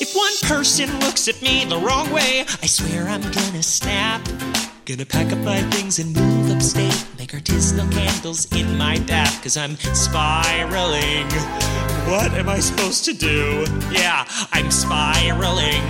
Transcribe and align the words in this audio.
If 0.00 0.14
one 0.14 0.32
person 0.42 0.88
looks 1.00 1.26
at 1.26 1.42
me 1.42 1.64
the 1.64 1.76
wrong 1.76 2.12
way, 2.12 2.44
I 2.62 2.66
swear 2.66 3.08
I'm 3.08 3.20
gonna 3.20 3.64
snap. 3.64 4.22
Gonna 4.84 5.04
pack 5.04 5.32
up 5.32 5.38
my 5.38 5.60
things 5.72 5.98
and 5.98 6.14
move 6.14 6.54
upstate. 6.54 7.04
Make 7.18 7.32
artisanal 7.32 7.90
candles 7.90 8.46
in 8.52 8.78
my 8.78 9.00
bath, 9.00 9.42
cause 9.42 9.56
I'm 9.56 9.74
spiraling. 9.76 11.26
What 12.06 12.32
am 12.32 12.48
I 12.48 12.60
supposed 12.60 13.06
to 13.06 13.12
do? 13.12 13.66
Yeah, 13.90 14.24
I'm 14.52 14.70
spiraling. 14.70 15.82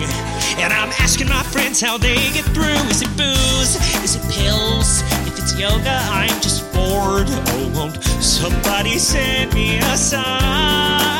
And 0.56 0.72
I'm 0.72 0.88
asking 1.04 1.29
my 1.29 1.43
friends 1.43 1.79
how 1.79 1.98
they 1.98 2.16
get 2.32 2.46
through. 2.56 2.80
Is 2.88 3.02
it 3.02 3.14
booze? 3.14 3.77
Is 4.02 4.16
it 4.16 4.22
pills? 4.32 5.02
If 5.29 5.38
it's 5.38 5.59
yoga, 5.59 6.00
I'm 6.09 6.40
just 6.40 6.64
bored. 6.72 7.29
Oh, 7.29 7.72
won't 7.75 8.02
somebody 8.22 8.98
send 8.98 9.52
me 9.52 9.77
a 9.77 9.96
sign? 9.98 11.18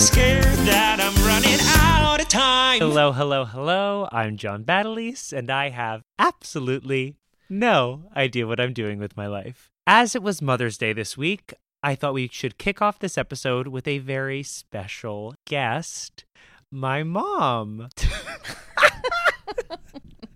Scared 0.00 0.44
that 0.44 0.98
I'm 0.98 1.14
running 1.26 1.58
out 1.76 2.22
of 2.22 2.28
time. 2.28 2.78
Hello, 2.78 3.12
hello, 3.12 3.44
hello. 3.44 4.08
I'm 4.10 4.38
John 4.38 4.64
Battleese, 4.64 5.30
and 5.30 5.50
I 5.50 5.68
have 5.68 6.00
absolutely 6.18 7.16
no 7.50 8.04
idea 8.16 8.46
what 8.46 8.58
I'm 8.58 8.72
doing 8.72 8.98
with 8.98 9.14
my 9.14 9.26
life. 9.26 9.70
As 9.86 10.14
it 10.14 10.22
was 10.22 10.40
Mother's 10.40 10.78
Day 10.78 10.94
this 10.94 11.18
week, 11.18 11.52
I 11.82 11.94
thought 11.94 12.14
we 12.14 12.30
should 12.32 12.56
kick 12.56 12.80
off 12.80 12.98
this 12.98 13.18
episode 13.18 13.68
with 13.68 13.86
a 13.86 13.98
very 13.98 14.42
special 14.42 15.34
guest 15.46 16.24
my 16.72 17.02
mom. 17.02 17.90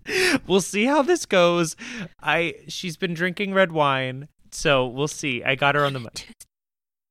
we'll 0.46 0.60
see 0.60 0.84
how 0.84 1.01
this 1.01 1.24
goes. 1.24 1.74
I 2.23 2.56
she's 2.68 2.98
been 2.98 3.15
drinking 3.15 3.54
red 3.54 3.73
wine, 3.73 4.28
so 4.51 4.87
we'll 4.87 5.09
see. 5.09 5.42
I 5.42 5.54
got 5.54 5.74
her 5.74 5.87
on 5.87 5.95
the 5.95 6.10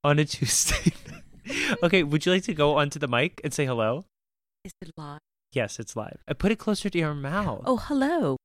on 0.03 0.19
a 0.19 0.25
Tuesday. 0.25 0.93
okay, 1.83 2.03
would 2.03 2.25
you 2.25 2.31
like 2.31 2.43
to 2.43 2.53
go 2.53 2.77
onto 2.77 2.99
the 2.99 3.07
mic 3.07 3.41
and 3.43 3.53
say 3.53 3.65
hello? 3.65 4.05
Is 4.65 4.71
it 4.81 4.91
live? 4.97 5.19
Yes, 5.53 5.79
it's 5.79 5.95
live. 5.95 6.21
I 6.27 6.33
put 6.33 6.51
it 6.51 6.57
closer 6.59 6.89
to 6.89 6.97
your 6.97 7.13
mouth. 7.13 7.63
Oh, 7.65 7.77
hello. 7.77 8.37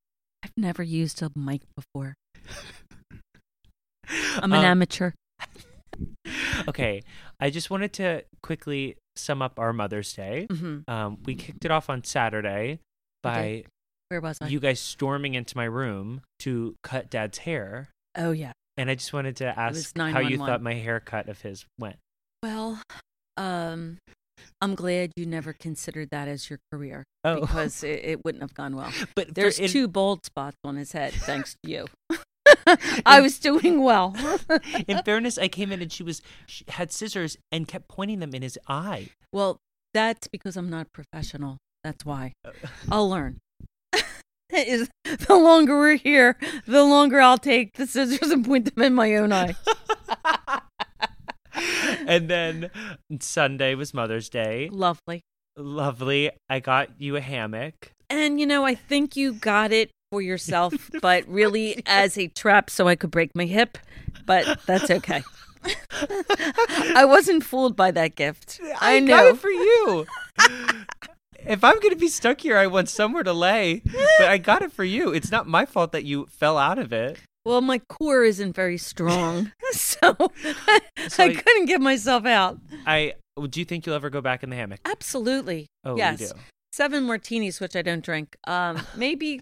I've 0.45 0.53
never 0.57 0.83
used 0.83 1.23
a 1.23 1.31
mic 1.35 1.63
before. 1.77 2.15
I'm 4.37 4.53
an 4.53 4.59
Um, 4.61 4.65
amateur. 4.65 5.13
okay. 6.69 7.03
I 7.41 7.51
just 7.51 7.71
wanted 7.71 7.93
to 7.95 8.25
quickly 8.43 8.97
sum 9.17 9.43
up 9.43 9.59
our 9.59 9.73
Mother's 9.73 10.13
Day. 10.13 10.47
hmm 10.51 10.81
Um, 10.89 11.19
we 11.25 11.35
kicked 11.35 11.65
it 11.65 11.71
off 11.71 11.91
on 11.91 12.05
Saturday 12.05 12.81
by 13.23 13.65
Where 14.09 14.21
was 14.21 14.39
I? 14.41 14.49
you 14.49 14.61
guys 14.61 14.81
storming 14.81 15.35
into 15.35 15.57
my 15.57 15.65
room 15.65 16.23
to 16.41 16.77
cut 16.83 17.11
Dad's 17.11 17.39
hair, 17.39 17.89
oh, 18.17 18.31
yeah. 18.33 18.53
and 18.77 18.89
I 18.91 18.95
just 18.95 19.13
wanted 19.13 19.37
to 19.37 19.59
ask 19.59 19.97
how 19.97 20.21
you 20.21 20.39
thought 20.39 20.63
my 20.63 20.75
haircut 20.75 21.29
of 21.29 21.41
his 21.43 21.67
went. 21.79 21.97
Well, 22.43 22.81
um, 23.37 23.99
I'm 24.61 24.75
glad 24.75 25.13
you 25.17 25.27
never 25.27 25.53
considered 25.53 26.09
that 26.11 26.29
as 26.29 26.49
your 26.49 26.59
career 26.73 27.05
Oh, 27.25 27.41
because 27.41 27.83
it, 27.85 28.01
it 28.05 28.25
wouldn't 28.25 28.43
have 28.43 28.55
gone 28.55 28.77
well. 28.77 28.93
but 29.15 29.29
for- 29.29 29.35
There's 29.35 29.59
in, 29.59 29.69
two 29.69 29.89
bald 29.89 30.25
spots 30.25 30.57
on 30.65 30.77
his 30.77 30.93
head, 30.93 31.13
thanks 31.13 31.57
to 31.65 31.71
you. 31.71 31.87
I 33.07 33.21
was 33.21 33.39
doing 33.39 33.83
well. 33.83 34.15
in 34.89 35.03
fairness, 35.03 35.39
I 35.39 35.49
came 35.49 35.73
in 35.73 35.81
and 35.83 35.93
she 35.93 36.03
was 36.03 36.21
she 36.47 36.65
had 36.69 36.93
scissors 36.93 37.37
and 37.51 37.67
kept 37.67 37.89
pointing 37.89 38.21
them 38.21 38.35
in 38.35 38.43
his 38.43 38.59
eye. 38.69 39.09
well, 39.33 39.59
that's 39.95 40.29
because 40.29 40.57
I'm 40.57 40.69
not 40.69 40.87
professional. 40.93 41.57
That's 41.83 42.05
why. 42.05 42.33
I'll 42.91 43.09
learn. 43.09 43.39
Is 44.53 44.89
the 45.05 45.35
longer 45.37 45.79
we're 45.79 45.97
here, 45.97 46.37
the 46.67 46.83
longer 46.85 47.21
I'll 47.21 47.39
take 47.39 47.75
the 47.75 47.87
scissors 47.87 48.31
and 48.31 48.45
point 48.45 48.75
them 48.75 48.83
in 48.85 48.95
my 48.95 49.15
own 49.17 49.33
eye. 49.33 49.55
and 52.07 52.29
then 52.29 52.71
Sunday 53.21 53.75
was 53.75 53.95
Mother's 53.95 54.29
Day. 54.29 54.69
Lovely. 54.71 55.23
Lovely. 55.57 56.31
I 56.49 56.61
got 56.61 57.01
you 57.01 57.17
a 57.17 57.21
hammock. 57.21 57.93
And 58.11 58.41
you 58.41 58.47
know, 58.47 58.65
I 58.65 58.75
think 58.75 59.17
you 59.17 59.33
got 59.33 59.73
it 59.73 59.91
for 60.11 60.23
yourself, 60.23 60.91
but 61.03 61.27
really 61.29 61.83
as 61.87 62.17
a 62.17 62.29
trap 62.29 62.71
so 62.71 62.89
I 62.89 62.97
could 62.97 63.11
break 63.11 63.35
my 63.35 63.45
hip. 63.45 63.79
But 64.25 64.61
that's 64.67 64.91
okay. 64.91 65.23
I 66.95 67.05
wasn't 67.05 67.45
fooled 67.45 67.77
by 67.77 67.91
that 67.91 68.15
gift. 68.15 68.61
I, 68.81 69.01
got 69.01 69.07
know. 69.07 69.27
it 69.29 69.39
for 69.39 69.51
you. 69.51 70.07
if 71.47 71.65
I'm 71.65 71.81
going 71.81 71.91
to 71.91 71.97
be 71.97 72.09
stuck 72.09 72.43
here, 72.43 72.57
I 72.57 72.67
want 72.67 72.89
somewhere 72.89 73.23
to 73.25 73.33
lay. 73.33 73.83
But 74.19 74.29
I 74.29 74.39
got 74.39 74.63
it 74.63 74.73
for 74.73 74.85
you. 74.85 75.11
It's 75.11 75.31
not 75.31 75.49
my 75.49 75.67
fault 75.67 75.93
that 75.93 76.05
you 76.05 76.27
fell 76.27 76.59
out 76.59 76.79
of 76.79 76.93
it. 76.93 77.19
Well, 77.49 77.63
my 77.63 77.79
core 77.89 78.25
isn't 78.25 78.55
very 78.55 78.77
strong, 78.77 79.53
so, 79.73 80.15
So 81.09 81.25
I 81.25 81.29
I- 81.29 81.35
couldn't 81.35 81.65
get 81.67 81.81
myself 81.81 82.27
out. 82.27 82.59
I 82.87 83.15
do 83.49 83.59
you 83.61 83.65
think 83.65 83.87
you'll 83.87 83.95
ever 83.95 84.11
go 84.11 84.21
back 84.21 84.43
in 84.43 84.51
the 84.51 84.57
hammock? 84.57 84.81
Absolutely. 84.85 85.67
Oh, 85.85 85.97
yes. 85.97 86.21
you 86.21 86.27
do. 86.29 86.33
Seven 86.73 87.05
martinis, 87.05 87.61
which 87.61 87.75
I 87.75 87.83
don't 87.83 88.05
drink. 88.05 88.37
Um, 88.47 88.83
maybe 88.97 89.41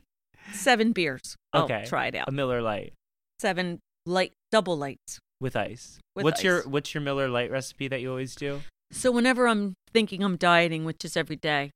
seven 0.53 0.93
beers. 0.93 1.35
I'll 1.53 1.65
Okay. 1.65 1.85
try 1.87 2.07
it 2.07 2.15
out. 2.15 2.29
A 2.29 2.33
Miller 2.33 2.63
Lite 2.63 2.93
Seven 3.41 3.81
light, 4.07 4.33
double 4.53 4.77
lights. 4.79 5.19
with 5.41 5.57
ice. 5.57 5.99
With 6.15 6.25
what's 6.25 6.45
your 6.45 6.63
what's 6.69 6.95
your 6.95 7.01
Miller 7.03 7.29
Lite 7.29 7.51
recipe 7.51 7.89
that 7.89 8.01
you 8.01 8.11
always 8.11 8.35
do? 8.37 8.61
So 8.93 9.11
whenever 9.11 9.49
I'm 9.49 9.75
thinking 9.93 10.23
I'm 10.23 10.37
dieting, 10.37 10.85
which 10.85 11.05
is 11.05 11.17
every 11.17 11.37
day, 11.37 11.71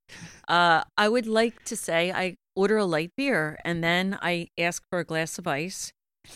uh, 0.47 0.85
I 0.97 1.09
would 1.09 1.27
like 1.27 1.65
to 1.65 1.75
say 1.77 2.13
I 2.13 2.37
order 2.55 2.77
a 2.77 2.85
light 2.85 3.11
beer 3.17 3.59
and 3.65 3.83
then 3.83 4.17
I 4.23 4.47
ask 4.57 4.83
for 4.91 5.01
a 5.01 5.05
glass 5.05 5.37
of 5.39 5.47
ice. 5.49 5.91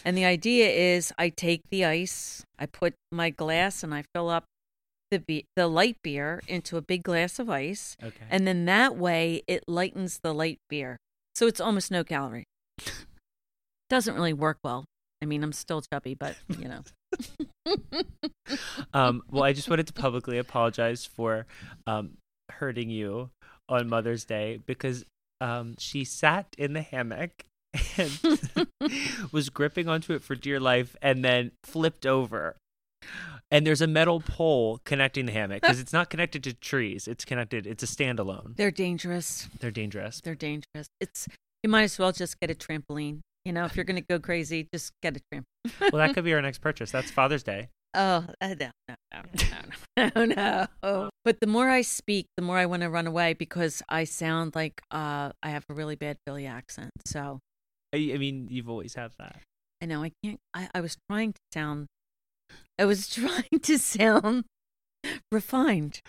And 0.04 0.16
the 0.16 0.24
idea 0.24 0.68
is 0.68 1.12
I 1.18 1.28
take 1.28 1.62
the 1.70 1.84
ice, 1.84 2.44
I 2.58 2.66
put 2.66 2.94
my 3.12 3.30
glass, 3.30 3.82
and 3.82 3.94
I 3.94 4.04
fill 4.14 4.28
up 4.28 4.44
the 5.10 5.18
be- 5.18 5.46
the 5.56 5.68
light 5.68 5.96
beer 6.02 6.40
into 6.48 6.76
a 6.76 6.82
big 6.82 7.02
glass 7.02 7.38
of 7.38 7.48
ice, 7.50 7.96
Okay. 8.02 8.24
and 8.30 8.46
then 8.46 8.64
that 8.64 8.96
way 8.96 9.42
it 9.46 9.64
lightens 9.68 10.20
the 10.22 10.32
light 10.34 10.58
beer, 10.68 10.96
so 11.34 11.46
it's 11.46 11.60
almost 11.60 11.90
no 11.90 12.02
calorie. 12.02 12.44
Doesn't 13.90 14.14
really 14.14 14.32
work 14.32 14.58
well. 14.64 14.84
I 15.22 15.26
mean, 15.26 15.44
I'm 15.44 15.52
still 15.52 15.82
chubby, 15.82 16.14
but 16.14 16.36
you 16.58 16.68
know. 16.68 16.82
um, 18.94 19.22
well, 19.30 19.44
I 19.44 19.52
just 19.52 19.68
wanted 19.70 19.86
to 19.86 19.92
publicly 19.92 20.38
apologize 20.38 21.06
for 21.06 21.46
um, 21.86 22.16
hurting 22.50 22.90
you 22.90 23.30
on 23.68 23.88
Mother's 23.88 24.24
Day 24.24 24.60
because 24.66 25.04
um, 25.40 25.76
she 25.78 26.04
sat 26.04 26.46
in 26.58 26.72
the 26.72 26.82
hammock 26.82 27.44
and 27.96 28.68
was 29.32 29.50
gripping 29.50 29.88
onto 29.88 30.12
it 30.12 30.22
for 30.22 30.34
dear 30.34 30.60
life 30.60 30.96
and 31.02 31.24
then 31.24 31.52
flipped 31.62 32.06
over. 32.06 32.56
And 33.50 33.66
there's 33.66 33.80
a 33.80 33.86
metal 33.86 34.20
pole 34.20 34.80
connecting 34.84 35.26
the 35.26 35.32
hammock 35.32 35.60
because 35.62 35.78
it's 35.78 35.92
not 35.92 36.10
connected 36.10 36.42
to 36.44 36.54
trees. 36.54 37.06
It's 37.06 37.24
connected. 37.24 37.66
It's 37.66 37.82
a 37.82 37.86
standalone. 37.86 38.56
They're 38.56 38.70
dangerous. 38.70 39.48
They're 39.60 39.70
dangerous. 39.70 40.20
They're 40.22 40.34
dangerous. 40.34 40.88
It's 41.00 41.28
you 41.62 41.68
might 41.70 41.84
as 41.84 41.98
well 41.98 42.12
just 42.12 42.40
get 42.40 42.50
a 42.50 42.54
trampoline. 42.54 43.20
You 43.44 43.52
know, 43.52 43.66
if 43.66 43.76
you're 43.76 43.84
going 43.84 43.96
to 43.96 44.06
go 44.08 44.18
crazy, 44.18 44.68
just 44.72 44.92
get 45.02 45.16
a 45.16 45.20
trampoline. 45.32 45.44
Well, 45.92 46.06
that 46.06 46.14
could 46.14 46.24
be 46.24 46.34
our 46.34 46.42
next 46.42 46.58
purchase. 46.58 46.90
That's 46.90 47.10
Father's 47.10 47.42
Day. 47.42 47.68
Oh, 47.94 48.26
uh, 48.40 48.54
no, 48.58 48.70
no, 48.88 48.94
no, 49.12 49.22
no, 49.96 50.10
no, 50.24 50.66
no. 50.82 51.10
But 51.24 51.40
the 51.40 51.46
more 51.46 51.70
I 51.70 51.82
speak, 51.82 52.26
the 52.36 52.42
more 52.42 52.58
I 52.58 52.66
want 52.66 52.82
to 52.82 52.90
run 52.90 53.06
away 53.06 53.34
because 53.34 53.82
I 53.88 54.04
sound 54.04 54.54
like 54.54 54.82
uh, 54.90 55.30
I 55.42 55.50
have 55.50 55.64
a 55.70 55.74
really 55.74 55.94
bad 55.94 56.18
Philly 56.26 56.46
accent. 56.46 56.90
So 57.06 57.38
I, 57.94 58.12
I 58.14 58.18
mean, 58.18 58.48
you've 58.50 58.68
always 58.68 58.94
had 58.94 59.12
that. 59.18 59.36
I 59.82 59.86
know 59.86 60.02
I 60.02 60.12
can't. 60.22 60.38
I, 60.52 60.68
I 60.74 60.80
was 60.80 60.96
trying 61.08 61.32
to 61.32 61.40
sound. 61.52 61.86
I 62.78 62.84
was 62.84 63.08
trying 63.14 63.60
to 63.62 63.78
sound 63.78 64.44
refined, 65.30 66.00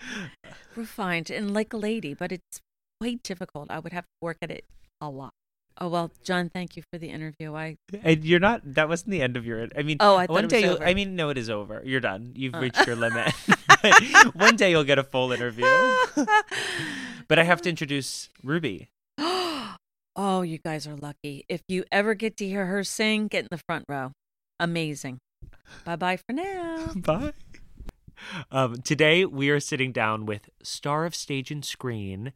refined, 0.74 1.30
and 1.30 1.52
like 1.54 1.72
a 1.72 1.76
lady, 1.76 2.14
but 2.14 2.32
it's 2.32 2.60
quite 3.00 3.22
difficult. 3.22 3.70
I 3.70 3.78
would 3.78 3.92
have 3.92 4.04
to 4.04 4.16
work 4.20 4.38
at 4.42 4.50
it 4.50 4.64
a 5.00 5.08
lot. 5.08 5.30
Oh 5.78 5.88
well, 5.88 6.10
John, 6.24 6.48
thank 6.48 6.74
you 6.76 6.82
for 6.90 6.98
the 6.98 7.08
interview. 7.10 7.54
I 7.54 7.76
And 8.02 8.24
you're 8.24 8.40
not. 8.40 8.62
That 8.64 8.88
wasn't 8.88 9.10
the 9.10 9.20
end 9.20 9.36
of 9.36 9.44
your. 9.44 9.68
I 9.76 9.82
mean, 9.82 9.98
Oh, 10.00 10.16
I 10.16 10.26
thought 10.26 10.32
one 10.32 10.44
it 10.46 10.52
was 10.52 10.78
day. 10.78 10.84
I 10.84 10.94
mean, 10.94 11.14
no, 11.16 11.28
it 11.28 11.36
is 11.36 11.50
over. 11.50 11.82
You're 11.84 12.00
done. 12.00 12.32
You've 12.34 12.54
Uh. 12.54 12.60
reached 12.60 12.86
your 12.86 12.96
limit. 12.96 13.32
One 14.34 14.56
day 14.56 14.70
you'll 14.70 14.84
get 14.84 14.98
a 14.98 15.04
full 15.04 15.32
interview. 15.32 15.66
but 17.28 17.38
I 17.38 17.44
have 17.44 17.60
to 17.62 17.68
introduce 17.68 18.30
Ruby. 18.42 18.88
Oh, 20.16 20.42
you 20.42 20.58
guys 20.58 20.86
are 20.86 20.96
lucky. 20.96 21.44
If 21.48 21.62
you 21.68 21.84
ever 21.92 22.14
get 22.14 22.36
to 22.38 22.46
hear 22.46 22.66
her 22.66 22.82
sing, 22.82 23.28
get 23.28 23.44
in 23.44 23.48
the 23.50 23.62
front 23.68 23.84
row. 23.88 24.12
Amazing. 24.58 25.18
Bye 25.84 25.96
bye 25.96 26.16
for 26.16 26.32
now. 26.32 26.92
Bye. 26.96 27.32
Um, 28.50 28.76
today 28.82 29.24
we 29.26 29.50
are 29.50 29.60
sitting 29.60 29.92
down 29.92 30.24
with 30.24 30.48
star 30.62 31.04
of 31.04 31.14
stage 31.14 31.50
and 31.50 31.64
screen, 31.64 32.32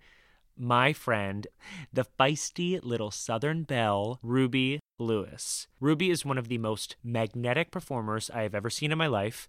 my 0.56 0.92
friend, 0.92 1.46
the 1.92 2.04
feisty 2.18 2.78
little 2.82 3.10
Southern 3.10 3.62
belle, 3.62 4.18
Ruby 4.22 4.80
Lewis. 4.98 5.66
Ruby 5.80 6.10
is 6.10 6.24
one 6.24 6.36
of 6.36 6.48
the 6.48 6.58
most 6.58 6.96
magnetic 7.02 7.70
performers 7.70 8.30
I 8.32 8.42
have 8.42 8.54
ever 8.54 8.68
seen 8.68 8.92
in 8.92 8.98
my 8.98 9.06
life. 9.06 9.48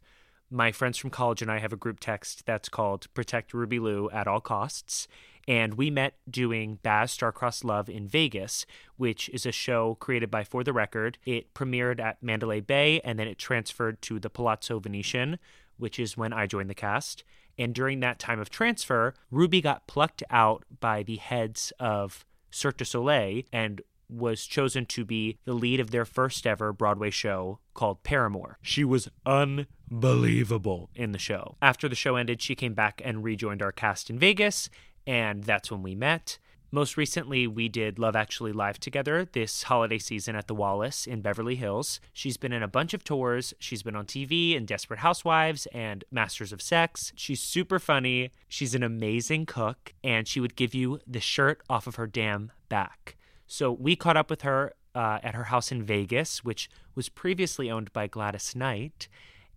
My 0.50 0.72
friends 0.72 0.98
from 0.98 1.10
college 1.10 1.42
and 1.42 1.52
I 1.52 1.60
have 1.60 1.74
a 1.74 1.78
group 1.78 2.00
text 2.00 2.46
that's 2.46 2.70
called 2.70 3.14
Protect 3.14 3.54
Ruby 3.54 3.80
Lou 3.80 4.10
at 4.12 4.28
All 4.28 4.42
Costs. 4.42 5.08
And 5.48 5.76
we 5.76 5.90
met 5.90 6.16
doing 6.30 6.80
Baz 6.84 7.16
Starcross 7.16 7.64
Love 7.64 7.90
in 7.90 8.08
Vegas, 8.08 8.66
which 8.98 9.30
is 9.30 9.46
a 9.46 9.52
show 9.52 9.96
created 9.96 10.30
by 10.30 10.44
For 10.44 10.64
the 10.64 10.74
Record. 10.74 11.18
It 11.26 11.54
premiered 11.54 12.00
at 12.00 12.22
Mandalay 12.22 12.62
Bay 12.62 13.02
and 13.04 13.18
then 13.18 13.28
it 13.28 13.38
transferred 13.38 14.02
to 14.04 14.20
the 14.20 14.30
Palazzo 14.30 14.80
Venetian, 14.80 15.40
which 15.78 16.00
is 16.00 16.18
when 16.18 16.34
I 16.34 16.48
joined 16.48 16.70
the 16.70 16.76
cast. 16.76 17.24
And 17.58 17.76
during 17.76 18.00
that 18.00 18.20
time 18.20 18.40
of 18.40 18.50
transfer, 18.50 19.14
Ruby 19.30 19.62
got 19.62 19.88
plucked 19.88 20.24
out 20.30 20.64
by 20.80 21.04
the 21.04 21.18
heads 21.18 21.74
of 21.80 22.26
Cirque 22.50 22.78
du 22.78 22.86
Soleil 22.86 23.44
and 23.52 23.82
was 24.12 24.46
chosen 24.46 24.86
to 24.86 25.06
be 25.06 25.38
the 25.46 25.54
lead 25.54 25.80
of 25.80 25.92
their 25.92 26.06
first 26.06 26.46
ever 26.46 26.74
Broadway 26.74 27.10
show 27.10 27.60
called 27.74 28.04
Paramour. 28.04 28.58
She 28.62 28.84
was 28.84 29.10
unbelievable 29.26 30.90
in 30.96 31.14
the 31.14 31.20
show. 31.20 31.56
After 31.62 31.88
the 31.88 31.96
show 31.96 32.18
ended, 32.18 32.42
she 32.42 32.56
came 32.56 32.74
back 32.74 33.02
and 33.04 33.24
rejoined 33.24 33.62
our 33.62 33.72
cast 33.72 34.10
in 34.10 34.20
Vegas, 34.20 34.70
and 35.06 35.44
that's 35.44 35.72
when 35.72 35.84
we 35.84 35.96
met. 35.96 36.38
Most 36.74 36.96
recently, 36.96 37.48
we 37.48 37.68
did 37.68 38.00
Love 38.00 38.16
Actually 38.16 38.54
Live 38.54 38.80
together 38.80 39.26
this 39.26 39.64
holiday 39.64 39.98
season 39.98 40.38
at 40.38 40.48
the 40.48 40.56
Wallis 40.56 41.06
in 41.06 41.20
Beverly 41.20 41.56
Hills. 41.56 42.00
She's 42.14 42.38
been 42.38 42.54
in 42.54 42.64
a 42.64 42.68
bunch 42.68 42.94
of 42.94 43.04
tours. 43.04 43.54
She's 43.60 43.84
been 43.84 43.96
on 43.98 44.06
TV 44.06 44.56
in 44.56 44.66
Desperate 44.66 45.02
Housewives 45.02 45.66
and 45.74 46.06
Masters 46.12 46.54
of 46.54 46.62
Sex. 46.62 47.12
She's 47.18 47.42
super 47.42 47.78
funny. 47.78 48.32
She's 48.48 48.74
an 48.74 48.84
amazing 48.84 49.48
cook, 49.48 49.94
and 50.02 50.30
she 50.30 50.40
would 50.40 50.56
give 50.56 50.74
you 50.74 51.02
the 51.06 51.20
shirt 51.20 51.62
off 51.70 51.88
of 51.88 51.96
her 51.96 52.08
damn 52.08 52.54
back. 52.70 53.18
So 53.48 53.74
we 53.74 53.98
caught 53.98 54.16
up 54.16 54.30
with 54.30 54.44
her 54.44 54.72
uh, 54.96 55.20
at 55.24 55.36
her 55.36 55.46
house 55.46 55.74
in 55.74 55.84
Vegas, 55.84 56.42
which 56.42 56.70
was 56.96 57.10
previously 57.10 57.70
owned 57.70 57.92
by 57.92 58.08
Gladys 58.08 58.56
Knight. 58.56 59.10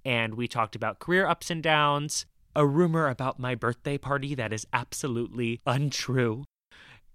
And 0.04 0.34
we 0.34 0.48
talked 0.48 0.74
about 0.74 0.98
career 0.98 1.28
ups 1.28 1.48
and 1.48 1.62
downs, 1.62 2.26
a 2.56 2.66
rumor 2.66 3.08
about 3.08 3.38
my 3.38 3.54
birthday 3.54 3.98
party 3.98 4.34
that 4.34 4.52
is 4.52 4.66
absolutely 4.72 5.60
untrue, 5.66 6.44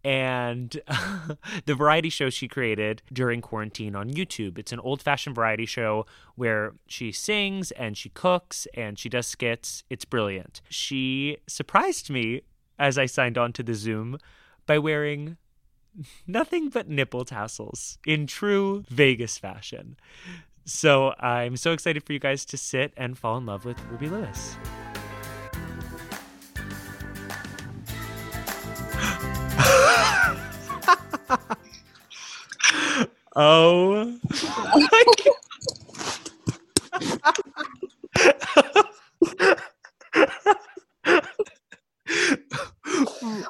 and 0.03 0.81
the 1.65 1.75
variety 1.75 2.09
show 2.09 2.29
she 2.29 2.47
created 2.47 3.01
during 3.11 3.41
quarantine 3.41 3.95
on 3.95 4.09
YouTube. 4.09 4.57
It's 4.57 4.71
an 4.71 4.79
old 4.79 5.01
fashioned 5.01 5.35
variety 5.35 5.65
show 5.65 6.05
where 6.35 6.73
she 6.87 7.11
sings 7.11 7.71
and 7.71 7.97
she 7.97 8.09
cooks 8.09 8.67
and 8.73 8.97
she 8.97 9.09
does 9.09 9.27
skits. 9.27 9.83
It's 9.89 10.05
brilliant. 10.05 10.61
She 10.69 11.37
surprised 11.47 12.09
me 12.09 12.41
as 12.77 12.97
I 12.97 13.05
signed 13.05 13.37
on 13.37 13.51
to 13.53 13.63
the 13.63 13.73
Zoom 13.73 14.17
by 14.65 14.77
wearing 14.77 15.37
nothing 16.25 16.69
but 16.69 16.87
nipple 16.87 17.25
tassels 17.25 17.97
in 18.05 18.25
true 18.27 18.85
Vegas 18.89 19.37
fashion. 19.37 19.97
So 20.65 21.13
I'm 21.19 21.57
so 21.57 21.73
excited 21.73 22.03
for 22.05 22.13
you 22.13 22.19
guys 22.19 22.45
to 22.45 22.57
sit 22.57 22.93
and 22.95 23.17
fall 23.17 23.37
in 23.37 23.45
love 23.45 23.65
with 23.65 23.81
Ruby 23.89 24.07
Lewis. 24.07 24.55
Oh. 33.35 34.17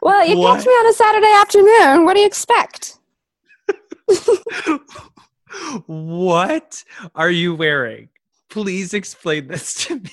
Well, 0.01 0.25
you 0.25 0.37
What? 0.37 0.57
catch 0.57 0.65
me 0.65 0.71
on 0.71 0.87
a 0.89 0.93
Saturday 0.93 1.33
afternoon. 1.41 2.05
What 2.05 2.13
do 2.15 2.19
you 2.21 2.25
expect? 2.27 2.97
what 5.87 6.83
are 7.15 7.29
you 7.29 7.55
wearing? 7.55 8.09
Please 8.49 8.93
explain 8.93 9.47
this 9.47 9.85
to 9.85 9.99
me. 9.99 10.11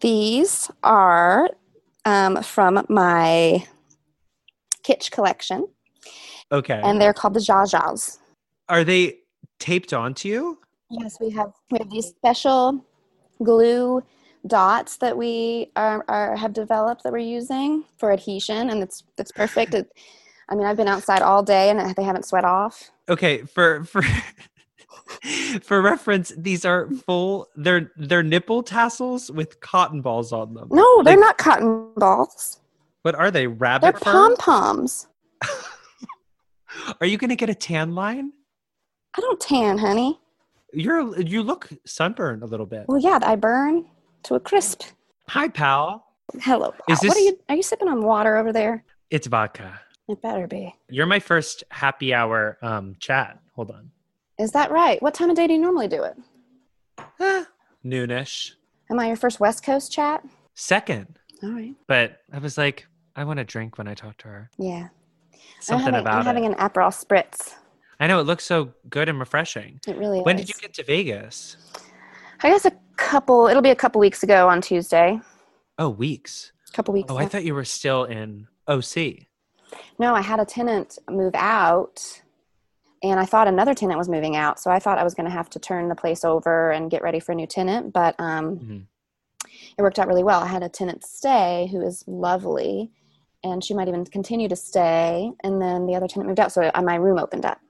These 0.00 0.70
are 0.82 1.50
um, 2.04 2.42
from 2.42 2.84
my 2.88 3.66
kitsch 4.84 5.10
collection, 5.10 5.68
Okay. 6.52 6.80
and 6.84 7.00
they're 7.00 7.14
called 7.14 7.34
the 7.34 7.40
Jajas. 7.40 8.18
are 8.68 8.84
they 8.84 9.18
taped 9.58 9.92
onto 9.92 10.28
you? 10.28 10.58
Yes, 10.90 11.16
we 11.20 11.30
have 11.30 11.52
we 11.70 11.78
have 11.78 11.90
these 11.90 12.08
special 12.08 12.84
glue 13.42 14.02
dots 14.46 14.96
that 14.98 15.16
we 15.16 15.70
are, 15.76 16.04
are 16.08 16.36
have 16.36 16.52
developed 16.52 17.02
that 17.04 17.12
we're 17.12 17.18
using 17.18 17.84
for 17.96 18.12
adhesion, 18.12 18.70
and 18.70 18.82
it's 18.82 19.02
it's 19.16 19.32
perfect. 19.32 19.72
It, 19.74 19.90
I 20.50 20.54
mean, 20.54 20.66
I've 20.66 20.76
been 20.76 20.88
outside 20.88 21.22
all 21.22 21.42
day, 21.42 21.70
and 21.70 21.94
they 21.96 22.02
haven't 22.02 22.26
sweat 22.26 22.44
off. 22.44 22.90
Okay, 23.08 23.42
for 23.42 23.84
for 23.84 24.02
for 25.62 25.80
reference, 25.80 26.32
these 26.36 26.64
are 26.64 26.90
full 26.90 27.48
they're 27.56 27.90
they're 27.96 28.22
nipple 28.22 28.62
tassels 28.62 29.30
with 29.30 29.60
cotton 29.60 30.02
balls 30.02 30.32
on 30.32 30.52
them. 30.54 30.68
No, 30.70 31.02
they're 31.02 31.14
Like- 31.16 31.20
not 31.20 31.38
cotton 31.38 31.88
balls. 31.96 32.58
What 33.02 33.14
are 33.14 33.30
they? 33.30 33.46
Rabbit? 33.46 33.82
They're 33.82 34.12
pom 34.12 34.36
poms. 34.36 35.08
Are 37.00 37.06
you 37.06 37.18
gonna 37.18 37.36
get 37.36 37.50
a 37.50 37.54
tan 37.54 37.94
line? 37.94 38.32
I 39.16 39.20
don't 39.20 39.40
tan, 39.40 39.78
honey. 39.78 40.18
You're 40.72 41.18
you 41.20 41.42
look 41.42 41.68
sunburned 41.84 42.42
a 42.42 42.46
little 42.46 42.66
bit. 42.66 42.86
Well, 42.88 42.98
yeah, 43.00 43.18
I 43.22 43.36
burn 43.36 43.86
to 44.24 44.34
a 44.34 44.40
crisp. 44.40 44.82
Hi, 45.28 45.48
pal. 45.48 46.06
Hello. 46.40 46.72
Is 46.88 47.00
pal. 47.00 47.08
What 47.08 47.16
are 47.16 47.20
this- 47.20 47.24
you? 47.24 47.38
Are 47.48 47.56
you 47.56 47.62
sipping 47.62 47.88
on 47.88 48.02
water 48.02 48.36
over 48.36 48.52
there? 48.52 48.84
It's 49.10 49.26
vodka. 49.26 49.80
It 50.08 50.20
better 50.22 50.46
be. 50.46 50.74
You're 50.88 51.06
my 51.06 51.20
first 51.20 51.64
happy 51.70 52.14
hour 52.14 52.58
um 52.62 52.96
chat. 52.98 53.38
Hold 53.54 53.70
on. 53.70 53.90
Is 54.38 54.50
that 54.52 54.70
right? 54.70 55.00
What 55.02 55.14
time 55.14 55.30
of 55.30 55.36
day 55.36 55.46
do 55.46 55.52
you 55.52 55.60
normally 55.60 55.88
do 55.88 56.02
it? 56.02 56.16
Eh, 57.20 57.44
noonish. 57.84 58.52
Am 58.90 58.98
I 58.98 59.06
your 59.08 59.16
first 59.16 59.40
West 59.40 59.62
Coast 59.64 59.92
chat? 59.92 60.24
Second. 60.54 61.18
All 61.42 61.50
right. 61.50 61.74
But 61.86 62.18
I 62.32 62.38
was 62.38 62.56
like, 62.58 62.86
I 63.14 63.24
want 63.24 63.38
to 63.38 63.44
drink 63.44 63.78
when 63.78 63.86
I 63.88 63.94
talk 63.94 64.16
to 64.18 64.28
her. 64.28 64.50
Yeah. 64.58 64.88
Something 65.60 65.88
I'm 65.88 65.94
having, 65.94 66.00
about 66.06 66.18
I'm 66.18 66.24
having 66.24 66.44
it. 66.44 66.52
an 66.52 66.54
Aperol 66.54 66.88
spritz. 66.92 67.54
I 68.00 68.06
know 68.08 68.18
it 68.18 68.24
looks 68.24 68.44
so 68.44 68.72
good 68.90 69.08
and 69.08 69.20
refreshing. 69.20 69.80
It 69.86 69.96
really 69.96 70.20
When 70.20 70.20
is. 70.20 70.24
When 70.24 70.36
did 70.36 70.48
you 70.48 70.54
get 70.60 70.74
to 70.74 70.82
Vegas? 70.84 71.56
I 72.42 72.50
guess 72.50 72.64
a 72.64 72.72
couple. 72.96 73.46
It'll 73.46 73.62
be 73.62 73.70
a 73.70 73.76
couple 73.76 74.00
weeks 74.00 74.22
ago 74.24 74.48
on 74.48 74.60
Tuesday. 74.60 75.20
Oh, 75.78 75.88
weeks. 75.88 76.52
A 76.68 76.72
couple 76.72 76.92
weeks. 76.94 77.10
Oh, 77.10 77.16
I 77.16 77.26
thought 77.26 77.44
you 77.44 77.54
were 77.54 77.64
still 77.64 78.04
in 78.04 78.48
OC. 78.66 79.26
No, 79.98 80.14
I 80.14 80.20
had 80.20 80.40
a 80.40 80.44
tenant 80.44 80.98
move 81.08 81.34
out, 81.34 82.22
and 83.02 83.18
I 83.20 83.24
thought 83.24 83.46
another 83.48 83.74
tenant 83.74 83.98
was 83.98 84.08
moving 84.08 84.34
out, 84.36 84.58
so 84.58 84.70
I 84.70 84.78
thought 84.80 84.98
I 84.98 85.04
was 85.04 85.14
going 85.14 85.26
to 85.26 85.32
have 85.32 85.48
to 85.50 85.58
turn 85.58 85.88
the 85.88 85.94
place 85.94 86.24
over 86.24 86.70
and 86.72 86.90
get 86.90 87.02
ready 87.02 87.20
for 87.20 87.32
a 87.32 87.34
new 87.34 87.46
tenant. 87.46 87.92
But 87.92 88.14
um, 88.18 88.58
Mhm. 88.58 88.86
it 89.78 89.82
worked 89.82 89.98
out 89.98 90.08
really 90.08 90.24
well. 90.24 90.40
I 90.40 90.46
had 90.46 90.62
a 90.62 90.68
tenant 90.68 91.04
stay 91.04 91.68
who 91.70 91.80
is 91.80 92.04
lovely, 92.08 92.90
and 93.44 93.62
she 93.62 93.74
might 93.74 93.88
even 93.88 94.04
continue 94.06 94.48
to 94.48 94.56
stay. 94.56 95.30
And 95.42 95.60
then 95.60 95.86
the 95.86 95.94
other 95.94 96.06
tenant 96.08 96.28
moved 96.28 96.40
out, 96.40 96.52
so 96.52 96.70
I, 96.74 96.80
my 96.82 96.94
room 96.96 97.18
opened 97.18 97.44
up, 97.44 97.60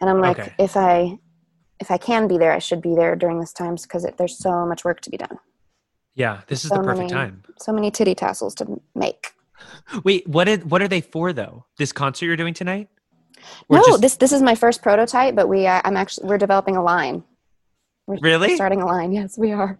and 0.00 0.08
I'm 0.10 0.20
like, 0.20 0.38
Okay. 0.38 0.52
if 0.58 0.76
I 0.76 1.18
if 1.78 1.90
I 1.90 1.98
can 1.98 2.26
be 2.26 2.38
there, 2.38 2.52
I 2.52 2.58
should 2.58 2.80
be 2.80 2.94
there 2.94 3.14
during 3.16 3.38
this 3.38 3.52
time 3.52 3.74
because 3.74 4.06
there's 4.16 4.38
so 4.38 4.64
much 4.64 4.82
work 4.84 5.00
to 5.02 5.10
be 5.10 5.18
done, 5.18 5.38
Yeah, 6.14 6.40
this 6.46 6.64
is 6.64 6.70
So 6.70 6.76
the 6.76 6.82
perfect 6.82 6.98
many- 7.10 7.12
time. 7.12 7.42
so 7.58 7.70
many 7.72 7.90
titty 7.90 8.14
tassels 8.14 8.54
to 8.56 8.80
make. 8.94 9.32
Wait, 10.04 10.26
what 10.26 10.44
did 10.44 10.70
what 10.70 10.80
are 10.80 10.88
they 10.88 11.00
for 11.02 11.32
though? 11.32 11.64
This 11.78 11.92
concert 11.92 12.26
you're 12.26 12.36
doing 12.36 12.54
tonight? 12.54 12.88
Or 13.68 13.76
no, 13.78 13.82
just- 13.84 14.00
this 14.00 14.16
this 14.16 14.32
is 14.32 14.40
my 14.42 14.54
first 14.54 14.80
prototype, 14.82 15.34
but 15.34 15.48
we 15.48 15.66
uh, 15.66 15.82
I'm 15.84 15.96
actually 15.96 16.28
we're 16.28 16.38
developing 16.38 16.76
a 16.76 16.82
line. 16.82 17.22
We're 18.06 18.18
Really? 18.22 18.54
starting 18.54 18.80
a 18.80 18.86
line. 18.86 19.12
Yes, 19.18 19.36
we 19.36 19.52
are. 19.52 19.78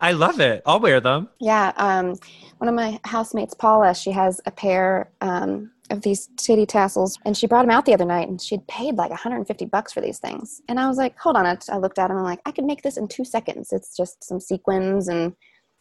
I 0.00 0.12
love 0.12 0.40
it. 0.40 0.62
I'll 0.66 0.80
wear 0.80 1.00
them. 1.00 1.28
Yeah, 1.40 1.72
um, 1.76 2.14
one 2.58 2.68
of 2.68 2.74
my 2.74 2.98
housemates, 3.04 3.54
Paula, 3.54 3.94
she 3.94 4.10
has 4.10 4.40
a 4.46 4.50
pair 4.50 5.10
um, 5.20 5.70
of 5.90 6.02
these 6.02 6.28
titty 6.36 6.66
tassels, 6.66 7.18
and 7.24 7.36
she 7.36 7.46
brought 7.46 7.62
them 7.62 7.70
out 7.70 7.84
the 7.86 7.94
other 7.94 8.04
night, 8.04 8.28
and 8.28 8.40
she'd 8.40 8.66
paid 8.66 8.96
like 8.96 9.10
150 9.10 9.64
bucks 9.66 9.92
for 9.92 10.00
these 10.00 10.18
things. 10.18 10.60
And 10.68 10.78
I 10.80 10.88
was 10.88 10.96
like, 10.96 11.18
hold 11.18 11.36
on, 11.36 11.46
I, 11.46 11.56
I 11.70 11.78
looked 11.78 11.98
at 11.98 12.08
them, 12.08 12.16
and 12.16 12.20
I'm 12.20 12.24
like, 12.24 12.40
I 12.46 12.52
could 12.52 12.64
make 12.64 12.82
this 12.82 12.96
in 12.96 13.08
two 13.08 13.24
seconds. 13.24 13.72
It's 13.72 13.96
just 13.96 14.22
some 14.24 14.40
sequins 14.40 15.08
and 15.08 15.34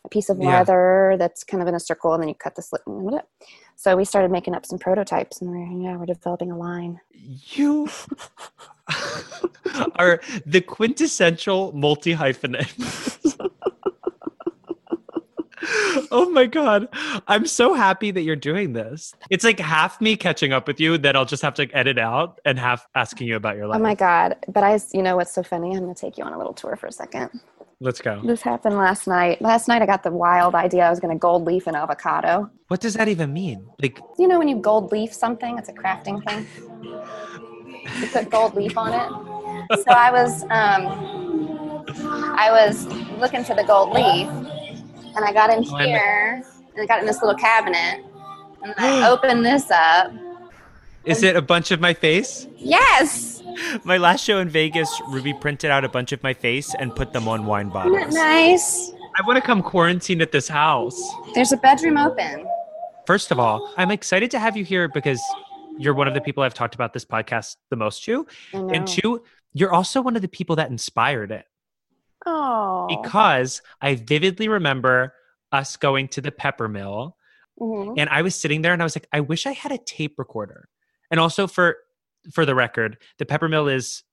a 0.05 0.09
piece 0.09 0.29
of 0.29 0.37
Yeah. 0.39 0.57
leather 0.57 1.15
that's 1.17 1.43
kind 1.43 1.61
of 1.61 1.67
in 1.67 1.75
a 1.75 1.79
circle, 1.79 2.13
and 2.13 2.21
then 2.21 2.29
you 2.29 2.35
cut 2.35 2.55
the 2.55 2.61
slit. 2.61 2.81
And 2.87 3.01
whatever. 3.03 3.27
So 3.75 3.95
we 3.95 4.05
started 4.05 4.31
making 4.31 4.55
up 4.55 4.65
some 4.65 4.79
prototypes, 4.79 5.41
and 5.41 5.49
we're 5.49 5.65
yeah, 5.65 5.97
we're 5.97 6.05
developing 6.05 6.51
a 6.51 6.57
line. 6.57 6.99
You 7.11 7.89
are 9.95 10.21
the 10.45 10.61
quintessential 10.61 11.71
multi 11.73 12.13
hyphenate. 12.15 13.49
oh 16.11 16.29
my 16.29 16.45
god. 16.45 16.87
I'm 17.27 17.45
so 17.47 17.73
happy 17.73 18.11
that 18.11 18.21
you're 18.21 18.35
doing 18.35 18.73
this. 18.73 19.13
It's 19.29 19.43
like 19.43 19.59
half 19.59 20.01
me 20.01 20.15
catching 20.15 20.51
up 20.53 20.67
with 20.67 20.79
you 20.79 20.97
that 20.99 21.15
I'll 21.15 21.25
just 21.25 21.41
have 21.41 21.53
to 21.55 21.69
edit 21.73 21.97
out 21.97 22.39
and 22.45 22.59
half 22.59 22.87
asking 22.95 23.27
you 23.27 23.35
about 23.35 23.55
your 23.57 23.67
life. 23.67 23.79
Oh 23.79 23.83
my 23.83 23.95
god! 23.95 24.37
But 24.47 24.63
I, 24.63 24.79
you 24.93 25.01
know 25.01 25.15
what's 25.15 25.33
so 25.33 25.43
funny? 25.43 25.75
I'm 25.75 25.81
gonna 25.81 25.95
take 25.95 26.17
you 26.17 26.23
on 26.23 26.33
a 26.33 26.37
little 26.37 26.53
tour 26.53 26.75
for 26.75 26.87
a 26.87 26.91
second. 26.91 27.29
Let's 27.83 27.99
go. 28.01 28.21
This 28.23 28.41
happened 28.41 28.77
last 28.77 29.07
night. 29.07 29.41
Last 29.41 29.67
night 29.67 29.81
I 29.81 29.85
got 29.85 30.03
the 30.03 30.11
wild 30.11 30.55
idea 30.55 30.85
I 30.87 30.89
was 30.89 31.01
gonna 31.01 31.17
gold 31.17 31.43
leaf 31.43 31.67
an 31.67 31.75
avocado. 31.75 32.49
What 32.69 32.79
does 32.79 32.93
that 32.93 33.09
even 33.09 33.33
mean? 33.33 33.67
Like 33.81 33.99
You 34.17 34.27
know 34.29 34.39
when 34.39 34.47
you 34.47 34.55
gold 34.55 34.91
leaf 34.93 35.13
something, 35.13 35.57
it's 35.57 35.67
a 35.67 35.73
crafting 35.73 36.23
thing. 36.25 36.47
You 37.99 38.07
put 38.07 38.29
gold 38.29 38.55
leaf 38.55 38.77
on 38.77 38.93
it. 38.93 39.09
So 39.83 39.91
I 39.91 40.11
was 40.11 40.43
um 40.43 40.81
I 42.39 42.47
was 42.51 42.85
looking 43.19 43.43
for 43.43 43.53
the 43.55 43.65
gold 43.65 43.89
leaf 43.93 44.27
and 45.15 45.25
I 45.25 45.33
got 45.33 45.49
in 45.49 45.65
Oh, 45.67 45.75
I'm- 45.75 45.87
here 45.89 46.43
and 46.75 46.81
I 46.83 46.85
got 46.85 47.01
in 47.01 47.05
this 47.05 47.21
little 47.21 47.37
cabinet 47.37 48.03
and 48.63 48.73
I 48.77 49.09
opened 49.13 49.45
this 49.45 49.69
up. 49.69 50.09
is 51.03 51.21
it 51.21 51.35
a 51.35 51.41
bunch 51.41 51.71
of 51.71 51.81
my 51.81 51.93
face? 51.93 52.47
Yes. 52.55 53.32
my 53.83 53.97
last 53.97 54.23
show 54.23 54.39
in 54.39 54.49
Vegas, 54.49 54.89
Ruby 55.09 55.33
printed 55.33 55.71
out 55.71 55.83
a 55.83 55.89
bunch 55.89 56.11
of 56.11 56.21
my 56.23 56.33
face 56.33 56.73
and 56.79 56.95
put 56.95 57.13
them 57.13 57.27
on 57.27 57.45
wine 57.45 57.69
bottles. 57.69 57.97
Isn't 57.97 58.13
that 58.13 58.35
bottles. 58.35 58.91
nice? 58.91 58.91
I 59.15 59.27
want 59.27 59.37
to 59.37 59.41
come 59.45 59.61
quarantine 59.61 60.21
at 60.21 60.31
this 60.31 60.47
house. 60.47 61.01
There's 61.35 61.51
a 61.51 61.57
bedroom 61.57 61.97
open. 61.97 62.47
First 63.05 63.31
of 63.31 63.39
all, 63.39 63.73
I'm 63.77 63.91
excited 63.91 64.31
to 64.31 64.39
have 64.39 64.57
you 64.57 64.63
here 64.63 64.87
because 64.87 65.21
you're 65.77 65.93
one 65.93 66.07
of 66.07 66.13
the 66.13 66.21
people 66.21 66.43
I've 66.43 66.53
talked 66.53 66.75
about 66.75 66.93
this 66.93 67.05
podcast 67.05 67.57
the 67.69 67.75
most 67.75 68.03
to. 68.05 68.25
And 68.53 68.87
two, 68.87 69.23
you're 69.53 69.73
also 69.73 70.01
one 70.01 70.15
of 70.15 70.21
the 70.21 70.27
people 70.27 70.55
that 70.55 70.69
inspired 70.69 71.31
it 71.31 71.45
oh. 72.25 72.87
because 72.89 73.61
I 73.81 73.95
vividly 73.95 74.47
remember 74.47 75.13
us 75.51 75.77
going 75.77 76.07
to 76.09 76.21
the 76.21 76.31
pepper 76.31 76.67
mill 76.67 77.17
Mhm. 77.59 77.95
and 77.99 78.09
I 78.09 78.23
was 78.23 78.33
sitting 78.33 78.63
there 78.63 78.73
and 78.73 78.81
I 78.81 78.85
was 78.85 78.95
like, 78.95 79.07
I 79.11 79.19
wish 79.19 79.45
I 79.45 79.51
had 79.51 79.71
a 79.71 79.77
tape 79.77 80.17
recorder. 80.17 80.69
And 81.11 81.19
also 81.19 81.45
for 81.45 81.77
for 82.31 82.45
the 82.45 82.55
record, 82.55 82.97
the 83.17 83.25
pepper 83.25 83.49
mill 83.49 83.67
is 83.67 84.03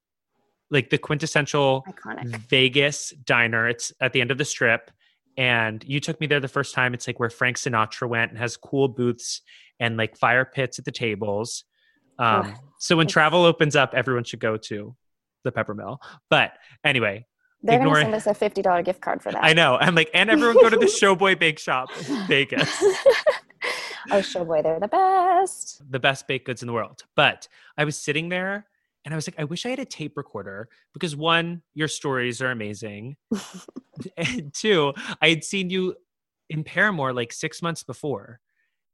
like 0.69 0.89
the 0.89 0.97
quintessential 0.97 1.83
Iconic. 1.87 2.35
Vegas 2.47 3.11
diner. 3.25 3.67
It's 3.67 3.91
at 4.01 4.13
the 4.13 4.21
end 4.21 4.31
of 4.31 4.37
the 4.37 4.45
strip. 4.45 4.89
And 5.37 5.83
you 5.85 5.99
took 5.99 6.19
me 6.19 6.27
there 6.27 6.39
the 6.39 6.47
first 6.47 6.73
time. 6.73 6.93
It's 6.93 7.07
like 7.07 7.19
where 7.19 7.29
Frank 7.29 7.57
Sinatra 7.57 8.07
went 8.07 8.31
and 8.31 8.39
has 8.39 8.57
cool 8.57 8.87
booths 8.87 9.41
and 9.79 9.97
like 9.97 10.17
fire 10.17 10.45
pits 10.45 10.79
at 10.79 10.85
the 10.85 10.91
tables. 10.91 11.63
Um, 12.19 12.55
so 12.79 12.95
when 12.95 13.07
travel 13.07 13.45
opens 13.45 13.75
up, 13.75 13.93
everyone 13.95 14.23
should 14.23 14.39
go 14.39 14.57
to 14.57 14.95
the 15.43 15.51
pepper 15.51 15.73
mill. 15.73 15.99
But 16.29 16.53
anyway, 16.83 17.25
They're 17.63 17.79
going 17.79 17.93
to 17.95 18.01
send 18.01 18.13
us 18.13 18.27
a 18.27 18.33
fifty 18.33 18.61
dollar 18.61 18.83
gift 18.83 19.01
card 19.01 19.23
for 19.23 19.31
that. 19.31 19.43
I 19.43 19.53
know. 19.53 19.77
I'm 19.77 19.95
like, 19.95 20.11
and 20.13 20.29
everyone 20.29 20.55
go 20.55 20.69
to 20.69 20.77
the 20.77 20.85
Showboy 21.01 21.39
Bake 21.39 21.59
Shop 21.59 21.91
Vegas. 22.27 22.69
oh, 24.09 24.19
Showboy, 24.19 24.63
they're 24.63 24.79
the 24.79 24.87
best. 24.87 25.81
the 25.89 25.99
best 25.99 26.27
baked 26.27 26.45
goods 26.45 26.61
in 26.61 26.67
the 26.67 26.73
world. 26.73 27.03
But 27.15 27.47
I 27.77 27.85
was 27.85 27.97
sitting 27.97 28.29
there 28.29 28.65
and 29.05 29.13
I 29.13 29.17
was 29.17 29.27
like, 29.27 29.39
I 29.39 29.43
wish 29.43 29.65
I 29.65 29.69
had 29.69 29.79
a 29.79 29.85
tape 29.85 30.17
recorder 30.17 30.69
because 30.93 31.15
one, 31.15 31.61
your 31.73 31.87
stories 31.87 32.41
are 32.41 32.51
amazing. 32.51 33.17
and 34.17 34.53
two, 34.53 34.93
I 35.21 35.29
had 35.29 35.43
seen 35.43 35.69
you 35.69 35.95
in 36.49 36.63
Paramour 36.63 37.13
like 37.13 37.33
six 37.33 37.61
months 37.61 37.83
before. 37.83 38.39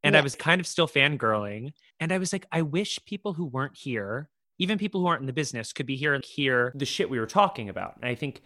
And 0.03 0.15
I 0.15 0.21
was 0.21 0.35
kind 0.35 0.61
of 0.61 0.67
still 0.67 0.87
fangirling. 0.87 1.73
And 1.99 2.13
I 2.13 2.17
was 2.17 2.31
like, 2.31 2.45
I 2.49 2.61
wish 2.61 2.97
people 3.05 3.33
who 3.33 3.45
weren't 3.45 3.75
here, 3.75 4.29
even 4.57 4.77
people 4.77 5.01
who 5.01 5.07
aren't 5.07 5.21
in 5.21 5.27
the 5.27 5.33
business, 5.33 5.73
could 5.73 5.85
be 5.85 5.97
here 5.97 6.13
and 6.13 6.23
hear 6.23 6.71
the 6.75 6.85
shit 6.85 7.09
we 7.09 7.19
were 7.19 7.25
talking 7.25 7.67
about. 7.67 7.95
And 7.97 8.05
I 8.05 8.15
think 8.15 8.41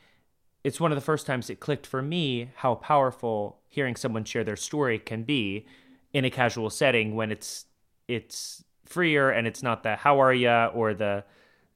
it's 0.64 0.80
one 0.80 0.92
of 0.92 0.96
the 0.96 1.04
first 1.04 1.28
times 1.28 1.50
it 1.50 1.60
clicked 1.60 1.86
for 1.86 2.02
me 2.02 2.50
how 2.56 2.76
powerful 2.76 3.60
hearing 3.68 3.96
someone 3.96 4.24
share 4.24 4.44
their 4.44 4.56
story 4.56 4.98
can 4.98 5.22
be 5.24 5.68
in 6.14 6.26
a 6.26 6.30
casual 6.30 6.70
setting 6.70 7.16
when 7.16 7.32
it's 7.32 7.66
it's 8.08 8.64
freer 8.86 9.30
and 9.30 9.48
it's 9.48 9.64
not 9.64 9.84
the 9.84 9.96
how 9.96 10.20
are 10.20 10.34
ya 10.34 10.68
or 10.74 10.94
the 10.94 11.24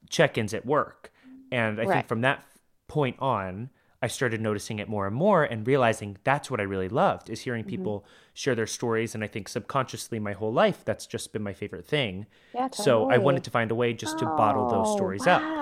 check-ins 0.10 0.54
at 0.54 0.65
work. 0.65 1.12
And 1.51 1.80
I 1.80 1.86
think 1.86 2.08
from 2.08 2.22
that 2.22 2.46
point 2.88 3.15
on, 3.20 3.70
I 4.01 4.08
started 4.08 4.42
noticing 4.42 4.80
it 4.80 4.89
more 4.89 5.08
and 5.08 5.15
more 5.15 5.44
and 5.44 5.65
realizing 5.65 6.18
that's 6.24 6.51
what 6.51 6.60
I 6.60 6.63
really 6.63 6.89
loved 6.89 7.30
is 7.30 7.42
hearing 7.42 7.63
Mm-hmm. 7.63 7.70
people 7.70 8.06
share 8.34 8.56
their 8.56 8.68
stories. 8.68 9.15
And 9.15 9.24
I 9.24 9.27
think 9.27 9.48
subconsciously 9.48 10.20
my 10.20 10.34
whole 10.34 10.54
life, 10.54 10.84
that's 10.86 11.08
just 11.08 11.34
been 11.34 11.42
my 11.44 11.54
favorite 11.54 11.86
thing. 11.86 12.27
Yeah, 12.54 12.70
So 12.70 13.06
I 13.10 13.18
wanted 13.18 13.44
to 13.46 13.51
find 13.51 13.72
a 13.72 13.75
way 13.75 13.94
just 13.94 14.20
to 14.20 14.25
bottle 14.25 14.65
those 14.65 14.89
Oh, 14.89 14.92
stories 14.92 15.25
up. 15.27 15.54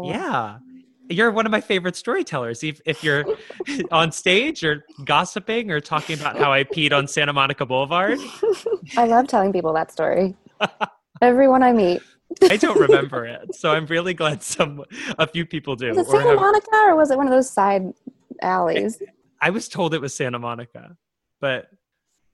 Yeah. 0.00 0.60
You're 1.08 1.30
one 1.30 1.46
of 1.46 1.52
my 1.52 1.60
favorite 1.60 1.96
storytellers. 1.96 2.62
If, 2.62 2.80
if 2.86 3.02
you're 3.04 3.24
on 3.90 4.12
stage 4.12 4.64
or 4.64 4.84
gossiping 5.04 5.70
or 5.70 5.80
talking 5.80 6.18
about 6.18 6.38
how 6.38 6.52
I 6.52 6.64
peed 6.64 6.92
on 6.92 7.06
Santa 7.06 7.32
Monica 7.32 7.66
Boulevard, 7.66 8.18
I 8.96 9.06
love 9.06 9.28
telling 9.28 9.52
people 9.52 9.72
that 9.74 9.92
story. 9.92 10.36
Everyone 11.22 11.62
I 11.62 11.72
meet. 11.72 12.02
I 12.42 12.56
don't 12.56 12.78
remember 12.80 13.26
it. 13.26 13.54
So 13.54 13.72
I'm 13.72 13.86
really 13.86 14.14
glad 14.14 14.42
some 14.42 14.84
a 15.18 15.26
few 15.26 15.44
people 15.44 15.76
do. 15.76 15.88
Was 15.90 15.98
it 15.98 16.00
or 16.08 16.10
Santa 16.16 16.30
have- 16.30 16.36
Monica 16.40 16.76
or 16.86 16.96
was 16.96 17.10
it 17.10 17.16
one 17.18 17.26
of 17.26 17.32
those 17.32 17.50
side 17.50 17.92
alleys? 18.40 19.02
I 19.40 19.50
was 19.50 19.68
told 19.68 19.92
it 19.92 20.00
was 20.00 20.14
Santa 20.14 20.38
Monica, 20.38 20.96
but 21.40 21.68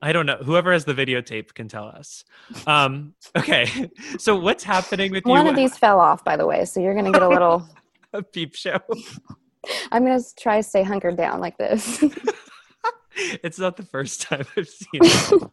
I 0.01 0.13
don't 0.13 0.27
know. 0.27 0.37
Whoever 0.37 0.73
has 0.73 0.85
the 0.85 0.95
videotape 0.95 1.55
can 1.55 1.67
tell 1.69 1.87
us. 1.87 2.23
Um, 2.67 3.15
okay. 3.37 3.91
So 4.19 4.37
what's 4.37 4.63
happening 4.63 5.11
with 5.11 5.25
One 5.25 5.47
you? 5.47 5.51
of 5.51 5.57
these 5.57 5.77
fell 5.77 5.99
off, 5.99 6.23
by 6.23 6.37
the 6.37 6.47
way, 6.47 6.65
so 6.65 6.79
you're 6.81 6.95
gonna 6.95 7.11
get 7.11 7.23
a 7.23 7.29
little. 7.29 7.67
a 8.13 8.23
peep 8.23 8.55
show. 8.55 8.79
I'm 9.93 10.05
gonna 10.05 10.21
try 10.39 10.59
to 10.59 10.63
stay 10.63 10.83
hunkered 10.83 11.17
down 11.17 11.41
like 11.41 11.59
this. 11.59 12.03
it's 13.17 13.59
not 13.59 13.77
the 13.77 13.83
first 13.83 14.23
time 14.23 14.47
I've 14.57 14.69
seen 14.69 15.01
it. 15.03 15.51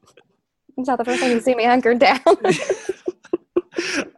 it's 0.78 0.88
not 0.88 0.98
the 0.98 1.06
first 1.06 1.22
time 1.22 1.32
you 1.32 1.40
see 1.42 1.56
me 1.56 1.66
hunkered 1.66 2.00
down. 2.00 2.20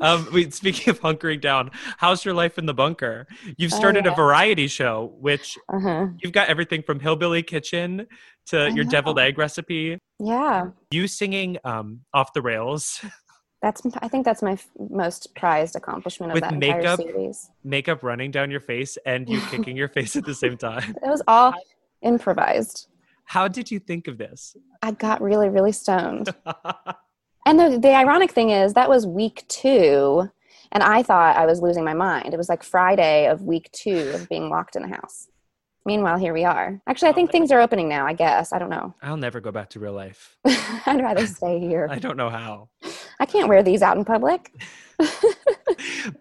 um, 0.01 0.27
wait, 0.31 0.53
speaking 0.53 0.89
of 0.91 0.99
hunkering 0.99 1.41
down, 1.41 1.71
how's 1.97 2.23
your 2.25 2.33
life 2.33 2.57
in 2.57 2.65
the 2.65 2.73
bunker? 2.73 3.25
You've 3.57 3.71
started 3.73 4.05
a 4.05 4.09
Oh, 4.09 4.11
yeah. 4.11 4.15
variety 4.15 4.67
show, 4.67 5.15
which 5.19 5.57
uh-huh. 5.69 6.07
you've 6.21 6.33
got 6.33 6.49
everything 6.49 6.83
from 6.83 6.99
Hillbilly 6.99 7.41
Kitchen 7.43 8.07
to 8.47 8.65
I 8.65 8.67
your 8.67 8.85
deviled 8.85 9.19
egg 9.19 9.37
recipe. 9.37 9.97
Yeah, 10.19 10.67
You 10.91 11.07
singing 11.07 11.57
um, 11.63 12.01
off 12.13 12.33
the 12.33 12.41
rails, 12.41 13.01
that's. 13.61 13.81
I 14.01 14.07
think 14.07 14.25
that's 14.25 14.41
my 14.41 14.53
f- 14.53 14.67
most 14.89 15.33
prized 15.35 15.75
accomplishment 15.75 16.31
of 16.31 16.35
With 16.35 16.43
that 16.43 16.53
makeup? 16.53 16.99
entire 16.99 17.11
series. 17.13 17.49
makeup 17.63 18.03
running 18.03 18.31
down 18.31 18.51
your 18.51 18.59
face, 18.59 18.97
and 19.05 19.27
you 19.29 19.39
kicking 19.51 19.75
your 19.77 19.87
face 19.87 20.15
at 20.15 20.25
the 20.25 20.35
same 20.35 20.57
time. 20.57 20.95
It 21.03 21.07
was 21.09 21.21
all 21.27 21.53
improvised. 22.01 22.87
How 23.25 23.47
did 23.47 23.69
you 23.71 23.79
think 23.79 24.07
of 24.07 24.17
this? 24.17 24.55
I 24.81 24.91
got 24.91 25.21
really, 25.21 25.49
really 25.49 25.71
stoned. 25.73 26.33
And 27.45 27.57
the, 27.57 27.79
the 27.79 27.95
ironic 27.95 28.31
thing 28.31 28.49
is, 28.49 28.73
that 28.73 28.89
was 28.89 29.07
week 29.07 29.45
two, 29.47 30.29
and 30.73 30.83
I 30.83 31.01
thought 31.01 31.37
I 31.37 31.45
was 31.45 31.61
losing 31.61 31.85
my 31.85 31.93
mind. 31.93 32.33
It 32.33 32.37
was 32.37 32.49
like 32.49 32.61
Friday 32.61 33.27
of 33.27 33.43
week 33.43 33.69
two 33.71 34.11
of 34.13 34.27
being 34.27 34.49
locked 34.49 34.75
in 34.75 34.81
the 34.81 34.89
house. 34.89 35.29
Meanwhile, 35.85 36.17
here 36.17 36.33
we 36.33 36.43
are. 36.43 36.81
Actually, 36.87 37.07
I 37.07 37.13
think 37.13 37.31
things 37.31 37.49
are 37.53 37.61
opening 37.61 37.87
now, 37.87 38.05
I 38.05 38.11
guess. 38.11 38.51
I 38.51 38.59
don't 38.59 38.69
know. 38.69 38.93
I'll 39.01 39.15
never 39.15 39.39
go 39.39 39.53
back 39.53 39.69
to 39.69 39.79
real 39.79 39.93
life. 39.93 40.35
I'd 40.45 40.99
rather 41.01 41.25
stay 41.25 41.57
here. 41.61 41.87
I 41.89 41.99
don't 41.99 42.17
know 42.17 42.29
how. 42.29 42.67
I 43.19 43.25
can't 43.25 43.47
wear 43.49 43.63
these 43.63 43.81
out 43.81 43.97
in 43.97 44.05
public. 44.05 44.51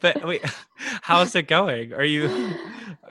But 0.00 0.25
wait, 0.26 0.43
how's 1.03 1.35
it 1.35 1.49
going? 1.49 1.93
Are 1.95 2.05
you? 2.05 2.53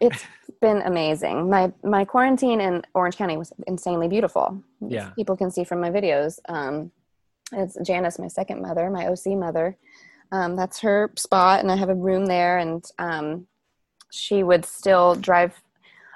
It's 0.02 0.24
been 0.62 0.82
amazing. 0.84 1.50
My 1.50 1.72
my 1.84 2.06
quarantine 2.06 2.62
in 2.62 2.84
Orange 2.94 3.18
County 3.18 3.38
was 3.38 3.52
insanely 3.66 4.08
beautiful. 4.08 4.62
Yeah. 4.82 5.10
People 5.16 5.36
can 5.38 5.50
see 5.50 5.64
from 5.64 5.82
my 5.82 5.90
videos. 5.90 6.38
Um, 6.50 6.92
it's 7.52 7.78
Janice, 7.84 8.20
my 8.20 8.28
second 8.28 8.62
mother, 8.62 8.90
my 8.90 9.08
OC 9.08 9.38
mother. 9.38 9.78
Um, 10.32 10.56
that's 10.56 10.80
her 10.82 11.12
spot, 11.18 11.62
and 11.62 11.72
I 11.72 11.76
have 11.78 11.90
a 11.90 11.96
room 11.96 12.26
there. 12.26 12.58
And 12.60 12.84
um, 13.00 13.48
she 14.12 14.44
would 14.44 14.66
still 14.66 15.16
drive. 15.16 15.54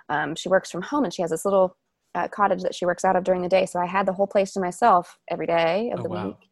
Um, 0.09 0.35
she 0.35 0.49
works 0.49 0.69
from 0.69 0.81
home, 0.81 1.05
and 1.05 1.13
she 1.13 1.21
has 1.21 1.31
this 1.31 1.45
little 1.45 1.75
uh, 2.15 2.27
cottage 2.27 2.61
that 2.63 2.75
she 2.75 2.85
works 2.85 3.05
out 3.05 3.15
of 3.15 3.23
during 3.23 3.41
the 3.41 3.49
day. 3.49 3.65
So 3.65 3.79
I 3.79 3.85
had 3.85 4.05
the 4.05 4.13
whole 4.13 4.27
place 4.27 4.51
to 4.53 4.59
myself 4.59 5.17
every 5.29 5.47
day 5.47 5.91
of 5.93 5.99
Oh, 6.01 6.03
the 6.03 6.09
wow. 6.09 6.27
week, 6.27 6.48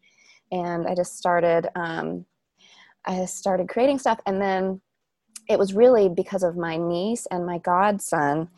and 0.52 0.88
I 0.88 0.96
just 0.96 1.18
started. 1.18 1.70
Um, 1.76 2.26
I 3.06 3.26
started 3.26 3.70
creating 3.70 4.00
stuff, 4.00 4.20
and 4.26 4.42
then 4.42 4.82
it 5.50 5.58
was 5.58 5.74
really 5.74 6.10
because 6.10 6.44
of 6.44 6.58
my 6.58 6.78
niece 6.78 7.26
and 7.32 7.46
my 7.46 7.58
godson. 7.60 8.50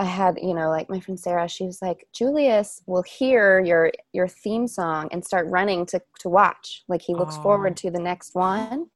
I 0.00 0.04
had, 0.04 0.38
you 0.40 0.54
know, 0.54 0.68
like 0.68 0.88
my 0.88 1.00
friend 1.00 1.18
Sarah, 1.18 1.48
she 1.48 1.64
was 1.64 1.82
like, 1.82 2.06
Julius 2.12 2.82
will 2.86 3.02
hear 3.02 3.60
your 3.60 3.90
your 4.12 4.28
theme 4.28 4.68
song 4.68 5.08
and 5.10 5.24
start 5.24 5.48
running 5.48 5.84
to 5.86 6.00
to 6.20 6.28
watch. 6.28 6.84
Like 6.86 7.02
he 7.02 7.14
looks 7.14 7.36
forward 7.42 7.76
to 7.78 7.90
the 7.90 7.98
next 7.98 8.34
one. 8.34 8.90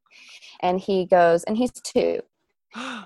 And 0.60 0.78
he 0.78 1.06
goes, 1.06 1.42
and 1.44 1.56
he's 1.56 1.72
two. 1.72 2.20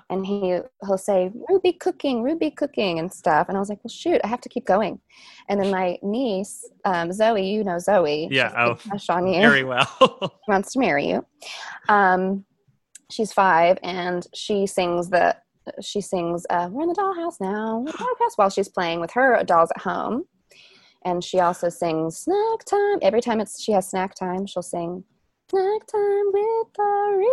And 0.09 0.25
he 0.25 0.59
he'll 0.85 0.97
say, 0.97 1.31
Ruby 1.49 1.73
cooking, 1.73 2.23
Ruby 2.23 2.51
cooking 2.51 2.99
and 2.99 3.11
stuff. 3.11 3.47
And 3.49 3.57
I 3.57 3.59
was 3.59 3.69
like, 3.69 3.83
Well 3.83 3.89
shoot, 3.89 4.21
I 4.23 4.27
have 4.27 4.41
to 4.41 4.49
keep 4.49 4.65
going. 4.65 4.99
And 5.49 5.59
then 5.59 5.71
my 5.71 5.97
niece, 6.01 6.65
um, 6.85 7.11
Zoe, 7.11 7.45
you 7.45 7.63
know 7.63 7.77
Zoe. 7.79 8.27
Yeah, 8.31 8.49
she's 8.49 8.55
a 8.55 8.75
big 8.75 9.01
oh, 9.09 9.13
on 9.13 9.27
you 9.27 9.41
Very 9.41 9.63
well. 9.63 10.39
wants 10.47 10.73
to 10.73 10.79
marry 10.79 11.09
you. 11.09 11.25
Um, 11.89 12.45
she's 13.11 13.33
five, 13.33 13.77
and 13.83 14.25
she 14.33 14.65
sings 14.67 15.09
the 15.09 15.35
she 15.81 16.01
sings 16.01 16.45
uh, 16.49 16.69
"We're 16.71 16.83
in 16.83 16.89
the 16.89 16.95
dollhouse 16.95 17.41
now." 17.41 17.83
The 17.85 17.91
dollhouse 17.91 18.37
while 18.37 18.49
she's 18.49 18.69
playing 18.69 18.99
with 19.01 19.11
her 19.11 19.43
dolls 19.43 19.71
at 19.75 19.81
home, 19.81 20.25
and 21.05 21.23
she 21.23 21.39
also 21.39 21.69
sings 21.69 22.17
"Snack 22.17 22.65
Time." 22.65 22.99
Every 23.01 23.21
time 23.21 23.39
it's 23.39 23.61
she 23.61 23.73
has 23.73 23.89
snack 23.89 24.15
time, 24.15 24.45
she'll 24.45 24.61
sing 24.61 25.03
"Snack 25.49 25.87
Time 25.87 26.25
with 26.33 26.67
the 26.75 27.23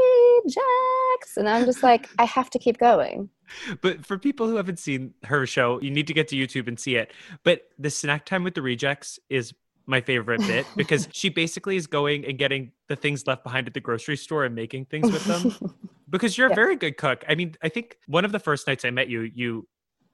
Rejects," 0.44 1.36
and 1.36 1.48
I'm 1.48 1.64
just 1.64 1.82
like, 1.82 2.08
I 2.18 2.24
have 2.24 2.50
to 2.50 2.58
keep 2.58 2.78
going. 2.78 3.28
but 3.80 4.04
for 4.06 4.18
people 4.18 4.46
who 4.48 4.56
haven't 4.56 4.78
seen 4.78 5.14
her 5.24 5.46
show, 5.46 5.80
you 5.80 5.90
need 5.90 6.06
to 6.06 6.14
get 6.14 6.28
to 6.28 6.36
YouTube 6.36 6.66
and 6.68 6.78
see 6.78 6.96
it. 6.96 7.12
But 7.42 7.62
the 7.78 7.90
snack 7.90 8.24
time 8.24 8.42
with 8.44 8.54
the 8.54 8.62
rejects 8.62 9.18
is 9.28 9.52
my 9.86 10.00
favorite 10.00 10.40
bit 10.46 10.66
because 10.76 11.08
she 11.12 11.28
basically 11.28 11.76
is 11.76 11.86
going 11.86 12.24
and 12.24 12.38
getting 12.38 12.72
the 12.88 12.96
things 12.96 13.26
left 13.26 13.44
behind 13.44 13.66
at 13.66 13.74
the 13.74 13.80
grocery 13.80 14.16
store 14.16 14.44
and 14.44 14.54
making 14.54 14.86
things 14.86 15.10
with 15.12 15.24
them. 15.26 15.54
because 16.08 16.38
you're 16.38 16.50
a 16.50 16.54
very 16.54 16.74
good 16.76 16.96
cook. 16.96 17.22
I 17.28 17.34
mean, 17.34 17.54
I 17.62 17.68
think 17.68 17.98
one 18.06 18.24
of 18.24 18.32
the 18.32 18.38
first 18.38 18.66
nights 18.66 18.84
I 18.84 18.90
met 18.90 19.08
you, 19.08 19.30
you 19.34 19.68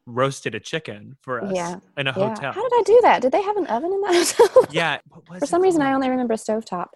roasted 0.07 0.57
a 0.57 0.61
chicken 0.61 1.17
for 1.21 1.41
us 1.45 1.53
Yeah. 1.55 1.77
in 1.97 2.09
a 2.09 2.11
Yeah. 2.11 2.29
hotel. 2.31 2.53
How 2.53 2.63
did 2.69 2.73
I 2.73 2.83
do 2.85 2.99
that? 3.03 3.23
Did 3.23 3.31
they 3.33 3.43
have 3.43 3.57
an 3.57 3.67
oven 3.69 3.93
in 3.93 4.01
that 4.01 4.35
hotel? 4.37 4.67
yeah. 4.73 4.99
For 5.29 5.37
it 5.37 5.47
some 5.47 5.63
reason, 5.63 5.83
I 5.83 5.93
only 5.93 6.09
remember 6.09 6.35
a 6.35 6.37
stovetop. 6.37 6.89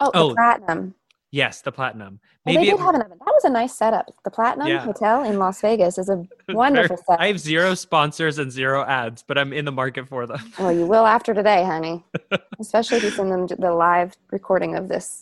Oh, 0.00 0.10
Oh. 0.14 0.28
the 0.28 0.32
oh, 0.32 0.34
platinum. 0.34 0.94
Yes, 1.30 1.60
the 1.60 1.72
platinum. 1.72 2.20
Well, 2.46 2.54
they 2.54 2.64
did 2.64 2.74
it- 2.74 2.80
have 2.80 2.94
an 2.94 3.02
oven. 3.02 3.18
That 3.18 3.26
was 3.34 3.44
a 3.44 3.50
nice 3.50 3.74
setup. 3.74 4.06
The 4.24 4.30
Platinum 4.30 4.66
Yeah. 4.68 4.78
Hotel 4.78 5.24
in 5.24 5.38
Las 5.38 5.60
Vegas 5.60 5.98
is 5.98 6.08
a 6.08 6.24
wonderful 6.48 6.96
setup. 6.96 7.20
I 7.20 7.26
have 7.26 7.38
zero 7.38 7.74
sponsors 7.74 8.38
and 8.38 8.50
zero 8.50 8.82
ads, 8.82 9.22
but 9.22 9.36
I'm 9.36 9.52
in 9.52 9.66
the 9.66 9.72
market 9.72 10.08
for 10.08 10.26
them. 10.26 10.40
Oh, 10.58 10.70
you 10.70 10.86
will 10.86 11.04
after 11.04 11.34
today, 11.34 11.64
honey. 11.64 12.02
Especially 12.58 12.96
if 12.96 13.02
you 13.04 13.10
send 13.10 13.30
them 13.30 13.46
the 13.46 13.72
live 13.72 14.16
recording 14.30 14.74
of 14.76 14.88
this 14.88 15.20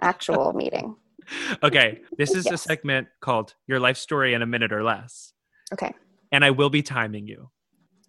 actual 0.00 0.54
meeting. 0.54 0.96
okay, 1.62 2.00
this 2.16 2.34
is 2.34 2.46
a 2.46 2.56
segment 2.56 3.08
called 3.20 3.54
Your 3.66 3.80
Life 3.80 3.98
Story 3.98 4.32
in 4.32 4.40
a 4.40 4.46
Minute 4.46 4.72
or 4.72 4.82
Less. 4.82 5.34
Okay. 5.74 5.92
And 6.32 6.42
I 6.42 6.52
will 6.52 6.70
be 6.70 6.80
timing 6.82 7.26
you. 7.26 7.50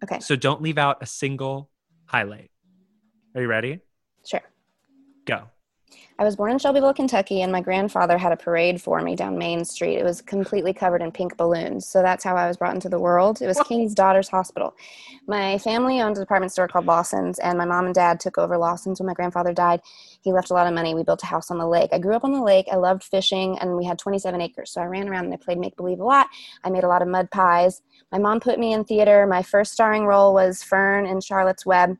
Okay. 0.05 0.21
So 0.21 0.37
don't 0.37 0.61
leave 0.61 0.77
out 0.77 0.99
a 1.01 1.05
single 1.05 1.69
highlight. 2.05 2.49
Are 3.35 3.41
you 3.41 3.47
ready? 3.47 3.79
Sure. 4.25 4.41
Go. 5.29 5.49
I 6.19 6.25
was 6.25 6.35
born 6.35 6.51
in 6.51 6.59
Shelbyville, 6.59 6.93
Kentucky, 6.93 7.43
and 7.43 7.51
my 7.51 7.61
grandfather 7.61 8.17
had 8.17 8.33
a 8.33 8.37
parade 8.37 8.81
for 8.81 9.01
me 9.01 9.15
down 9.15 9.37
Main 9.37 9.63
Street. 9.63 9.95
It 9.95 10.03
was 10.03 10.21
completely 10.21 10.73
covered 10.73 11.01
in 11.01 11.13
pink 11.13 11.37
balloons. 11.37 11.87
So 11.87 12.01
that's 12.01 12.25
how 12.25 12.35
I 12.35 12.45
was 12.45 12.57
brought 12.57 12.75
into 12.75 12.89
the 12.89 12.99
world. 12.99 13.41
It 13.41 13.47
was 13.47 13.57
King's 13.61 13.95
Daughters 13.95 14.27
Hospital. 14.27 14.75
My 15.27 15.57
family 15.59 16.01
owned 16.01 16.17
a 16.17 16.19
department 16.19 16.51
store 16.51 16.67
called 16.67 16.87
Lawson's, 16.87 17.39
and 17.39 17.57
my 17.57 17.63
mom 17.63 17.85
and 17.85 17.95
dad 17.95 18.19
took 18.19 18.37
over 18.37 18.57
Lawson's 18.57 18.99
when 18.99 19.07
my 19.07 19.13
grandfather 19.13 19.53
died. 19.53 19.79
He 20.21 20.33
left 20.33 20.49
a 20.49 20.53
lot 20.53 20.67
of 20.67 20.73
money. 20.73 20.93
We 20.93 21.03
built 21.03 21.23
a 21.23 21.27
house 21.27 21.51
on 21.51 21.57
the 21.57 21.65
lake. 21.65 21.91
I 21.93 21.99
grew 21.99 22.15
up 22.15 22.25
on 22.25 22.33
the 22.33 22.43
lake. 22.43 22.67
I 22.69 22.75
loved 22.75 23.05
fishing, 23.05 23.57
and 23.59 23.77
we 23.77 23.85
had 23.85 23.97
27 23.97 24.41
acres. 24.41 24.71
So 24.71 24.81
I 24.81 24.85
ran 24.87 25.07
around 25.07 25.23
and 25.23 25.33
I 25.33 25.37
played 25.37 25.57
make 25.57 25.77
believe 25.77 26.01
a 26.01 26.03
lot. 26.03 26.27
I 26.65 26.69
made 26.69 26.83
a 26.83 26.89
lot 26.89 27.01
of 27.01 27.07
mud 27.07 27.31
pies. 27.31 27.81
My 28.11 28.17
mom 28.17 28.41
put 28.41 28.59
me 28.59 28.73
in 28.73 28.83
theater. 28.83 29.25
My 29.25 29.41
first 29.41 29.71
starring 29.71 30.05
role 30.05 30.33
was 30.33 30.63
Fern 30.63 31.05
in 31.05 31.21
Charlotte's 31.21 31.65
Web. 31.65 31.97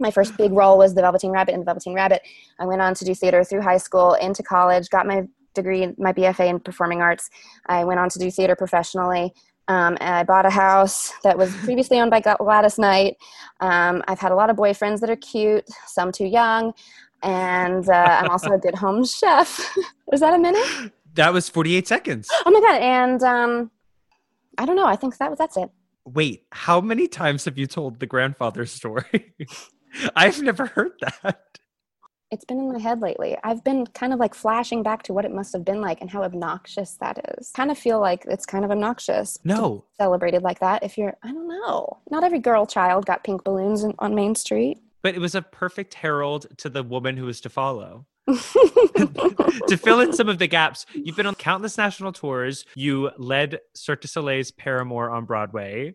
My 0.00 0.10
first 0.10 0.36
big 0.36 0.52
role 0.52 0.78
was 0.78 0.94
the 0.94 1.02
Velveteen 1.02 1.30
Rabbit 1.30 1.52
in 1.52 1.60
the 1.60 1.66
Velveteen 1.66 1.94
Rabbit. 1.94 2.22
I 2.58 2.64
went 2.64 2.80
on 2.80 2.94
to 2.94 3.04
do 3.04 3.14
theater 3.14 3.44
through 3.44 3.62
high 3.62 3.76
school, 3.76 4.14
into 4.14 4.42
college, 4.42 4.88
got 4.88 5.06
my 5.06 5.28
degree, 5.54 5.88
my 5.98 6.12
BFA 6.12 6.48
in 6.48 6.60
performing 6.60 7.02
arts. 7.02 7.28
I 7.66 7.84
went 7.84 8.00
on 8.00 8.08
to 8.10 8.18
do 8.18 8.30
theater 8.30 8.56
professionally. 8.56 9.32
Um, 9.68 9.96
I 10.00 10.24
bought 10.24 10.46
a 10.46 10.50
house 10.50 11.12
that 11.22 11.38
was 11.38 11.54
previously 11.58 12.00
owned 12.00 12.10
by 12.10 12.20
Gladys 12.20 12.78
Knight. 12.78 13.16
Um, 13.60 14.02
I've 14.08 14.18
had 14.18 14.32
a 14.32 14.34
lot 14.34 14.50
of 14.50 14.56
boyfriends 14.56 15.00
that 15.00 15.10
are 15.10 15.16
cute, 15.16 15.64
some 15.86 16.10
too 16.10 16.26
young, 16.26 16.72
and 17.22 17.88
uh, 17.88 18.18
I'm 18.20 18.30
also 18.30 18.50
a 18.50 18.58
good 18.58 18.74
home 18.74 19.04
chef. 19.18 19.76
Was 20.06 20.20
that 20.20 20.34
a 20.34 20.38
minute? 20.38 20.92
That 21.14 21.32
was 21.32 21.48
48 21.48 21.86
seconds. 21.88 22.28
Oh 22.46 22.50
my 22.50 22.60
god! 22.60 22.80
And 22.80 23.22
um, 23.22 23.70
I 24.58 24.64
don't 24.64 24.76
know. 24.76 24.86
I 24.86 24.96
think 24.96 25.16
that 25.18 25.28
was 25.28 25.38
that's 25.38 25.56
it. 25.56 25.70
Wait, 26.04 26.44
how 26.52 26.80
many 26.80 27.08
times 27.08 27.44
have 27.44 27.58
you 27.58 27.66
told 27.66 27.98
the 28.00 28.06
grandfather 28.06 28.64
story? 28.66 29.34
I've 30.16 30.40
never 30.42 30.66
heard 30.66 30.92
that. 31.00 31.58
It's 32.30 32.44
been 32.44 32.58
in 32.60 32.72
my 32.72 32.78
head 32.78 33.00
lately. 33.00 33.36
I've 33.42 33.64
been 33.64 33.86
kind 33.88 34.12
of 34.12 34.20
like 34.20 34.34
flashing 34.34 34.84
back 34.84 35.02
to 35.04 35.12
what 35.12 35.24
it 35.24 35.32
must 35.32 35.52
have 35.52 35.64
been 35.64 35.80
like 35.80 36.00
and 36.00 36.08
how 36.08 36.22
obnoxious 36.22 36.96
that 37.00 37.18
is. 37.38 37.50
Kind 37.56 37.72
of 37.72 37.78
feel 37.78 37.98
like 38.00 38.24
it's 38.28 38.46
kind 38.46 38.64
of 38.64 38.70
obnoxious. 38.70 39.36
No. 39.42 39.84
celebrated 39.98 40.42
like 40.42 40.60
that 40.60 40.82
if 40.84 40.96
you're 40.96 41.16
i 41.24 41.28
don't 41.32 41.48
know 41.48 41.98
not 42.10 42.22
every 42.24 42.38
girl 42.38 42.66
child 42.66 43.04
got 43.04 43.24
pink 43.24 43.42
balloons 43.44 43.82
in, 43.82 43.92
on 43.98 44.14
main 44.14 44.34
street 44.34 44.78
But 45.02 45.14
it 45.14 45.20
was 45.20 45.34
a 45.34 45.42
perfect 45.42 45.94
herald 45.94 46.46
to 46.58 46.68
the 46.68 46.82
woman 46.84 47.16
who 47.16 47.24
was 47.26 47.40
to 47.42 47.48
follow. 47.48 48.06
to 48.28 49.76
fill 49.76 49.98
in 50.00 50.12
some 50.12 50.28
of 50.28 50.38
the 50.38 50.46
gaps, 50.46 50.86
you've 50.94 51.16
been 51.16 51.26
on 51.26 51.34
countless 51.34 51.76
national 51.76 52.12
tours. 52.12 52.64
You 52.76 53.10
led 53.18 53.58
Cirque 53.74 54.02
du 54.02 54.08
Soleil's 54.08 54.52
Paramour 54.52 55.10
on 55.10 55.24
Broadway, 55.24 55.94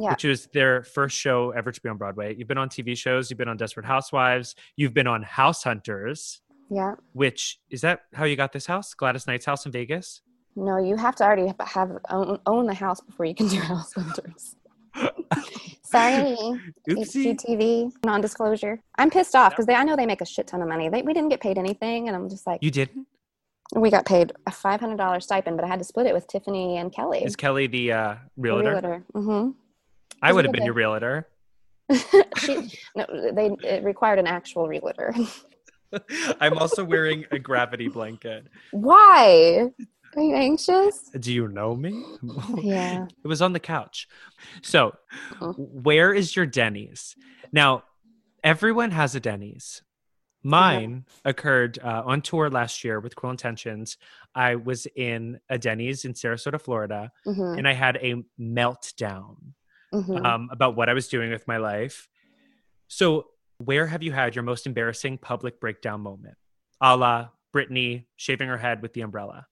Yeah. 0.00 0.10
which 0.12 0.24
was 0.24 0.46
their 0.54 0.82
first 0.82 1.16
show 1.16 1.50
ever 1.50 1.70
to 1.72 1.80
be 1.80 1.88
on 1.88 1.96
Broadway. 1.98 2.34
You've 2.36 2.48
been 2.48 2.58
on 2.58 2.68
TV 2.68 2.96
shows. 2.96 3.30
You've 3.30 3.38
been 3.38 3.48
on 3.48 3.56
Desperate 3.56 3.86
Housewives. 3.86 4.54
You've 4.76 4.94
been 4.94 5.06
on 5.06 5.22
House 5.22 5.62
Hunters, 5.64 6.40
yeah 6.70 6.94
which 7.12 7.58
is 7.68 7.80
that 7.82 8.02
how 8.14 8.24
you 8.24 8.36
got 8.36 8.52
this 8.52 8.66
house? 8.66 8.94
Gladys 8.94 9.26
Knight's 9.26 9.44
house 9.46 9.66
in 9.66 9.72
Vegas? 9.72 10.22
no 10.56 10.78
you 10.78 10.96
have 10.96 11.14
to 11.16 11.22
already 11.24 11.52
have 11.64 11.90
own, 12.10 12.38
own 12.46 12.66
the 12.66 12.74
house 12.74 13.00
before 13.00 13.24
you 13.26 13.34
can 13.34 13.46
do 13.48 13.58
house 13.72 13.92
hunters 13.94 14.56
sorry 15.84 16.36
Oopsie. 16.88 17.36
hgtv 17.36 17.92
non-disclosure 18.04 18.80
i'm 18.98 19.10
pissed 19.10 19.34
off 19.36 19.52
because 19.52 19.66
i 19.68 19.82
know 19.84 19.94
they 19.96 20.06
make 20.06 20.20
a 20.20 20.26
shit 20.26 20.46
ton 20.46 20.60
of 20.62 20.68
money 20.68 20.88
they, 20.88 21.02
we 21.02 21.12
didn't 21.12 21.28
get 21.28 21.40
paid 21.40 21.56
anything 21.58 22.08
and 22.08 22.16
i'm 22.16 22.28
just 22.28 22.46
like 22.46 22.62
You 22.62 22.70
didn't? 22.70 23.06
we 23.76 23.90
got 23.90 24.04
paid 24.06 24.32
a 24.46 24.50
$500 24.50 25.22
stipend 25.22 25.56
but 25.56 25.64
i 25.64 25.68
had 25.68 25.78
to 25.78 25.84
split 25.84 26.06
it 26.06 26.14
with 26.14 26.26
tiffany 26.26 26.76
and 26.78 26.92
kelly 26.92 27.22
Is 27.24 27.36
Kelly 27.36 27.66
the 27.68 27.92
uh, 27.92 28.14
realtor? 28.36 28.70
realtor 28.70 29.04
hmm 29.14 29.50
I 30.22 30.32
would 30.32 30.44
have 30.44 30.52
been 30.52 30.64
your 30.64 30.74
realtor. 30.74 31.28
she, 32.38 32.70
no, 32.94 33.06
they 33.32 33.50
it 33.66 33.82
required 33.84 34.18
an 34.18 34.26
actual 34.26 34.68
realtor. 34.68 35.14
I'm 36.40 36.56
also 36.56 36.84
wearing 36.84 37.26
a 37.32 37.38
gravity 37.38 37.88
blanket. 37.88 38.46
Why? 38.70 39.70
Are 40.16 40.22
you 40.22 40.34
anxious? 40.34 41.10
Do 41.18 41.32
you 41.32 41.48
know 41.48 41.74
me? 41.74 42.04
Yeah. 42.62 43.06
It 43.24 43.28
was 43.28 43.42
on 43.42 43.52
the 43.52 43.60
couch. 43.60 44.08
So, 44.62 44.92
Oh. 45.40 45.52
where 45.56 46.12
is 46.14 46.34
your 46.36 46.46
Denny's? 46.46 47.16
Now, 47.52 47.84
everyone 48.44 48.90
has 48.92 49.14
a 49.14 49.20
Denny's. 49.20 49.82
Mine 50.42 51.04
occurred 51.24 51.78
uh, 51.82 52.02
on 52.06 52.22
tour 52.22 52.48
last 52.48 52.82
year 52.82 52.98
with 52.98 53.14
Cruel 53.14 53.32
Intentions. 53.32 53.98
I 54.34 54.54
was 54.54 54.86
in 54.96 55.38
a 55.50 55.58
Denny's 55.58 56.04
in 56.04 56.14
Sarasota, 56.14 56.60
Florida, 56.60 57.12
hmm 57.24 57.54
and 57.58 57.68
I 57.68 57.72
had 57.74 57.96
a 57.96 58.14
meltdown 58.40 59.36
hmm 59.92 60.16
um, 60.24 60.48
about 60.52 60.76
what 60.76 60.88
I 60.88 60.94
was 60.94 61.08
doing 61.08 61.30
with 61.30 61.46
my 61.48 61.56
life. 61.58 62.08
So, 62.88 63.26
where 63.58 63.86
have 63.86 64.02
you 64.02 64.12
had 64.12 64.34
your 64.34 64.42
most 64.44 64.66
embarrassing 64.66 65.18
public 65.18 65.60
breakdown 65.60 66.00
moment? 66.00 66.36
A 66.80 66.96
la 66.96 67.28
Britney 67.54 68.06
shaving 68.16 68.48
her 68.48 68.58
head 68.58 68.82
with 68.82 68.92
the 68.94 69.02
umbrella. 69.02 69.46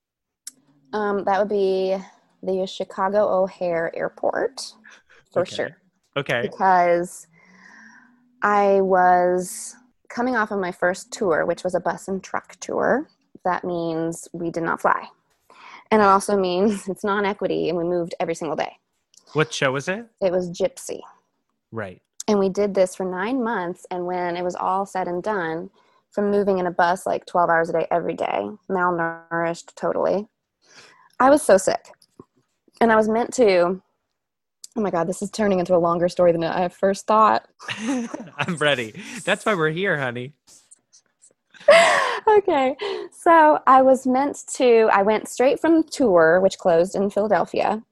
um, 0.92 1.24
that 1.24 1.38
would 1.38 1.48
be 1.48 1.96
the 2.42 2.66
Chicago 2.66 3.28
O'Hare 3.42 3.94
Airport 3.94 4.72
for 5.32 5.42
Okay. 5.42 5.56
sure. 5.56 5.78
Okay. 6.16 6.42
Because 6.42 7.26
I 8.42 8.80
was 8.80 9.76
coming 10.08 10.36
off 10.36 10.50
of 10.50 10.60
my 10.60 10.72
first 10.72 11.12
tour, 11.12 11.44
which 11.44 11.64
was 11.64 11.74
a 11.74 11.80
bus 11.80 12.08
and 12.08 12.22
truck 12.22 12.56
tour. 12.60 13.08
That 13.44 13.64
means 13.64 14.28
we 14.32 14.50
did 14.50 14.62
not 14.62 14.80
fly. 14.80 15.08
And 15.90 16.00
it 16.02 16.06
also 16.06 16.36
means 16.38 16.88
it's 16.92 17.04
non 17.04 17.26
equity 17.26 17.68
and 17.68 17.76
we 17.76 17.84
moved 17.84 18.14
every 18.20 18.34
single 18.34 18.56
day. 18.56 18.78
What 19.34 19.52
show 19.52 19.72
was 19.72 19.88
it? 19.88 20.06
It 20.20 20.32
was 20.32 20.50
Gypsy. 20.50 21.00
Right. 21.70 22.00
And 22.26 22.38
we 22.38 22.48
did 22.48 22.74
this 22.74 22.94
for 22.94 23.04
nine 23.04 23.42
months. 23.42 23.86
And 23.90 24.06
when 24.06 24.36
it 24.36 24.42
was 24.42 24.54
all 24.54 24.86
said 24.86 25.08
and 25.08 25.22
done, 25.22 25.70
from 26.10 26.30
moving 26.30 26.58
in 26.58 26.66
a 26.66 26.70
bus 26.70 27.06
like 27.06 27.26
12 27.26 27.50
hours 27.50 27.68
a 27.68 27.72
day 27.72 27.86
every 27.90 28.14
day, 28.14 28.48
malnourished 28.70 29.74
totally, 29.74 30.26
I 31.20 31.30
was 31.30 31.42
so 31.42 31.56
sick. 31.56 31.90
And 32.80 32.90
I 32.90 32.96
was 32.96 33.08
meant 33.08 33.34
to, 33.34 33.82
oh 34.76 34.80
my 34.80 34.90
God, 34.90 35.06
this 35.06 35.20
is 35.20 35.30
turning 35.30 35.58
into 35.58 35.74
a 35.74 35.78
longer 35.78 36.08
story 36.08 36.32
than 36.32 36.44
I 36.44 36.68
first 36.68 37.06
thought. 37.06 37.46
I'm 37.78 38.56
ready. 38.58 39.00
That's 39.24 39.44
why 39.44 39.54
we're 39.54 39.70
here, 39.70 39.98
honey. 39.98 40.34
okay. 42.38 42.76
So 43.12 43.58
I 43.66 43.82
was 43.82 44.06
meant 44.06 44.44
to, 44.54 44.88
I 44.92 45.02
went 45.02 45.28
straight 45.28 45.60
from 45.60 45.82
tour, 45.82 46.40
which 46.40 46.58
closed 46.58 46.94
in 46.94 47.10
Philadelphia 47.10 47.82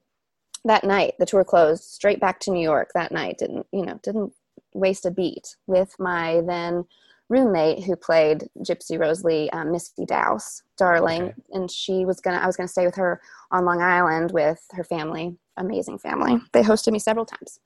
that 0.67 0.83
night. 0.83 1.15
The 1.19 1.25
tour 1.25 1.43
closed 1.43 1.83
straight 1.83 2.19
back 2.19 2.39
to 2.41 2.51
New 2.51 2.61
York 2.61 2.91
that 2.93 3.11
night. 3.11 3.37
Didn't, 3.37 3.65
you 3.71 3.85
know, 3.85 3.99
didn't 4.03 4.33
waste 4.73 5.05
a 5.05 5.11
beat 5.11 5.55
with 5.65 5.95
my 5.99 6.41
then 6.45 6.85
roommate 7.29 7.83
who 7.83 7.95
played 7.95 8.47
Gypsy 8.59 8.97
Rose 8.97 9.23
Lee, 9.23 9.49
um, 9.49 9.71
Misty 9.71 10.05
Dowse, 10.05 10.63
darling. 10.77 11.23
Okay. 11.23 11.33
And 11.51 11.69
she 11.69 12.05
was 12.05 12.21
gonna, 12.21 12.37
I 12.37 12.45
was 12.45 12.55
gonna 12.55 12.67
stay 12.67 12.85
with 12.85 12.95
her 12.95 13.21
on 13.51 13.65
Long 13.65 13.81
Island 13.81 14.31
with 14.31 14.63
her 14.71 14.83
family, 14.83 15.35
amazing 15.57 15.99
family. 15.99 16.37
They 16.53 16.63
hosted 16.63 16.93
me 16.93 16.99
several 16.99 17.25
times. 17.25 17.59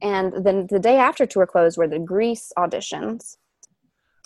And 0.00 0.44
then 0.44 0.66
the 0.70 0.78
day 0.78 0.96
after 0.96 1.26
tour 1.26 1.46
closed 1.46 1.76
were 1.76 1.88
the 1.88 1.98
Grease 1.98 2.52
auditions 2.56 3.36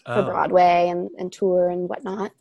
for 0.04 0.20
Oh, 0.20 0.24
Broadway 0.24 0.88
and, 0.88 1.10
and 1.18 1.32
tour 1.32 1.68
and 1.68 1.88
whatnot. 1.88 2.32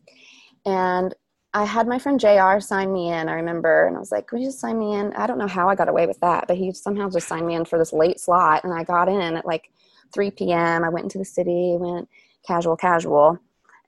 And 0.65 1.13
I 1.57 1.65
had 1.65 1.87
my 1.87 1.97
friend 1.97 2.19
JR 2.19 2.59
sign 2.59 2.93
me 2.93 3.11
in, 3.11 3.27
I 3.27 3.33
remember, 3.33 3.87
and 3.87 3.95
I 3.95 3.99
was 3.99 4.11
like, 4.11 4.31
Would 4.31 4.41
you 4.41 4.47
just 4.47 4.59
sign 4.59 4.77
me 4.77 4.93
in? 4.93 5.11
I 5.13 5.25
don't 5.25 5.39
know 5.39 5.47
how 5.47 5.67
I 5.67 5.75
got 5.75 5.89
away 5.89 6.05
with 6.05 6.19
that, 6.19 6.47
but 6.47 6.55
he 6.55 6.71
somehow 6.71 7.09
just 7.09 7.27
signed 7.27 7.47
me 7.47 7.55
in 7.55 7.65
for 7.65 7.79
this 7.79 7.91
late 7.91 8.19
slot. 8.19 8.63
And 8.63 8.71
I 8.71 8.83
got 8.83 9.09
in 9.09 9.35
at 9.35 9.45
like 9.45 9.71
3 10.13 10.29
p.m. 10.31 10.83
I 10.83 10.89
went 10.89 11.05
into 11.05 11.17
the 11.17 11.25
city, 11.25 11.75
went 11.79 12.07
casual, 12.45 12.77
casual. 12.77 13.39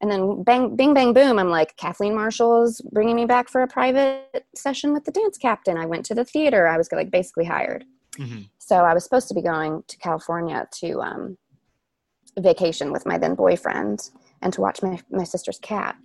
And 0.02 0.10
then 0.10 0.42
bang, 0.42 0.76
bing, 0.76 0.96
bang, 0.96 1.14
boom. 1.14 1.38
I'm 1.38 1.50
like, 1.50 1.78
Kathleen 1.78 2.16
Marshall's 2.16 2.82
bringing 2.82 3.16
me 3.16 3.26
back 3.26 3.50
for 3.50 3.62
a 3.62 3.68
private 3.68 4.48
session 4.56 4.92
with 4.92 5.06
the 5.06 5.12
dance 5.12 5.38
captain. 5.38 5.78
I 5.78 5.86
went 5.86 6.06
to 6.06 6.16
the 6.16 6.26
theater. 6.26 6.68
I 6.68 6.78
was 6.78 6.92
like 6.92 7.12
basically 7.12 7.46
hired. 7.46 7.86
mhm. 8.18 8.50
So 8.58 8.78
I 8.78 8.96
was 8.96 9.04
supposed 9.04 9.28
to 9.28 9.36
be 9.36 9.44
going 9.44 9.84
to 9.88 9.98
California 9.98 10.68
to 10.80 11.02
um, 11.02 11.38
vacation 12.40 12.92
with 12.92 13.06
my 13.06 13.20
then 13.20 13.36
boyfriend 13.36 14.10
and 14.42 14.54
to 14.54 14.62
watch 14.62 14.82
my, 14.82 15.00
my 15.12 15.24
sister's 15.24 15.60
cat. 15.60 15.96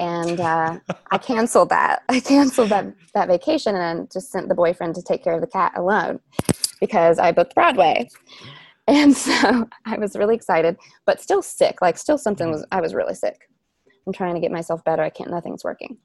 And 0.00 0.40
uh, 0.40 0.78
I 1.10 1.18
canceled 1.18 1.70
that. 1.70 2.02
I 2.08 2.20
canceled 2.20 2.70
that, 2.70 2.86
that 3.14 3.28
vacation 3.28 3.74
and 3.76 4.10
just 4.10 4.30
sent 4.30 4.48
the 4.48 4.54
boyfriend 4.54 4.94
to 4.96 5.02
take 5.02 5.22
care 5.22 5.34
of 5.34 5.40
the 5.40 5.46
cat 5.46 5.72
alone 5.76 6.20
because 6.80 7.18
I 7.18 7.32
booked 7.32 7.54
Broadway. 7.54 8.08
And 8.86 9.16
so 9.16 9.68
I 9.84 9.98
was 9.98 10.16
really 10.16 10.34
excited, 10.34 10.76
but 11.06 11.20
still 11.20 11.42
sick. 11.42 11.80
Like, 11.82 11.98
still 11.98 12.18
something 12.18 12.50
was, 12.50 12.64
I 12.72 12.80
was 12.80 12.94
really 12.94 13.14
sick. 13.14 13.48
I'm 14.06 14.12
trying 14.12 14.34
to 14.34 14.40
get 14.40 14.52
myself 14.52 14.84
better. 14.84 15.02
I 15.02 15.10
can't, 15.10 15.30
nothing's 15.30 15.64
working. 15.64 15.96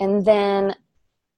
And 0.00 0.24
then 0.24 0.74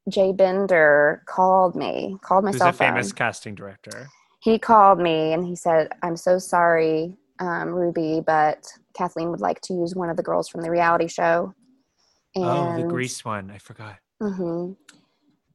Jay 0.08 0.32
Binder 0.32 1.22
called 1.26 1.74
me, 1.74 2.16
called 2.22 2.44
myself. 2.44 2.74
Who's 2.74 2.80
a 2.80 2.84
phone. 2.84 2.94
famous 2.94 3.12
casting 3.12 3.54
director? 3.54 4.08
He 4.40 4.58
called 4.58 5.00
me 5.00 5.32
and 5.32 5.44
he 5.44 5.56
said, 5.56 5.88
I'm 6.02 6.16
so 6.16 6.38
sorry, 6.38 7.16
um, 7.38 7.68
Ruby, 7.68 8.22
but 8.24 8.66
Kathleen 8.94 9.30
would 9.30 9.40
like 9.40 9.60
to 9.62 9.74
use 9.74 9.94
one 9.94 10.10
of 10.10 10.16
the 10.16 10.22
girls 10.22 10.48
from 10.48 10.62
the 10.62 10.70
reality 10.70 11.08
show. 11.08 11.54
And, 12.34 12.44
oh, 12.44 12.76
the 12.76 12.88
Grease 12.88 13.24
one. 13.24 13.50
I 13.50 13.58
forgot. 13.58 13.96
hmm 14.20 14.72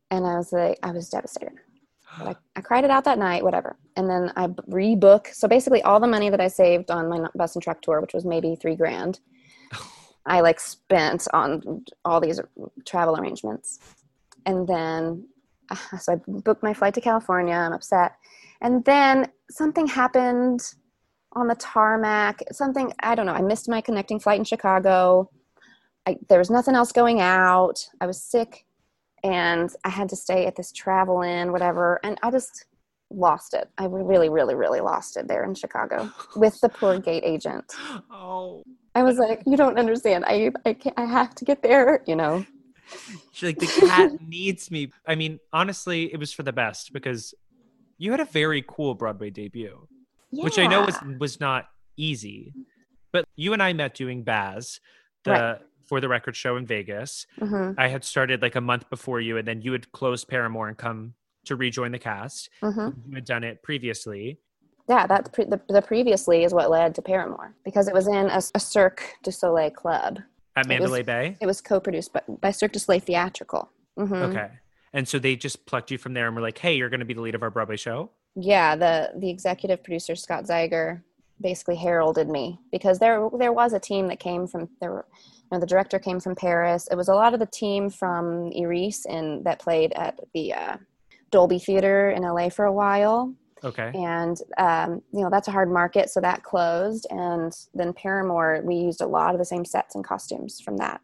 And 0.09 0.25
I 0.25 0.37
was 0.37 0.51
like, 0.51 0.79
I 0.83 0.91
was 0.91 1.09
devastated. 1.09 1.53
I, 2.17 2.35
I 2.55 2.61
cried 2.61 2.83
it 2.83 2.91
out 2.91 3.03
that 3.05 3.19
night, 3.19 3.43
whatever. 3.43 3.77
And 3.95 4.09
then 4.09 4.31
I 4.35 4.47
rebook. 4.47 5.33
So 5.33 5.47
basically, 5.47 5.81
all 5.83 5.99
the 5.99 6.07
money 6.07 6.29
that 6.29 6.41
I 6.41 6.47
saved 6.47 6.91
on 6.91 7.09
my 7.09 7.27
bus 7.35 7.55
and 7.55 7.63
truck 7.63 7.81
tour, 7.81 8.01
which 8.01 8.13
was 8.13 8.25
maybe 8.25 8.55
three 8.55 8.75
grand, 8.75 9.19
I 10.25 10.41
like 10.41 10.59
spent 10.59 11.27
on 11.33 11.83
all 12.05 12.19
these 12.19 12.39
travel 12.85 13.17
arrangements. 13.17 13.79
And 14.45 14.67
then, 14.67 15.27
so 15.99 16.13
I 16.13 16.15
booked 16.27 16.63
my 16.63 16.73
flight 16.73 16.93
to 16.95 17.01
California. 17.01 17.55
I'm 17.55 17.73
upset. 17.73 18.15
And 18.61 18.85
then 18.85 19.27
something 19.49 19.87
happened 19.87 20.61
on 21.33 21.47
the 21.47 21.55
tarmac. 21.55 22.41
Something, 22.51 22.93
I 23.01 23.15
don't 23.15 23.25
know. 23.25 23.33
I 23.33 23.41
missed 23.41 23.69
my 23.69 23.81
connecting 23.81 24.19
flight 24.19 24.39
in 24.39 24.45
Chicago. 24.45 25.29
I, 26.05 26.17
there 26.29 26.39
was 26.39 26.49
nothing 26.49 26.75
else 26.75 26.91
going 26.91 27.21
out. 27.21 27.87
I 27.99 28.07
was 28.07 28.21
sick 28.21 28.65
and 29.23 29.69
I 29.83 29.89
had 29.89 30.09
to 30.09 30.15
stay 30.15 30.45
at 30.47 30.55
this 30.55 30.71
travel 30.71 31.21
inn, 31.21 31.51
whatever. 31.51 31.99
And 32.03 32.17
I 32.23 32.31
just 32.31 32.65
lost 33.09 33.53
it. 33.53 33.69
I 33.77 33.85
really, 33.85 34.29
really, 34.29 34.55
really 34.55 34.81
lost 34.81 35.17
it 35.17 35.27
there 35.27 35.43
in 35.43 35.53
Chicago 35.53 36.09
with 36.35 36.59
the 36.61 36.69
poor 36.69 36.99
gate 36.99 37.23
agent. 37.25 37.71
Oh, 38.11 38.63
I 38.93 39.03
was 39.03 39.17
like, 39.17 39.41
you 39.45 39.55
don't 39.55 39.79
understand. 39.79 40.25
I, 40.25 40.51
I, 40.65 40.73
can't, 40.73 40.97
I 40.97 41.05
have 41.05 41.33
to 41.35 41.45
get 41.45 41.63
there, 41.63 42.03
you 42.05 42.15
know? 42.15 42.45
she's 43.31 43.47
like 43.47 43.59
the 43.59 43.87
cat 43.87 44.11
needs 44.27 44.69
me. 44.69 44.91
I 45.07 45.15
mean, 45.15 45.39
honestly, 45.53 46.13
it 46.13 46.19
was 46.19 46.33
for 46.33 46.43
the 46.43 46.53
best 46.53 46.91
because 46.93 47.33
you 47.97 48.11
had 48.11 48.19
a 48.19 48.25
very 48.25 48.63
cool 48.67 48.95
Broadway 48.95 49.29
debut, 49.29 49.87
which 50.31 50.57
I 50.59 50.67
know 50.67 50.81
was 50.85 50.97
was 51.19 51.39
not 51.39 51.67
easy. 51.97 52.53
But 53.11 53.25
you 53.35 53.53
and 53.53 53.61
I 53.61 53.73
met 53.73 53.93
doing 53.95 54.23
Baz, 54.23 54.79
the 55.23 55.31
Right. 55.31 55.59
for 55.85 55.99
the 55.99 56.07
record 56.07 56.35
show 56.35 56.55
in 56.57 56.65
Vegas. 56.65 57.27
Mhm, 57.39 57.75
I 57.77 57.87
had 57.89 58.03
started 58.03 58.41
like 58.41 58.55
a 58.55 58.61
month 58.61 58.89
before 58.89 59.19
you, 59.19 59.37
and 59.37 59.47
then 59.47 59.61
you 59.61 59.73
had 59.73 59.91
closed 59.91 60.27
Paramour 60.29 60.67
and 60.69 60.77
come 60.77 61.13
to 61.45 61.55
rejoin 61.55 61.91
the 61.91 61.99
cast. 61.99 62.49
mhm. 62.61 62.95
You 63.09 63.15
had 63.15 63.25
done 63.25 63.43
it 63.43 63.61
previously. 63.63 64.39
Yeah, 64.87 65.07
that's 65.07 65.29
pre- 65.29 65.45
the, 65.45 65.59
the 65.69 65.81
previously 65.81 66.43
is 66.43 66.53
what 66.53 66.69
led 66.69 66.95
to 66.95 67.01
Paramour 67.01 67.55
because 67.65 67.87
it 67.87 67.93
was 67.93 68.07
in 68.07 68.29
a, 68.29 68.41
a 68.55 68.59
Cirque 68.59 69.03
du 69.23 69.31
Soleil 69.31 69.69
club. 69.71 70.19
At 70.55 70.65
It 70.65 70.69
was- 70.69 70.79
Mandalay 70.79 71.03
Bay. 71.03 71.37
It 71.41 71.45
was 71.45 71.61
co-produced 71.61 72.13
by, 72.13 72.21
by 72.27 72.51
Cirque 72.51 72.73
du 72.73 72.79
Soleil 72.79 72.99
Theatrical. 73.01 73.69
hmm 73.97 74.13
Okay. 74.13 74.49
And 74.93 75.07
so 75.07 75.19
they 75.19 75.35
just 75.37 75.65
plucked 75.65 75.91
you 75.91 75.97
from 75.97 76.13
there 76.13 76.27
and 76.27 76.35
were 76.35 76.41
like, 76.41 76.57
hey, 76.57 76.75
you're 76.75 76.89
going 76.89 76.99
to 76.99 77.05
be 77.05 77.13
the 77.13 77.21
lead 77.21 77.35
of 77.35 77.43
our 77.43 77.49
Broadway 77.49 77.77
show. 77.77 78.11
Yeah 78.35 78.75
the 78.75 79.11
the 79.17 79.29
executive 79.29 79.83
producer 79.83 80.15
scott 80.15 80.45
zeiger 80.45 81.01
basically 81.41 81.75
heralded 81.75 82.29
me 82.29 82.59
because 82.71 82.99
there 82.99 83.29
there 83.37 83.53
was 83.53 83.73
a 83.73 83.79
team 83.79 84.07
that 84.07 84.19
came 84.19 84.47
from 84.47 84.69
there 84.79 84.91
were 84.91 85.05
you 85.13 85.57
know, 85.57 85.59
the 85.59 85.65
director 85.65 85.99
came 85.99 86.19
from 86.19 86.35
paris. 86.35 86.87
It 86.89 86.95
was 86.95 87.09
a 87.09 87.13
lot 87.13 87.33
of 87.33 87.39
the 87.39 87.45
team 87.45 87.89
from 87.89 88.51
Iris 88.55 89.05
and 89.05 89.43
that 89.45 89.59
played 89.59 89.91
at 89.93 90.19
the 90.33 90.53
uh, 90.53 90.77
dolby 91.31 91.59
theater 91.59 92.11
in 92.11 92.23
la 92.23 92.49
for 92.49 92.65
a 92.65 92.73
while. 92.73 93.33
Okay. 93.63 93.91
and 93.93 94.37
um, 94.57 95.03
you 95.13 95.21
know 95.21 95.29
that's 95.29 95.47
a 95.47 95.51
hard 95.51 95.69
market 95.69 96.09
so 96.09 96.19
that 96.21 96.43
closed. 96.43 97.05
And 97.09 97.53
then 97.73 97.93
paramour 97.93 98.61
we 98.63 98.75
used 98.75 99.01
a 99.01 99.07
lot 99.07 99.35
of 99.35 99.39
the 99.39 99.45
same 99.45 99.65
sets 99.65 99.95
and 99.95 100.03
costumes 100.03 100.59
from 100.59 100.77
that. 100.77 101.01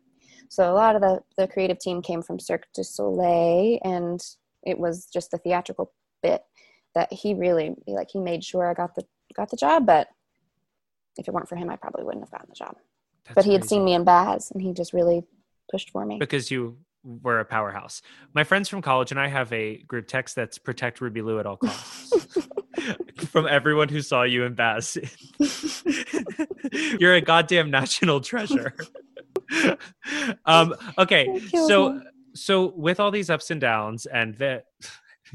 So 0.50 0.72
a 0.72 0.74
lot 0.74 0.96
of 0.96 1.02
the, 1.02 1.22
the 1.38 1.48
creative 1.48 1.78
team 1.78 2.02
came 2.02 2.22
from 2.22 2.40
cirque 2.40 2.68
du 2.74 2.84
soleil 2.84 3.80
and 3.84 4.24
it 4.64 4.80
was 4.80 5.06
just 5.06 5.32
the 5.32 5.38
theatrical 5.38 5.92
bit 6.24 6.44
that 6.98 7.12
he 7.14 7.34
really 7.34 7.76
like 7.88 8.10
he 8.12 8.20
made 8.20 8.44
sure 8.44 8.70
i 8.70 8.74
got 8.74 8.96
the 8.96 9.04
got 9.36 9.50
the 9.50 9.58
job 9.58 9.86
but 9.86 10.10
if 11.18 11.28
it 11.28 11.34
weren't 11.34 11.48
for 11.48 11.56
him 11.56 11.70
i 11.70 11.76
probably 11.76 12.04
wouldn't 12.04 12.24
have 12.24 12.32
gotten 12.32 12.48
the 12.50 12.56
job 12.56 12.76
That's 13.26 13.36
but 13.36 13.46
he 13.46 13.54
had 13.54 13.62
crazy. 13.62 13.76
seen 13.76 13.86
me 13.86 13.94
in 13.94 14.04
baz 14.04 14.52
and 14.52 14.62
he 14.62 14.74
just 14.74 14.94
really 14.94 15.24
pushed 15.72 15.92
for 15.92 16.06
me 16.06 16.18
because 16.20 16.52
you 16.52 16.78
were 17.24 17.40
a 17.40 17.46
powerhouse. 17.46 18.02
My 18.34 18.44
friends 18.44 18.68
from 18.68 18.82
college 18.82 19.12
and 19.12 19.20
I 19.20 19.28
have 19.28 19.52
a 19.54 19.78
group 19.84 20.08
text 20.08 20.36
that's 20.36 20.58
protect 20.58 21.00
Ruby 21.00 21.22
Lou 21.22 21.40
at 21.40 21.46
all 21.46 21.58
costs. 21.58 22.28
from 23.30 23.48
everyone 23.48 23.90
who 23.90 24.02
saw 24.02 24.24
you 24.24 24.44
in 24.44 24.54
Baz. 24.54 24.98
You're 27.00 27.16
a 27.16 27.22
goddamn 27.22 27.72
national 27.72 28.22
treasure. 28.22 28.74
um, 30.46 30.76
okay, 30.98 31.40
so 31.68 31.94
me. 31.94 32.02
so 32.36 32.68
with 32.76 33.00
all 33.00 33.12
these 33.12 33.30
ups 33.30 33.50
and 33.52 33.62
downs 33.62 34.06
and 34.06 34.36
the 34.36 34.64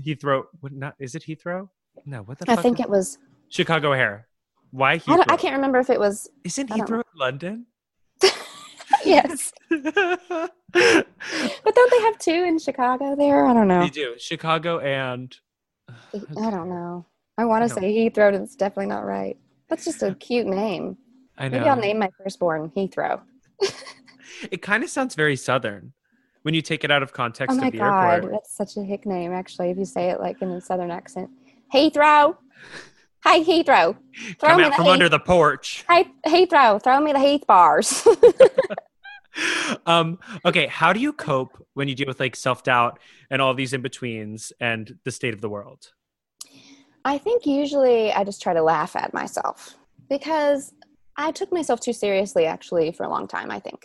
Heathrow, 0.01 0.45
what 0.61 0.73
not 0.73 0.95
is 0.99 1.15
it 1.15 1.23
Heathrow? 1.23 1.69
No, 2.07 2.23
what 2.23 2.39
the 2.39 2.47
fuck? 2.47 2.59
i 2.59 2.63
think 2.63 2.81
it 2.81 2.89
was 2.89 3.19
Chicago 3.49 3.93
Hair. 3.93 4.29
Why 4.71 4.93
I, 4.93 4.99
Heathrow? 4.99 5.17
don't, 5.17 5.33
I 5.33 5.37
can't 5.37 5.55
remember 5.55 5.79
if 5.79 5.91
it 5.91 6.01
was 6.01 6.29
Isn't 6.45 6.73
I 6.73 6.79
Heathrow 6.79 6.99
in 7.01 7.19
London? 7.19 7.67
yes 9.05 9.53
but 9.69 10.55
don't 10.73 11.91
they 11.91 12.01
have 12.03 12.19
two 12.19 12.31
in 12.31 12.57
chicago 12.57 13.17
there 13.17 13.47
i 13.47 13.53
don't 13.53 13.67
know 13.67 13.81
They 13.81 13.89
do. 13.89 14.15
Chicago 14.17 14.79
and 14.79 15.35
I 16.13 16.19
don't 16.51 16.69
know. 16.69 17.07
I 17.39 17.45
want 17.45 17.67
to 17.67 17.69
say 17.69 17.95
Heathrow. 17.95 18.33
It's 18.41 18.57
definitely 18.57 18.87
not 18.87 19.05
right. 19.05 19.37
That's 19.69 19.85
just 19.85 20.03
a 20.03 20.15
cute 20.21 20.47
name. 20.47 20.97
I 21.39 21.49
know. 21.49 21.59
Maybe 21.59 21.69
I'll 21.69 21.77
name 21.77 21.99
my 21.99 22.11
firstborn 22.23 22.71
Heathrow. 22.77 23.23
It 24.51 24.61
kind 24.61 24.83
of 24.83 24.91
sounds 24.91 25.15
very 25.15 25.37
southern 25.37 25.93
when 26.43 26.55
you 26.55 26.63
take 26.63 26.85
it 26.85 26.91
out 26.91 27.03
of 27.03 27.13
context 27.13 27.57
Oh 27.57 27.61
my 27.61 27.71
god, 27.71 28.15
airport. 28.15 28.33
that's 28.33 28.55
such 28.57 28.77
a 28.77 28.83
hick 28.83 29.07
name. 29.07 29.33
Actually, 29.33 29.71
if 29.71 29.79
you 29.79 29.85
say 29.85 30.11
it 30.11 30.21
like 30.21 30.41
in 30.43 30.51
a 30.51 30.61
southern 30.61 30.91
accent, 30.91 31.31
Heathrow. 31.73 32.37
Hi 33.25 33.41
Heathrow. 33.41 33.97
Throw 34.41 34.49
Come 34.51 34.59
me 34.59 34.65
out 34.65 34.75
from 34.75 34.85
Heath- 34.85 34.93
under 34.93 35.09
the 35.09 35.21
porch. 35.21 35.85
Hi 35.89 36.05
Heathrow. 36.27 36.83
Throw 36.83 37.01
me 37.01 37.13
the 37.13 37.21
Heath 37.21 37.47
bars. 37.47 38.07
um, 39.87 40.19
okay, 40.45 40.67
how 40.67 40.93
do 40.93 41.01
you 41.01 41.13
cope 41.13 41.65
when 41.75 41.89
you 41.89 41.95
deal 41.95 42.07
with 42.07 42.21
like 42.21 42.37
self 42.37 42.63
doubt 42.63 42.99
and 43.31 43.41
all 43.41 43.55
these 43.55 43.73
in 43.73 43.81
betweens 43.83 44.53
and 44.61 44.99
the 45.05 45.11
state 45.11 45.35
of 45.35 45.41
the 45.41 45.49
world? 45.49 45.93
I 47.05 47.19
think 47.19 47.47
usually 47.47 48.13
I 48.13 48.25
just 48.25 48.43
try 48.43 48.55
to 48.55 48.63
laugh 48.63 48.95
at 48.95 49.13
myself 49.13 49.75
because 50.09 50.73
I 51.17 51.33
took 51.33 51.53
myself 51.53 51.81
too 51.81 51.93
seriously 51.93 52.47
actually 52.47 52.93
for 52.93 53.05
a 53.05 53.09
long 53.09 53.27
time, 53.27 53.51
I 53.51 53.59
think. 53.59 53.83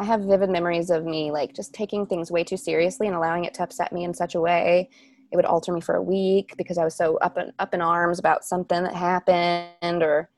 I 0.00 0.04
have 0.04 0.22
vivid 0.22 0.48
memories 0.48 0.88
of 0.88 1.04
me 1.04 1.30
like 1.30 1.54
just 1.54 1.74
taking 1.74 2.06
things 2.06 2.30
way 2.30 2.42
too 2.42 2.56
seriously 2.56 3.06
and 3.06 3.14
allowing 3.14 3.44
it 3.44 3.52
to 3.54 3.62
upset 3.62 3.92
me 3.92 4.04
in 4.04 4.14
such 4.14 4.34
a 4.34 4.40
way 4.40 4.88
it 5.30 5.36
would 5.36 5.44
alter 5.44 5.72
me 5.72 5.80
for 5.80 5.94
a 5.94 6.02
week 6.02 6.54
because 6.56 6.78
I 6.78 6.84
was 6.84 6.96
so 6.96 7.18
up 7.18 7.36
in, 7.38 7.52
up 7.58 7.74
in 7.74 7.82
arms 7.82 8.18
about 8.18 8.44
something 8.44 8.82
that 8.82 8.94
happened 8.94 10.02
or 10.02 10.30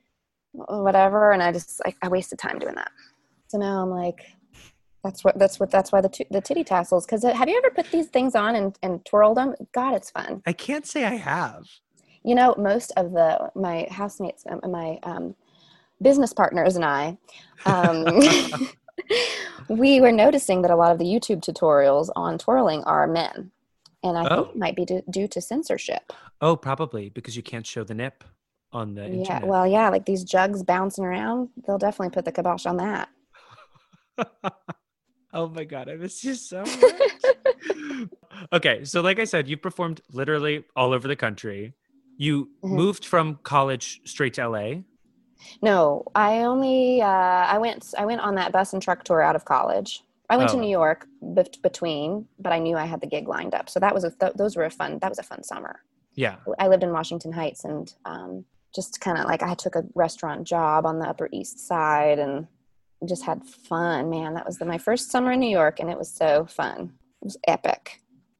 whatever 0.51 1.31
and 1.31 1.41
I 1.41 1.53
just 1.53 1.81
like 1.85 1.95
I 2.03 2.09
wasted 2.09 2.37
time 2.39 2.59
doing 2.59 2.75
that. 2.75 2.91
So 3.47 3.57
now 3.57 3.81
I'm 3.81 3.89
like 3.89 4.19
that's 5.03 5.23
what 5.23 5.39
that's 5.39 5.59
what 5.59 5.71
that's 5.71 5.91
why 5.93 6.01
the 6.01 6.09
t- 6.09 6.27
the 6.29 6.41
titty 6.41 6.63
tassels 6.65 7.05
cuz 7.05 7.23
have 7.23 7.49
you 7.49 7.57
ever 7.57 7.71
put 7.73 7.89
these 7.89 8.07
things 8.07 8.35
on 8.35 8.55
and 8.55 8.77
and 8.83 9.03
twirled 9.05 9.37
them? 9.37 9.55
God, 9.71 9.95
it's 9.95 10.11
fun 10.11 10.41
I 10.45 10.53
can't 10.53 10.85
say 10.85 11.05
I 11.05 11.15
have. 11.15 11.63
you 12.23 12.35
know 12.35 12.53
most 12.57 12.91
of 12.97 13.13
the 13.13 13.49
my 13.55 13.87
housemates 13.89 14.43
um, 14.49 14.59
my 14.69 14.99
um, 15.03 15.35
business 16.01 16.33
partners 16.33 16.75
and 16.75 16.83
i 16.85 17.17
um, 17.65 18.19
we 19.69 20.01
were 20.01 20.11
noticing 20.11 20.61
that 20.61 20.71
a 20.71 20.75
lot 20.75 20.91
of 20.91 20.97
the 20.99 21.05
youtube 21.05 21.41
tutorials 21.43 22.09
on 22.15 22.37
twirling 22.37 22.83
are 22.83 23.07
men 23.07 23.51
and 24.03 24.17
i 24.17 24.25
Oh. 24.29 24.35
think 24.43 24.47
it 24.55 24.57
might 24.57 24.75
be 24.75 24.85
due, 24.85 25.01
due 25.09 25.27
to 25.27 25.41
censorship 25.41 26.11
Oh, 26.41 26.55
probably 26.57 27.09
because 27.09 27.37
you 27.37 27.43
can't 27.43 27.65
show 27.65 27.83
the 27.85 27.93
nip 27.93 28.23
on 28.73 28.95
the 28.95 29.03
yeah 29.03 29.09
internet. 29.19 29.47
well 29.47 29.65
yeah 29.67 29.89
like 29.89 30.05
these 30.05 30.23
jugs 30.23 30.63
bouncing 30.63 31.05
around 31.05 31.49
they'll 31.65 31.77
definitely 31.77 32.09
put 32.09 32.25
the 32.25 32.31
kibosh 32.31 32.65
on 32.65 32.77
that 32.77 33.09
oh 35.33 35.47
my 35.49 35.63
god, 35.63 35.89
I 35.89 35.95
miss 35.95 36.23
you 36.23 36.35
so 36.35 36.63
much. 36.63 38.09
okay, 38.53 38.85
so 38.85 39.01
like 39.01 39.17
I 39.19 39.23
said, 39.23 39.47
you've 39.47 39.61
performed 39.61 40.01
literally 40.11 40.65
all 40.75 40.93
over 40.93 41.07
the 41.07 41.15
country. 41.15 41.73
You 42.17 42.49
Mhm. 42.63 42.69
moved 42.71 43.05
from 43.05 43.39
college 43.43 44.01
straight 44.05 44.35
to 44.35 44.47
LA. 44.47 44.83
No 45.61 46.03
i 46.15 46.39
only 46.39 47.01
uh, 47.01 47.05
i 47.55 47.57
went 47.57 47.93
i 47.97 48.05
went 48.05 48.21
on 48.21 48.35
that 48.35 48.51
bus 48.51 48.73
and 48.73 48.81
truck 48.81 49.03
tour 49.03 49.21
out 49.21 49.35
of 49.35 49.45
college 49.45 50.03
i 50.29 50.37
went 50.37 50.49
Oh. 50.49 50.53
to 50.55 50.59
new 50.59 50.69
york 50.69 51.05
bet- 51.21 51.61
between 51.61 52.27
but 52.39 52.51
i 52.53 52.59
knew 52.59 52.75
i 52.77 52.85
had 52.85 53.01
the 53.01 53.07
gig 53.07 53.27
lined 53.27 53.53
up 53.53 53.69
so 53.69 53.79
that 53.79 53.93
was 53.93 54.03
a 54.03 54.11
th- 54.11 54.33
those 54.35 54.55
were 54.55 54.65
a 54.65 54.69
fun 54.71 54.99
that 55.01 55.09
was 55.09 55.19
a 55.19 55.23
fun 55.23 55.43
summer 55.43 55.81
Yeah. 56.15 56.35
I 56.59 56.67
lived 56.67 56.83
in 56.83 56.91
Washington 56.93 57.31
Heights 57.33 57.65
and 57.65 57.85
um, 58.05 58.45
just 58.77 59.01
kind 59.01 59.17
of 59.17 59.25
like 59.25 59.41
I 59.41 59.55
took 59.55 59.75
a 59.75 59.83
restaurant 59.95 60.45
job 60.45 60.85
on 60.85 60.99
the 60.99 61.07
Upper 61.09 61.27
East 61.31 61.57
Side 61.67 62.19
and 62.19 62.45
just 63.09 63.23
had 63.25 63.39
fun. 63.43 64.11
Man, 64.11 64.35
that 64.35 64.45
was 64.45 64.57
the, 64.59 64.65
my 64.65 64.77
first 64.77 65.09
summer 65.09 65.31
in 65.31 65.39
New 65.39 65.49
York 65.61 65.79
and 65.79 65.89
it 65.89 65.97
was 65.97 66.11
so 66.13 66.45
fun. 66.45 66.93
It 67.21 67.25
was 67.29 67.37
epic. 67.47 67.83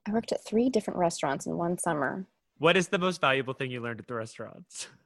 I 0.07 0.11
worked 0.11 0.31
at 0.31 0.45
three 0.45 0.69
different 0.69 0.99
restaurants 0.99 1.47
in 1.47 1.57
one 1.57 1.79
summer. 1.79 2.27
What 2.59 2.77
is 2.77 2.89
the 2.89 2.99
most 2.99 3.19
valuable 3.21 3.55
thing 3.55 3.71
you 3.71 3.81
learned 3.81 3.99
at 4.01 4.07
the 4.07 4.13
restaurants? 4.25 4.87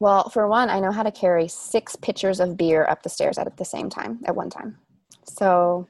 Well, 0.00 0.30
for 0.30 0.48
one, 0.48 0.70
I 0.70 0.80
know 0.80 0.90
how 0.92 1.02
to 1.02 1.12
carry 1.12 1.46
six 1.46 1.94
pitchers 1.94 2.40
of 2.40 2.56
beer 2.56 2.86
up 2.88 3.02
the 3.02 3.08
stairs 3.10 3.38
at 3.38 3.56
the 3.56 3.64
same 3.64 3.90
time, 3.90 4.18
at 4.24 4.34
one 4.34 4.48
time. 4.50 4.78
So 5.24 5.86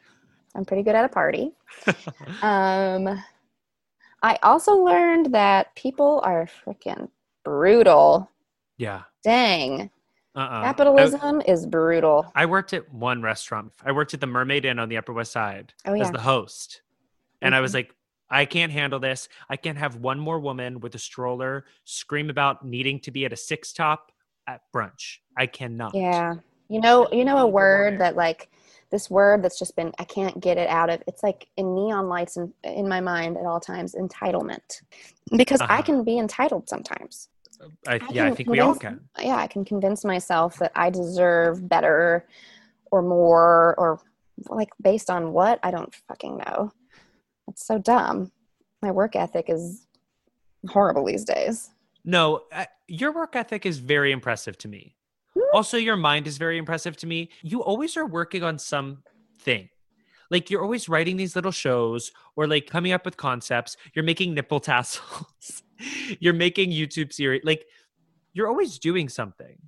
I'm 0.54 0.64
pretty 0.64 0.82
good 0.82 0.94
at 0.96 1.04
a 1.04 1.08
party. 1.08 1.52
Um, 2.42 3.22
I 4.22 4.38
also 4.42 4.74
learned 4.76 5.32
that 5.34 5.74
people 5.76 6.20
are 6.24 6.46
freaking 6.64 7.08
brutal. 7.44 8.30
yeah. 8.76 9.02
Dang. 9.22 9.90
Uh-uh. 10.34 10.62
Capitalism 10.62 11.40
is 11.42 11.66
brutal. 11.66 12.30
I, 12.34 12.42
I 12.42 12.46
worked 12.46 12.72
at 12.72 12.92
one 12.92 13.22
restaurant. 13.22 13.72
I 13.84 13.92
worked 13.92 14.14
at 14.14 14.20
the 14.20 14.26
Mermaid 14.26 14.64
Inn 14.64 14.78
on 14.78 14.88
the 14.88 14.96
Upper 14.96 15.12
West 15.12 15.32
Side 15.32 15.72
Oh, 15.84 15.94
as 15.94 16.10
the 16.10 16.20
host. 16.20 16.82
And 17.42 17.54
I 17.54 17.60
was 17.60 17.74
like, 17.74 17.94
I 18.30 18.44
can't 18.44 18.72
handle 18.72 19.00
this. 19.00 19.28
I 19.48 19.56
can't 19.56 19.78
have 19.78 19.96
one 19.96 20.18
more 20.18 20.38
woman 20.40 20.80
with 20.80 20.94
a 20.94 20.98
stroller 20.98 21.64
scream 21.84 22.30
about 22.30 22.64
needing 22.64 23.00
to 23.00 23.10
be 23.10 23.24
at 23.24 23.32
a 23.32 23.36
six 23.36 23.72
top 23.72 24.12
at 24.46 24.60
brunch. 24.74 25.18
I 25.36 25.46
cannot. 25.46 25.94
Yeah. 25.94 26.36
You 26.68 26.80
know, 26.80 27.08
you 27.10 27.24
know 27.24 27.38
a 27.38 27.46
word 27.46 27.98
that 27.98 28.14
like 28.14 28.48
this 28.90 29.10
word 29.10 29.42
that's 29.42 29.58
just 29.58 29.74
been 29.74 29.92
I 29.98 30.04
can't 30.04 30.40
get 30.40 30.58
it 30.58 30.68
out 30.68 30.90
of. 30.90 31.02
It's 31.08 31.22
like 31.22 31.48
in 31.56 31.74
neon 31.74 32.08
lights 32.08 32.36
in 32.36 32.52
in 32.62 32.88
my 32.88 33.00
mind 33.00 33.36
at 33.36 33.44
all 33.46 33.60
times. 33.60 33.94
Entitlement, 33.94 34.82
because 35.36 35.60
I 35.60 35.64
Uh-huh. 35.64 35.82
can 35.82 36.04
be 36.04 36.18
entitled 36.18 36.68
sometimes. 36.68 37.28
I, 37.86 37.94
I 37.94 38.00
yeah, 38.10 38.26
I 38.26 38.34
think 38.34 38.48
we 38.48 38.60
all 38.60 38.74
can. 38.74 39.00
Yeah, 39.20 39.36
I 39.36 39.46
can 39.46 39.64
convince 39.64 40.04
myself 40.04 40.56
that 40.58 40.72
I 40.74 40.90
deserve 40.90 41.68
better 41.68 42.26
or 42.90 43.02
more 43.02 43.74
or 43.76 44.00
like 44.48 44.70
based 44.80 45.10
on 45.10 45.32
what 45.32 45.58
I 45.62 45.70
don't 45.70 45.94
fucking 46.08 46.38
know. 46.38 46.72
It's 47.50 47.66
so 47.66 47.78
dumb. 47.78 48.30
My 48.80 48.92
work 48.92 49.16
ethic 49.16 49.46
is 49.48 49.86
horrible 50.68 51.04
these 51.04 51.24
days. 51.24 51.70
No, 52.04 52.44
uh, 52.52 52.66
your 52.86 53.12
work 53.12 53.34
ethic 53.36 53.66
is 53.66 53.78
very 53.78 54.12
impressive 54.12 54.56
to 54.58 54.68
me. 54.68 54.96
Hmm. 55.34 55.40
Also, 55.52 55.76
your 55.76 55.96
mind 55.96 56.26
is 56.26 56.38
very 56.38 56.58
impressive 56.58 56.96
to 56.98 57.06
me. 57.06 57.30
You 57.42 57.62
always 57.62 57.96
are 57.96 58.06
working 58.06 58.42
on 58.42 58.58
something. 58.58 59.68
Like 60.30 60.48
you're 60.48 60.62
always 60.62 60.88
writing 60.88 61.16
these 61.16 61.34
little 61.34 61.50
shows 61.50 62.12
or 62.36 62.46
like 62.46 62.68
coming 62.68 62.92
up 62.92 63.04
with 63.04 63.16
concepts. 63.16 63.76
You're 63.94 64.04
making 64.04 64.32
nipple 64.32 64.60
tassels. 64.70 65.62
you're 66.20 66.32
making 66.32 66.70
YouTube 66.70 67.12
series. 67.12 67.42
Like 67.44 67.66
you're 68.32 68.48
always 68.48 68.78
doing 68.78 69.08
something. 69.08 69.58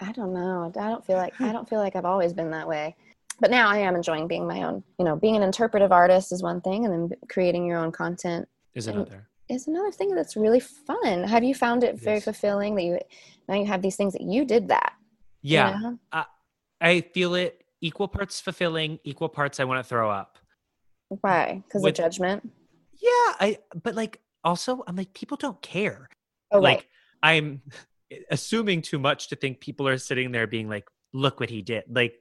I 0.00 0.12
don't 0.12 0.32
know. 0.32 0.72
I 0.74 0.88
don't 0.88 1.04
feel 1.04 1.16
like 1.18 1.38
I 1.40 1.52
don't 1.52 1.68
feel 1.68 1.80
like 1.80 1.96
I've 1.96 2.06
always 2.06 2.32
been 2.32 2.50
that 2.50 2.66
way. 2.66 2.96
But 3.40 3.50
now 3.50 3.68
I 3.68 3.78
am 3.78 3.94
enjoying 3.94 4.28
being 4.28 4.46
my 4.46 4.62
own. 4.62 4.82
You 4.98 5.04
know, 5.04 5.16
being 5.16 5.36
an 5.36 5.42
interpretive 5.42 5.92
artist 5.92 6.32
is 6.32 6.42
one 6.42 6.60
thing, 6.60 6.84
and 6.84 6.92
then 7.10 7.18
creating 7.28 7.66
your 7.66 7.78
own 7.78 7.92
content 7.92 8.48
Is 8.74 8.86
another. 8.86 9.28
is 9.48 9.66
another 9.68 9.92
thing 9.92 10.14
that's 10.14 10.36
really 10.36 10.60
fun. 10.60 11.22
Have 11.24 11.44
you 11.44 11.54
found 11.54 11.84
it 11.84 11.96
very 12.00 12.20
fulfilling 12.20 12.74
that 12.76 12.82
you 12.82 12.98
now 13.48 13.54
you 13.56 13.66
have 13.66 13.82
these 13.82 13.96
things 13.96 14.12
that 14.14 14.22
you 14.22 14.44
did 14.44 14.68
that? 14.68 14.94
you 15.42 15.54
Yeah. 15.58 15.78
know? 15.78 16.24
I 16.80 17.00
feel 17.00 17.34
it 17.34 17.62
equal 17.80 18.08
parts 18.08 18.40
fulfilling, 18.40 18.98
equal 19.04 19.28
parts 19.28 19.60
I 19.60 19.64
want 19.64 19.82
to 19.82 19.88
throw 19.88 20.10
up. 20.10 20.38
Why? 21.08 21.62
Because 21.66 21.84
of 21.84 21.94
judgment. 21.94 22.50
Yeah, 22.98 23.10
I 23.40 23.58
but 23.82 23.94
like 23.94 24.20
also 24.44 24.82
I'm 24.86 24.96
like 24.96 25.12
people 25.14 25.36
don't 25.36 25.60
care. 25.62 26.08
Oh, 26.50 26.58
like 26.58 26.78
right. 26.78 26.86
I'm 27.22 27.62
assuming 28.30 28.82
too 28.82 28.98
much 28.98 29.28
to 29.28 29.36
think 29.36 29.60
people 29.60 29.86
are 29.88 29.98
sitting 29.98 30.32
there 30.32 30.46
being 30.46 30.68
like, 30.68 30.86
"Look 31.12 31.38
what 31.40 31.50
he 31.50 31.62
did." 31.62 31.84
Like, 31.88 32.14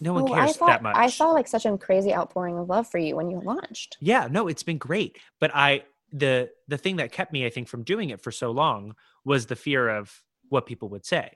no 0.00 0.12
one 0.12 0.30
I 0.32 0.46
cares 0.46 0.56
thought 0.56 0.66
that 0.68 0.82
much. 0.82 0.96
I 0.96 1.08
saw 1.08 1.30
like 1.30 1.48
such 1.48 1.66
a 1.66 1.76
crazy 1.76 2.14
outpouring 2.14 2.58
of 2.58 2.68
love 2.68 2.88
for 2.88 2.98
you 2.98 3.16
when 3.16 3.30
you 3.30 3.40
launched. 3.40 3.96
yeah, 4.00 4.28
no, 4.30 4.48
it's 4.48 4.62
been 4.62 4.78
great. 4.78 5.18
But 5.40 5.50
I 5.54 5.84
the 6.12 6.50
the 6.68 6.78
thing 6.78 6.96
that 6.96 7.12
kept 7.12 7.32
me, 7.32 7.46
I 7.46 7.50
think, 7.50 7.68
from 7.68 7.82
doing 7.82 8.10
it 8.10 8.20
for 8.20 8.30
so 8.30 8.50
long 8.50 8.94
was 9.24 9.46
the 9.46 9.56
fear 9.56 9.88
of 9.88 10.22
what 10.48 10.66
people 10.66 10.88
would 10.90 11.04
say. 11.04 11.32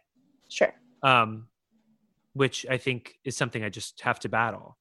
Sure. 0.49 0.73
Um, 1.03 1.49
which 2.35 2.65
I 2.69 2.79
think 2.79 3.15
is 3.25 3.37
something 3.37 3.63
I 3.63 3.69
just 3.69 4.01
have 4.03 4.21
to 4.21 4.29
battle. 4.29 4.79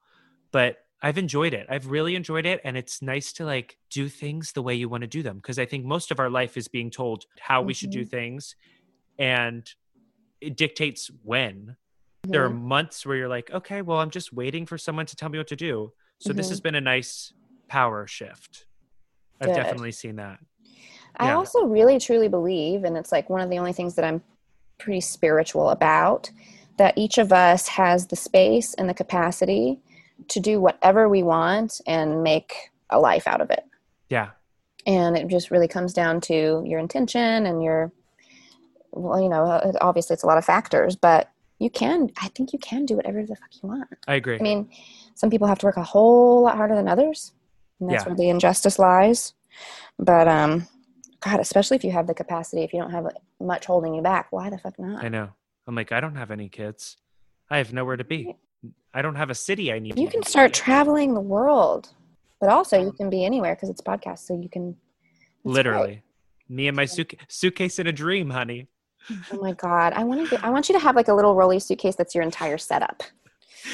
But 0.51 0.77
I've 1.01 1.17
enjoyed 1.17 1.53
it. 1.53 1.65
I've 1.69 1.87
really 1.87 2.15
enjoyed 2.15 2.45
it. 2.45 2.61
And 2.63 2.77
it's 2.77 3.01
nice 3.01 3.33
to 3.33 3.45
like 3.45 3.77
do 3.89 4.07
things 4.07 4.51
the 4.51 4.61
way 4.61 4.75
you 4.75 4.87
want 4.87 5.01
to 5.01 5.07
do 5.07 5.23
them. 5.23 5.41
Cause 5.41 5.57
I 5.57 5.65
think 5.65 5.83
most 5.83 6.11
of 6.11 6.19
our 6.19 6.29
life 6.29 6.57
is 6.57 6.67
being 6.67 6.91
told 6.91 7.25
how 7.39 7.61
we 7.61 7.73
should 7.73 7.89
do 7.89 8.05
things. 8.05 8.55
And 9.17 9.67
it 10.39 10.55
dictates 10.55 11.09
when. 11.23 11.75
There 12.27 12.45
are 12.45 12.49
Mhm. 12.49 12.61
months 12.61 13.05
where 13.05 13.17
you're 13.17 13.27
like, 13.27 13.49
okay, 13.51 13.81
well, 13.81 13.99
I'm 13.99 14.11
just 14.11 14.31
waiting 14.31 14.65
for 14.65 14.77
someone 14.77 15.05
to 15.07 15.15
tell 15.15 15.29
me 15.29 15.37
what 15.37 15.47
to 15.47 15.55
do. 15.55 15.91
So 16.19 16.33
this 16.33 16.47
Mhm. 16.47 16.49
has 16.49 16.61
been 16.61 16.75
a 16.75 16.81
nice 16.81 17.33
power 17.67 18.05
shift. 18.05 18.65
I've 19.39 19.55
definitely 19.55 19.91
seen 19.91 20.17
that. 20.17 20.39
I 21.17 21.27
Yeah. 21.27 21.35
also 21.37 21.65
really 21.65 21.99
truly 21.99 22.27
believe, 22.27 22.83
and 22.83 22.95
it's 22.95 23.11
like 23.11 23.29
one 23.29 23.41
of 23.41 23.49
the 23.49 23.57
only 23.57 23.73
things 23.73 23.95
that 23.95 24.05
I'm 24.05 24.21
pretty 24.77 25.01
spiritual 25.01 25.69
about, 25.71 26.29
that 26.77 26.97
each 26.97 27.17
of 27.17 27.33
us 27.33 27.67
has 27.69 28.07
the 28.07 28.15
space 28.15 28.75
and 28.75 28.87
the 28.87 28.93
capacity 28.93 29.79
to 30.27 30.39
do 30.39 30.61
whatever 30.61 31.09
we 31.09 31.23
want 31.23 31.81
and 31.87 32.23
make 32.23 32.71
a 32.91 32.99
life 32.99 33.27
out 33.27 33.41
of 33.41 33.49
it. 33.49 33.65
Yeah. 34.09 34.31
And 34.85 35.17
it 35.17 35.27
just 35.27 35.49
really 35.49 35.67
comes 35.67 35.93
down 35.93 36.21
to 36.21 36.63
your 36.65 36.79
intention 36.79 37.45
and 37.47 37.63
your, 37.63 37.91
well, 38.91 39.19
you 39.19 39.29
know, 39.29 39.73
obviously 39.81 40.13
it's 40.13 40.23
a 40.23 40.27
lot 40.27 40.37
of 40.37 40.45
factors, 40.45 40.95
but 40.95 41.29
you 41.61 41.69
can, 41.69 42.09
I 42.19 42.27
think 42.29 42.53
you 42.53 42.59
can 42.59 42.85
do 42.87 42.95
whatever 42.95 43.23
the 43.23 43.35
fuck 43.35 43.49
you 43.61 43.69
want. 43.69 43.87
I 44.07 44.15
agree. 44.15 44.37
I 44.39 44.41
mean, 44.41 44.67
some 45.13 45.29
people 45.29 45.47
have 45.47 45.59
to 45.59 45.65
work 45.67 45.77
a 45.77 45.83
whole 45.83 46.41
lot 46.41 46.55
harder 46.57 46.75
than 46.75 46.87
others, 46.87 47.33
and 47.79 47.87
that's 47.89 48.03
Yeah. 48.03 48.09
where 48.09 48.15
the 48.17 48.29
injustice 48.29 48.79
lies. 48.79 49.35
But 49.99 50.27
um, 50.27 50.67
God, 51.19 51.39
especially 51.39 51.77
if 51.77 51.83
you 51.83 51.91
have 51.91 52.07
the 52.07 52.15
capacity, 52.15 52.63
if 52.63 52.73
you 52.73 52.79
don't 52.81 52.89
have 52.91 53.05
much 53.39 53.65
holding 53.65 53.93
you 53.93 54.01
back, 54.01 54.31
why 54.31 54.49
the 54.49 54.57
fuck 54.57 54.79
not? 54.79 55.03
I 55.03 55.09
know. 55.09 55.29
I'm 55.67 55.75
like, 55.75 55.91
I 55.91 55.99
don't 55.99 56.15
have 56.15 56.31
any 56.31 56.49
kids. 56.49 56.97
I 57.47 57.59
have 57.59 57.71
nowhere 57.73 57.97
to 57.97 58.03
be. 58.03 58.35
I 58.91 59.03
don't 59.03 59.15
have 59.15 59.29
a 59.29 59.35
city 59.35 59.71
I 59.71 59.77
need 59.77 59.95
to 59.95 60.01
You 60.01 60.07
can 60.09 60.23
start 60.23 60.47
in. 60.49 60.53
traveling 60.53 61.13
the 61.13 61.21
world, 61.21 61.93
but 62.39 62.49
also 62.49 62.81
you 62.83 62.91
can 62.91 63.11
be 63.11 63.23
anywhere 63.23 63.53
because 63.53 63.69
it's 63.69 63.81
podcast, 63.81 64.19
so 64.25 64.33
you 64.41 64.49
can. 64.49 64.65
that's 64.71 64.77
great. 65.43 65.53
Literally. 65.53 66.01
Me 66.49 66.67
and 66.67 66.75
my 66.75 66.85
suitcase, 66.85 67.19
suitcase 67.29 67.77
in 67.77 67.85
a 67.85 67.91
dream, 67.91 68.31
honey. 68.31 68.67
Oh 69.31 69.41
my 69.41 69.53
God, 69.53 69.93
I 69.93 70.03
want 70.03 70.29
to. 70.29 70.45
I 70.45 70.49
want 70.49 70.69
you 70.69 70.73
to 70.73 70.79
have 70.79 70.95
like 70.95 71.07
a 71.07 71.13
little 71.13 71.35
rolly 71.35 71.59
suitcase 71.59 71.95
that's 71.95 72.15
your 72.15 72.23
entire 72.23 72.57
setup. 72.57 73.03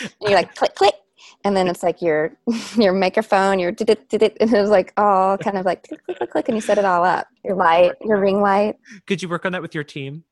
And 0.01 0.11
you're 0.21 0.33
like 0.33 0.55
click 0.55 0.75
click, 0.75 0.95
and 1.43 1.55
then 1.55 1.67
it's 1.67 1.83
like 1.83 2.01
your 2.01 2.37
your 2.75 2.93
microphone, 2.93 3.59
your 3.59 3.71
did 3.71 3.89
it 3.89 4.09
did 4.09 4.23
it, 4.23 4.37
and 4.39 4.53
it 4.53 4.61
was 4.61 4.69
like 4.69 4.93
all 4.97 5.37
kind 5.37 5.57
of 5.57 5.65
like 5.65 5.87
click 5.87 6.03
click 6.05 6.17
click 6.17 6.31
click, 6.31 6.47
and 6.49 6.57
you 6.57 6.61
set 6.61 6.77
it 6.77 6.85
all 6.85 7.03
up. 7.03 7.27
Your 7.43 7.55
light, 7.55 7.93
your 8.03 8.19
ring 8.19 8.41
light. 8.41 8.77
Could 9.05 9.21
you 9.21 9.29
work 9.29 9.45
on 9.45 9.51
that 9.51 9.61
with 9.61 9.75
your 9.75 9.83
team? 9.83 10.23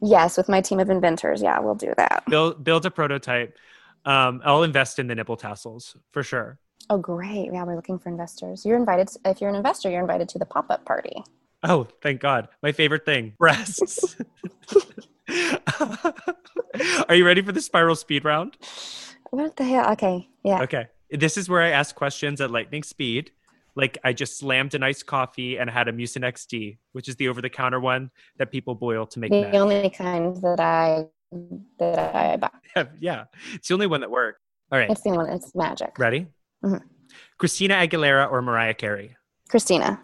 Yes, 0.00 0.36
with 0.36 0.48
my 0.48 0.60
team 0.60 0.80
of 0.80 0.90
inventors. 0.90 1.42
Yeah, 1.42 1.58
we'll 1.60 1.74
do 1.74 1.92
that. 1.96 2.24
Build 2.28 2.64
build 2.64 2.86
a 2.86 2.90
prototype. 2.90 3.56
Um, 4.04 4.40
I'll 4.44 4.62
invest 4.62 4.98
in 4.98 5.08
the 5.08 5.14
nipple 5.14 5.36
tassels 5.36 5.96
for 6.12 6.22
sure. 6.22 6.58
Oh, 6.88 6.98
great. 6.98 7.50
Yeah, 7.52 7.64
we're 7.64 7.74
looking 7.74 7.98
for 7.98 8.08
investors. 8.08 8.64
You're 8.64 8.76
invited. 8.76 9.10
If 9.24 9.40
you're 9.40 9.50
an 9.50 9.56
investor, 9.56 9.90
you're 9.90 10.00
invited 10.00 10.28
to 10.30 10.38
the 10.38 10.46
pop 10.46 10.70
up 10.70 10.84
party. 10.84 11.24
Oh, 11.62 11.86
thank 12.02 12.20
God. 12.20 12.48
My 12.62 12.72
favorite 12.72 13.04
thing 13.04 13.34
breasts. 13.38 14.16
Are 17.08 17.14
you 17.14 17.26
ready 17.26 17.42
for 17.42 17.52
the 17.52 17.60
spiral 17.60 17.96
speed 17.96 18.24
round? 18.24 18.56
What 19.30 19.56
the 19.56 19.64
hell? 19.64 19.90
Okay. 19.92 20.28
Yeah. 20.44 20.62
Okay. 20.62 20.86
This 21.10 21.36
is 21.36 21.48
where 21.48 21.62
I 21.62 21.70
ask 21.70 21.94
questions 21.94 22.40
at 22.40 22.50
lightning 22.50 22.82
speed. 22.82 23.30
Like 23.74 23.98
I 24.04 24.12
just 24.12 24.38
slammed 24.38 24.74
an 24.74 24.82
iced 24.82 25.06
coffee 25.06 25.58
and 25.58 25.68
had 25.68 25.88
a 25.88 25.92
Mucinex 25.92 26.46
D, 26.46 26.78
which 26.92 27.08
is 27.08 27.16
the 27.16 27.28
over 27.28 27.42
the 27.42 27.50
counter 27.50 27.80
one 27.80 28.10
that 28.38 28.50
people 28.50 28.74
boil 28.74 29.06
to 29.06 29.18
make 29.18 29.30
The 29.30 29.56
only 29.58 29.90
kind 29.90 30.34
that 30.42 30.60
I 30.60 31.06
that 31.78 32.14
I 32.14 32.36
buy. 32.36 32.50
yeah. 33.00 33.24
It's 33.54 33.68
the 33.68 33.74
only 33.74 33.86
one 33.86 34.00
that 34.00 34.10
works. 34.10 34.40
All 34.72 34.78
right. 34.78 34.90
It's 34.90 35.02
the 35.02 35.10
only 35.10 35.24
one. 35.26 35.32
It's 35.36 35.54
magic. 35.54 35.98
Ready? 35.98 36.26
Mhm. 36.64 36.82
Christina 37.38 37.74
Aguilera 37.74 38.30
or 38.30 38.40
Mariah 38.42 38.74
Carey? 38.74 39.16
Christina, 39.48 40.00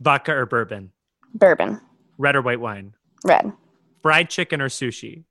Vodka 0.00 0.32
or 0.32 0.46
bourbon? 0.46 0.90
bourbon, 1.34 1.80
Red 2.18 2.36
or 2.36 2.42
white 2.42 2.60
wine? 2.60 2.94
red, 3.24 3.52
Fried 4.02 4.28
chicken 4.30 4.60
or 4.60 4.68
sushi? 4.68 5.24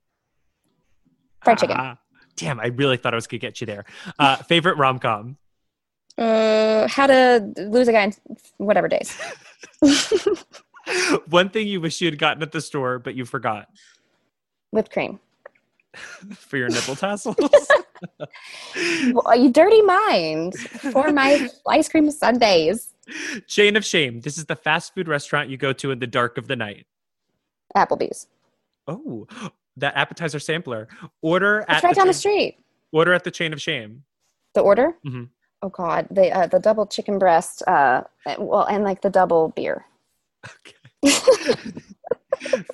fried 1.42 1.58
chicken. 1.58 1.76
Ah, 1.78 1.98
damn, 2.36 2.58
I 2.60 2.66
really 2.66 2.96
thought 2.96 3.12
I 3.14 3.16
was 3.16 3.26
going 3.26 3.40
to 3.40 3.46
get 3.46 3.60
you 3.60 3.66
there. 3.66 3.84
Uh, 4.18 4.36
favorite 4.36 4.76
rom 4.78 4.98
com? 4.98 5.36
Uh, 6.16 6.86
how 6.88 7.06
to 7.06 7.52
lose 7.56 7.88
a 7.88 7.92
guy 7.92 8.04
in 8.04 8.14
whatever 8.58 8.88
days. 8.88 9.16
One 11.28 11.48
thing 11.50 11.66
you 11.66 11.80
wish 11.80 12.00
you 12.00 12.06
had 12.08 12.18
gotten 12.18 12.42
at 12.42 12.52
the 12.52 12.60
store, 12.60 12.98
but 12.98 13.14
you 13.14 13.24
forgot 13.24 13.68
Whipped 14.70 14.90
cream. 14.92 15.20
for 16.34 16.56
your 16.56 16.68
nipple 16.68 16.96
tassels? 16.96 17.36
Well, 19.12 19.34
you 19.36 19.50
dirty 19.50 19.80
mind 19.80 20.54
for 20.58 21.10
my 21.12 21.48
ice 21.68 21.88
cream 21.88 22.10
sundaes. 22.10 22.92
Chain 23.46 23.76
of 23.76 23.84
Shame. 23.84 24.20
This 24.20 24.38
is 24.38 24.46
the 24.46 24.56
fast 24.56 24.94
food 24.94 25.08
restaurant 25.08 25.50
you 25.50 25.56
go 25.56 25.72
to 25.74 25.90
in 25.90 25.98
the 25.98 26.06
dark 26.06 26.38
of 26.38 26.48
the 26.48 26.56
night. 26.56 26.86
Applebee's. 27.76 28.28
Oh, 28.86 29.26
that 29.76 29.96
appetizer 29.96 30.38
sampler. 30.38 30.88
Order 31.22 31.64
at 31.68 31.76
It's 31.76 31.84
right 31.84 31.94
the 31.94 32.00
down 32.00 32.06
the 32.06 32.12
street. 32.14 32.58
Order 32.92 33.12
at 33.12 33.24
the 33.24 33.30
Chain 33.30 33.52
of 33.52 33.60
Shame. 33.60 34.04
The 34.54 34.60
order. 34.60 34.96
Mhm. 35.06 35.28
Oh 35.62 35.68
God, 35.70 36.06
the 36.10 36.30
uh, 36.30 36.46
the 36.46 36.58
double 36.60 36.86
chicken 36.86 37.18
breast. 37.18 37.62
Uh, 37.66 38.02
well, 38.38 38.64
and 38.64 38.84
like 38.84 39.00
the 39.00 39.10
double 39.10 39.48
beer. 39.48 39.84
Okay. 40.46 40.74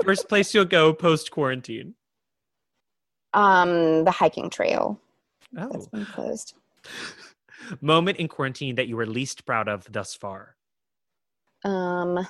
First 0.04 0.28
place 0.28 0.52
you'll 0.54 0.64
go 0.64 0.92
post 0.92 1.30
quarantine. 1.30 1.94
Um, 3.32 4.04
the 4.04 4.10
hiking 4.10 4.50
trail 4.50 5.00
Oh, 5.56 5.68
that's 5.70 5.86
been 5.86 6.04
closed. 6.06 6.54
Moment 7.80 8.18
in 8.18 8.28
quarantine 8.28 8.74
that 8.76 8.88
you 8.88 8.96
were 8.96 9.06
least 9.06 9.44
proud 9.46 9.68
of 9.68 9.86
thus 9.90 10.14
far. 10.14 10.56
Um, 11.64 12.26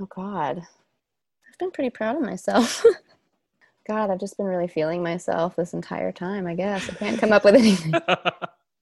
oh 0.00 0.06
God, 0.08 0.58
I've 0.58 1.58
been 1.58 1.70
pretty 1.70 1.90
proud 1.90 2.16
of 2.16 2.22
myself. 2.22 2.84
God, 3.86 4.10
I've 4.10 4.20
just 4.20 4.36
been 4.36 4.46
really 4.46 4.68
feeling 4.68 5.02
myself 5.02 5.56
this 5.56 5.72
entire 5.72 6.12
time. 6.12 6.46
I 6.46 6.54
guess 6.54 6.88
I 6.88 6.94
can't 6.94 7.20
come 7.20 7.32
up 7.32 7.44
with 7.44 7.54
anything. 7.54 7.94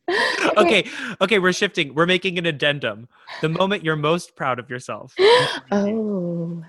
okay, 0.57 0.85
okay, 1.21 1.39
we're 1.39 1.53
shifting. 1.53 1.95
We're 1.95 2.07
making 2.07 2.39
an 2.39 2.47
addendum. 2.47 3.09
The 3.41 3.49
moment 3.49 3.85
you're 3.85 3.97
most 3.97 4.37
proud 4.37 4.59
of 4.59 4.71
yourself. 4.71 5.15
Oh, 5.73 6.63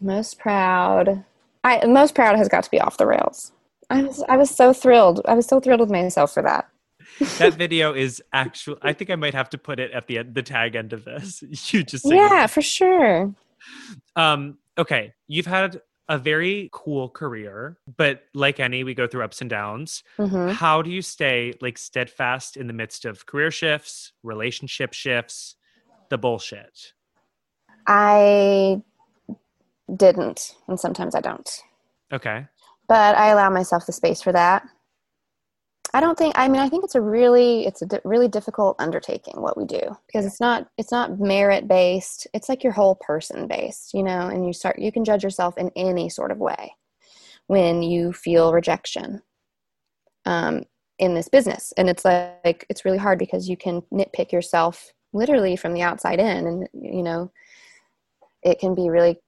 most 0.00 0.38
proud. 0.38 1.24
I 1.62 1.84
most 1.86 2.14
proud 2.14 2.36
has 2.36 2.48
got 2.48 2.64
to 2.64 2.70
be 2.70 2.80
off 2.80 2.98
the 2.98 3.06
rails. 3.06 3.52
I 3.90 4.02
was 4.02 4.22
I 4.28 4.36
was 4.36 4.50
so 4.50 4.72
thrilled. 4.72 5.20
I 5.26 5.34
was 5.34 5.46
so 5.46 5.60
thrilled 5.60 5.80
with 5.80 5.90
myself 5.90 6.34
for 6.34 6.42
that. 6.42 6.68
That 7.38 7.54
video 7.54 7.94
is 7.94 8.22
actual. 8.32 8.76
I 8.82 8.92
think 8.92 9.10
I 9.10 9.16
might 9.16 9.34
have 9.34 9.50
to 9.50 9.58
put 9.58 9.78
it 9.80 9.90
at 9.92 10.06
the 10.06 10.18
end, 10.18 10.34
the 10.34 10.42
tag 10.42 10.74
end 10.74 10.92
of 10.92 11.04
this. 11.04 11.42
You 11.72 11.82
just 11.82 12.04
yeah, 12.04 12.46
for 12.46 12.62
sure. 12.62 13.34
Um. 14.16 14.58
Okay, 14.76 15.12
you've 15.28 15.46
had 15.46 15.80
a 16.08 16.18
very 16.18 16.68
cool 16.72 17.08
career, 17.08 17.78
but 17.96 18.24
like 18.34 18.60
any, 18.60 18.84
we 18.84 18.94
go 18.94 19.06
through 19.06 19.22
ups 19.22 19.40
and 19.40 19.48
downs. 19.48 20.02
hmm 20.18 20.50
How 20.50 20.82
do 20.82 20.90
you 20.90 21.00
stay 21.02 21.54
like 21.60 21.78
steadfast 21.78 22.56
in 22.56 22.66
the 22.66 22.72
midst 22.72 23.04
of 23.04 23.26
career 23.26 23.50
shifts, 23.50 24.12
relationship 24.22 24.92
shifts, 24.92 25.56
the 26.10 26.18
bullshit? 26.18 26.92
I 27.86 28.82
didn't, 29.94 30.56
and 30.68 30.78
sometimes 30.78 31.14
I 31.14 31.20
don't. 31.20 31.62
Okay. 32.12 32.46
But 32.88 33.16
I 33.16 33.28
allow 33.28 33.50
myself 33.50 33.86
the 33.86 33.92
space 33.92 34.20
for 34.20 34.32
that. 34.32 34.66
I 35.92 36.00
don't 36.00 36.18
think. 36.18 36.34
I 36.36 36.48
mean, 36.48 36.60
I 36.60 36.68
think 36.68 36.84
it's 36.84 36.96
a 36.96 37.00
really, 37.00 37.66
it's 37.66 37.82
a 37.82 37.86
di- 37.86 38.00
really 38.04 38.26
difficult 38.26 38.76
undertaking 38.80 39.40
what 39.40 39.56
we 39.56 39.64
do 39.64 39.80
because 40.06 40.26
it's 40.26 40.40
not, 40.40 40.68
it's 40.76 40.90
not 40.90 41.20
merit 41.20 41.68
based. 41.68 42.26
It's 42.34 42.48
like 42.48 42.64
your 42.64 42.72
whole 42.72 42.96
person 42.96 43.46
based, 43.46 43.94
you 43.94 44.02
know. 44.02 44.28
And 44.28 44.46
you 44.46 44.52
start, 44.52 44.78
you 44.78 44.90
can 44.90 45.04
judge 45.04 45.22
yourself 45.22 45.56
in 45.56 45.70
any 45.76 46.08
sort 46.08 46.32
of 46.32 46.38
way 46.38 46.74
when 47.46 47.82
you 47.82 48.12
feel 48.12 48.52
rejection 48.52 49.22
um, 50.24 50.64
in 50.98 51.14
this 51.14 51.28
business, 51.28 51.72
and 51.76 51.88
it's 51.88 52.04
like 52.04 52.66
it's 52.68 52.84
really 52.84 52.98
hard 52.98 53.18
because 53.18 53.48
you 53.48 53.56
can 53.56 53.82
nitpick 53.92 54.32
yourself 54.32 54.92
literally 55.12 55.54
from 55.54 55.74
the 55.74 55.82
outside 55.82 56.18
in, 56.18 56.46
and 56.46 56.68
you 56.72 57.02
know, 57.02 57.30
it 58.42 58.58
can 58.58 58.74
be 58.74 58.88
really 58.88 59.18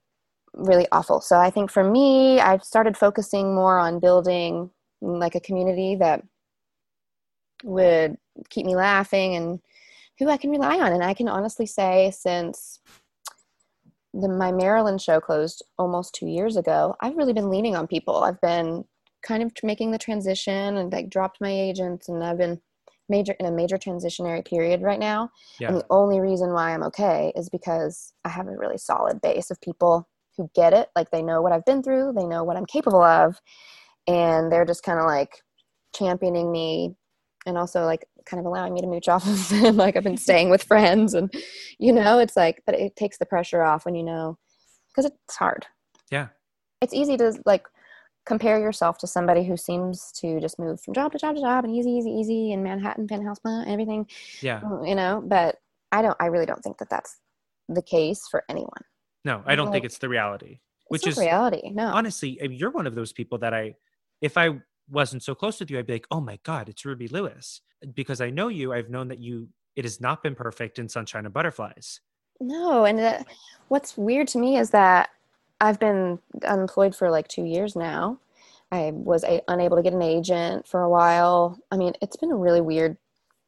really 0.55 0.87
awful. 0.91 1.21
So 1.21 1.37
I 1.37 1.51
think 1.51 1.71
for 1.71 1.85
me, 1.85 2.41
I've 2.41 2.65
started 2.65 2.97
focusing 2.97 3.55
more 3.55 3.79
on 3.79 4.01
building 4.01 4.71
like 5.03 5.35
a 5.35 5.41
community 5.41 5.97
that 5.97 6.23
would 7.65 8.17
keep 8.51 8.67
me 8.67 8.77
laughing 8.77 9.37
and 9.37 9.61
who 10.19 10.29
I 10.29 10.37
can 10.37 10.51
rely 10.51 10.79
on. 10.79 10.93
And 10.93 11.05
I 11.05 11.15
can 11.15 11.29
honestly 11.29 11.67
say, 11.67 12.11
since 12.11 12.81
the, 14.15 14.29
my 14.29 14.53
Marilyn 14.53 14.99
show 14.99 15.21
closed 15.21 15.63
almost 15.79 16.15
two 16.15 16.27
years 16.27 16.57
ago, 16.57 16.97
I've 17.01 17.17
really 17.17 17.33
been 17.33 17.51
leaning 17.51 17.77
on 17.77 17.87
people. 17.87 18.17
I've 18.17 18.41
been 18.41 18.85
kind 19.23 19.43
of 19.43 19.53
making 19.63 19.91
the 19.91 19.99
transition 19.99 20.77
and 20.77 20.93
like 20.93 21.11
dropped 21.11 21.41
my 21.41 21.51
agents, 21.51 22.09
and 22.09 22.23
I've 22.23 22.39
been 22.39 22.61
major 23.09 23.33
in 23.39 23.47
a 23.47 23.53
major 23.53 23.77
transitionary 23.77 24.45
period 24.45 24.83
right 24.83 24.99
now. 24.99 25.31
Yeah. 25.61 25.69
And 25.69 25.79
the 25.79 25.87
only 25.91 26.21
reason 26.21 26.53
why 26.53 26.73
I'm 26.73 26.83
okay 26.85 27.33
is 27.37 27.49
because 27.49 28.13
I 28.25 28.31
have 28.31 28.49
a 28.49 28.57
really 28.57 28.79
solid 28.79 29.21
base 29.21 29.51
of 29.51 29.61
people 29.61 30.09
who 30.37 30.51
get 30.55 30.73
it. 30.73 30.89
Like 30.97 31.11
they 31.11 31.23
know 31.23 31.41
what 31.43 31.53
I've 31.53 31.65
been 31.65 31.83
through, 31.83 32.15
they 32.17 32.27
know 32.27 32.45
what 32.45 32.57
I'm 32.57 32.67
capable 32.67 33.03
of, 33.03 33.41
and 34.07 34.51
they're 34.51 34.65
just 34.65 34.83
kind 34.83 34.99
of 34.99 35.07
like 35.07 35.43
championing 35.95 36.51
me 36.51 36.95
and 37.47 37.57
also 37.57 37.85
like 37.85 38.07
kind 38.27 38.41
of 38.41 38.47
allowing 38.47 38.75
me 38.75 38.81
to 38.81 38.87
mooch 38.87 39.09
off 39.09 39.27
of 39.27 39.49
them. 39.49 39.77
like 39.79 39.97
I've 39.97 40.05
been 40.05 40.17
staying 40.17 40.51
with 40.51 40.65
friends 40.65 41.15
and 41.15 41.33
you 41.79 41.93
know, 41.93 42.19
it's 42.19 42.37
like, 42.37 42.63
but 42.67 42.75
it 42.75 42.97
takes 42.97 43.19
the 43.19 43.27
pressure 43.27 43.63
off 43.63 43.85
when 43.85 43.95
you 43.95 44.03
know, 44.03 44.39
because 44.89 45.11
it's 45.11 45.37
hard. 45.37 45.67
Yeah. 46.11 46.29
It's 46.83 46.93
easy 46.93 47.17
to 47.17 47.41
like 47.47 47.67
compare 48.27 48.59
yourself 48.59 48.99
to 48.99 49.07
somebody 49.07 49.45
who 49.45 49.57
seems 49.57 50.11
to 50.13 50.41
just 50.41 50.59
move 50.59 50.81
from 50.81 50.95
job 50.95 51.13
to 51.13 51.19
job 51.19 51.37
to 51.37 51.41
job 51.41 51.65
and 51.65 51.75
easy, 51.75 51.91
easy, 51.91 52.11
easy 52.11 52.53
in 52.53 52.63
Manhattan, 52.63 53.07
penthouse, 53.07 53.39
blah, 53.39 53.63
everything, 53.67 54.07
Yeah. 54.43 54.61
Mm, 54.61 54.89
you 54.89 54.95
know, 54.95 55.23
but 55.25 55.57
I 55.93 56.03
don't, 56.03 56.17
I 56.21 56.27
really 56.27 56.47
don't 56.47 56.63
think 56.63 56.79
that 56.79 56.91
that's 56.91 57.17
the 57.69 57.83
case 57.83 58.27
for 58.29 58.45
anyone. 58.49 58.83
No, 59.25 59.43
I 59.47 59.55
don't 59.57 59.73
think 59.73 59.85
it's 59.85 59.99
the 59.99 60.09
reality. 60.09 60.61
Which 60.89 61.07
is 61.07 61.19
reality. 61.19 61.71
No. 61.71 61.87
honestly, 61.87 62.39
you're 62.43 62.71
one 62.71 62.87
of 62.87 62.95
those 62.95 63.13
people 63.13 63.39
that 63.39 63.53
I, 63.53 63.75
if 64.21 64.37
I 64.37 64.51
wasn't 64.91 65.23
so 65.23 65.35
close 65.35 65.61
with 65.61 65.71
you, 65.71 65.79
I'd 65.79 65.87
be 65.87 65.95
like, 65.95 66.07
oh 66.11 66.21
my 66.21 66.39
God, 66.43 66.69
it's 66.69 66.85
Ruby 66.85 67.09
Lewis. 67.09 67.61
Because 67.95 68.21
I 68.21 68.31
know 68.31 68.49
you, 68.49 68.73
I've 68.73 68.91
known 68.91 69.09
that 69.09 69.19
you, 69.21 69.49
it 69.75 69.85
has 69.85 70.01
not 70.01 70.23
been 70.23 70.35
perfect 70.35 70.79
in 70.79 70.89
Sunshine 70.89 71.25
and 71.25 71.35
Butterflies. 71.35 72.01
No, 72.41 72.85
and 72.85 73.01
uh, 73.01 73.23
what's 73.69 73.97
weird 73.97 74.29
to 74.29 74.39
me 74.39 74.59
is 74.59 74.71
that 74.71 75.11
I've 75.61 75.81
been 75.81 76.19
unemployed 76.47 76.95
for 76.95 77.11
like 77.11 77.29
two 77.29 77.45
years 77.45 77.75
now. 77.77 78.19
I 78.71 78.91
was 78.93 79.25
a- 79.25 79.43
unable 79.49 79.77
to 79.77 79.83
get 79.83 79.93
an 79.93 80.03
agent 80.03 80.67
for 80.67 80.83
a 80.83 80.91
while. 80.91 81.59
I 81.71 81.77
mean, 81.77 81.95
it's 82.03 82.17
been 82.17 82.33
a 82.33 82.37
really 82.37 82.61
weird 82.61 82.97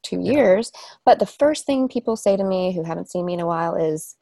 two 0.01 0.19
Yeah. 0.21 0.31
years. 0.31 0.71
But 1.05 1.19
the 1.19 1.25
first 1.25 1.65
thing 1.65 1.87
people 1.87 2.15
say 2.15 2.37
to 2.37 2.43
me 2.43 2.73
who 2.73 2.83
haven't 2.83 3.11
seen 3.11 3.25
me 3.25 3.33
in 3.33 3.39
a 3.41 3.45
while 3.45 3.75
is, 3.75 4.15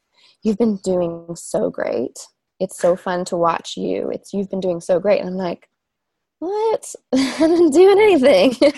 "You've 0.44 0.58
been 0.58 0.78
doing 0.78 1.36
so 1.36 1.70
great. 1.70 2.28
It's 2.60 2.78
so 2.78 2.96
fun 2.96 3.26
to 3.26 3.38
watch 3.38 3.78
you. 3.78 4.10
It's 4.10 4.34
you've 4.34 4.50
been 4.50 4.60
doing 4.60 4.82
so 4.82 5.00
great." 5.00 5.20
And 5.20 5.30
I'm 5.30 5.36
like, 5.38 5.70
"What? 6.40 6.96
I 7.14 7.18
haven't 7.18 7.74
doing 7.74 8.00
anything." 8.00 8.56
like 8.62 8.74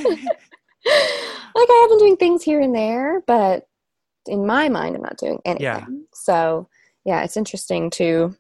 I 0.85 1.79
have 1.81 1.89
been 1.89 1.99
doing 1.99 2.17
things 2.17 2.43
here 2.43 2.61
and 2.61 2.75
there, 2.75 3.21
but 3.27 3.67
in 4.27 4.45
my 4.45 4.69
mind, 4.69 4.95
I'm 4.95 5.01
not 5.01 5.17
doing 5.17 5.39
anything. 5.45 5.63
Yeah. 5.63 5.85
So 6.13 6.69
yeah, 7.05 7.23
it's 7.23 7.37
interesting 7.37 7.89
to, 7.91 8.35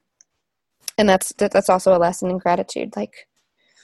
and 0.97 1.07
that's 1.09 1.33
that's 1.37 1.69
also 1.69 1.95
a 1.95 1.97
lesson 1.97 2.29
in 2.29 2.37
gratitude. 2.37 2.95
Like 2.95 3.27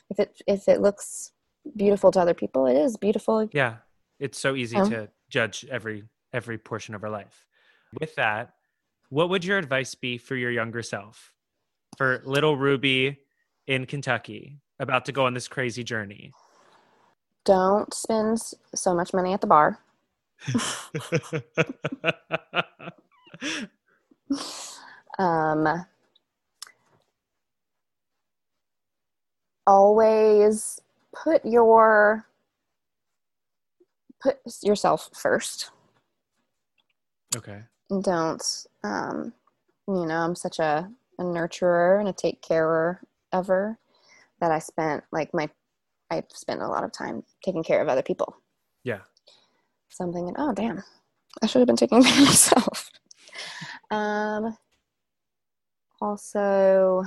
if 0.10 0.20
it 0.20 0.42
if 0.48 0.68
it 0.68 0.82
looks 0.82 1.32
beautiful 1.76 2.12
to 2.12 2.20
other 2.20 2.34
people, 2.34 2.68
it 2.68 2.78
is 2.78 2.98
beautiful. 2.98 3.50
Yeah. 3.52 3.78
It's 4.20 4.40
so 4.40 4.56
easy 4.56 4.78
to 4.78 5.10
judge 5.30 5.66
every 5.70 6.04
every 6.32 6.58
portion 6.58 6.96
of 6.96 7.04
our 7.04 7.10
life. 7.10 7.46
With 8.00 8.16
that, 8.16 8.54
what 9.10 9.30
would 9.30 9.44
your 9.44 9.58
advice 9.58 9.96
be 9.96 10.18
for 10.18 10.36
your 10.36 10.52
younger 10.52 10.82
self? 10.82 11.34
For 11.98 12.22
little 12.26 12.58
Ruby 12.58 13.20
in 13.68 13.86
Kentucky, 13.86 14.60
about 14.80 15.06
to 15.06 15.12
go 15.12 15.26
on 15.26 15.34
this 15.34 15.48
crazy 15.48 15.84
journey? 15.84 16.32
Don't 17.46 17.94
spend 17.94 18.40
so 18.74 18.94
much 18.94 19.14
money 19.14 19.34
at 19.34 19.42
the 19.42 19.48
bar. 19.48 19.80
Um, 25.18 25.86
always 29.66 30.82
put 31.14 31.46
your 31.46 32.26
put 34.22 34.40
yourself 34.62 35.10
first. 35.14 35.70
okay. 37.36 37.64
don't 38.02 38.66
um 38.84 39.34
you 39.88 40.06
know 40.06 40.18
i'm 40.18 40.36
such 40.36 40.60
a, 40.60 40.90
a 41.20 41.24
nurturer 41.24 42.00
and 42.00 42.10
a 42.10 42.14
take 42.14 42.42
carer 42.42 43.02
ever 43.32 43.78
that 44.42 44.52
i 44.52 44.60
spent 44.60 45.04
like 45.12 45.30
my 45.34 45.50
i 46.12 46.22
spent 46.30 46.62
a 46.62 46.68
lot 46.68 46.84
of 46.84 46.92
time 46.92 47.24
taking 47.44 47.64
care 47.64 47.82
of 47.82 47.88
other 47.88 48.02
people 48.04 48.36
Yeah. 48.84 49.00
so 49.90 50.04
i'm 50.06 50.14
thinking 50.14 50.36
oh 50.38 50.54
damn 50.54 50.84
i 51.42 51.46
should 51.48 51.60
have 51.60 51.68
been 51.68 51.76
taking 51.76 52.04
care 52.04 52.14
of 52.14 52.26
myself 52.26 52.90
um 53.92 54.58
also 56.02 57.04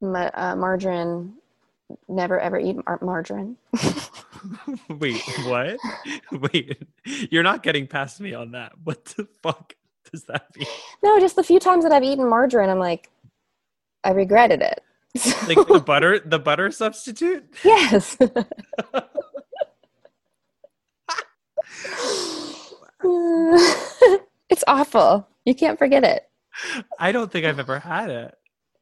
ma- 0.00 0.30
uh, 0.34 0.56
margarine 0.56 1.34
never 2.08 2.38
ever 2.38 2.58
eat 2.58 2.76
mar- 2.86 2.98
margarine 3.02 3.56
Wait, 4.88 5.20
what? 5.46 5.78
Wait, 6.52 6.80
you're 7.04 7.42
not 7.42 7.64
getting 7.64 7.88
past 7.88 8.20
me 8.20 8.34
on 8.34 8.52
that. 8.52 8.70
What 8.84 9.04
the 9.06 9.26
fuck 9.42 9.74
does 10.12 10.22
that 10.24 10.46
mean? 10.56 10.66
no 11.02 11.18
just 11.18 11.34
the 11.36 11.42
few 11.42 11.58
times 11.58 11.82
that 11.84 11.92
i've 11.92 12.02
eaten 12.04 12.28
margarine 12.28 12.70
i'm 12.70 12.78
like 12.78 13.10
i 14.04 14.10
regretted 14.10 14.62
it 14.62 14.80
Like 15.46 15.66
the 15.66 15.82
butter, 15.86 16.18
the 16.20 16.38
butter 16.38 16.70
substitute? 16.70 17.44
Yes. 17.64 18.16
it's 24.50 24.64
awful. 24.66 25.28
You 25.44 25.54
can't 25.54 25.78
forget 25.78 26.04
it. 26.04 26.28
I 26.98 27.12
don't 27.12 27.30
think 27.30 27.46
I've 27.46 27.58
ever 27.58 27.78
had 27.78 28.10
it. 28.10 28.34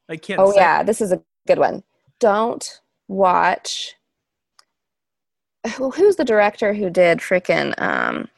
I 0.09 0.17
can't. 0.17 0.41
Oh 0.41 0.51
say- 0.53 0.57
yeah, 0.59 0.83
this 0.83 1.01
is 1.01 1.13
a 1.13 1.23
good 1.47 1.59
one. 1.59 1.83
Don't 2.19 2.81
watch. 3.09 3.95
Who- 5.77 5.91
Who's 5.91 6.17
the 6.17 6.25
director 6.25 6.73
who 6.75 6.89
did 6.91 7.19
frickin' 7.19 7.75
um, 7.81 8.29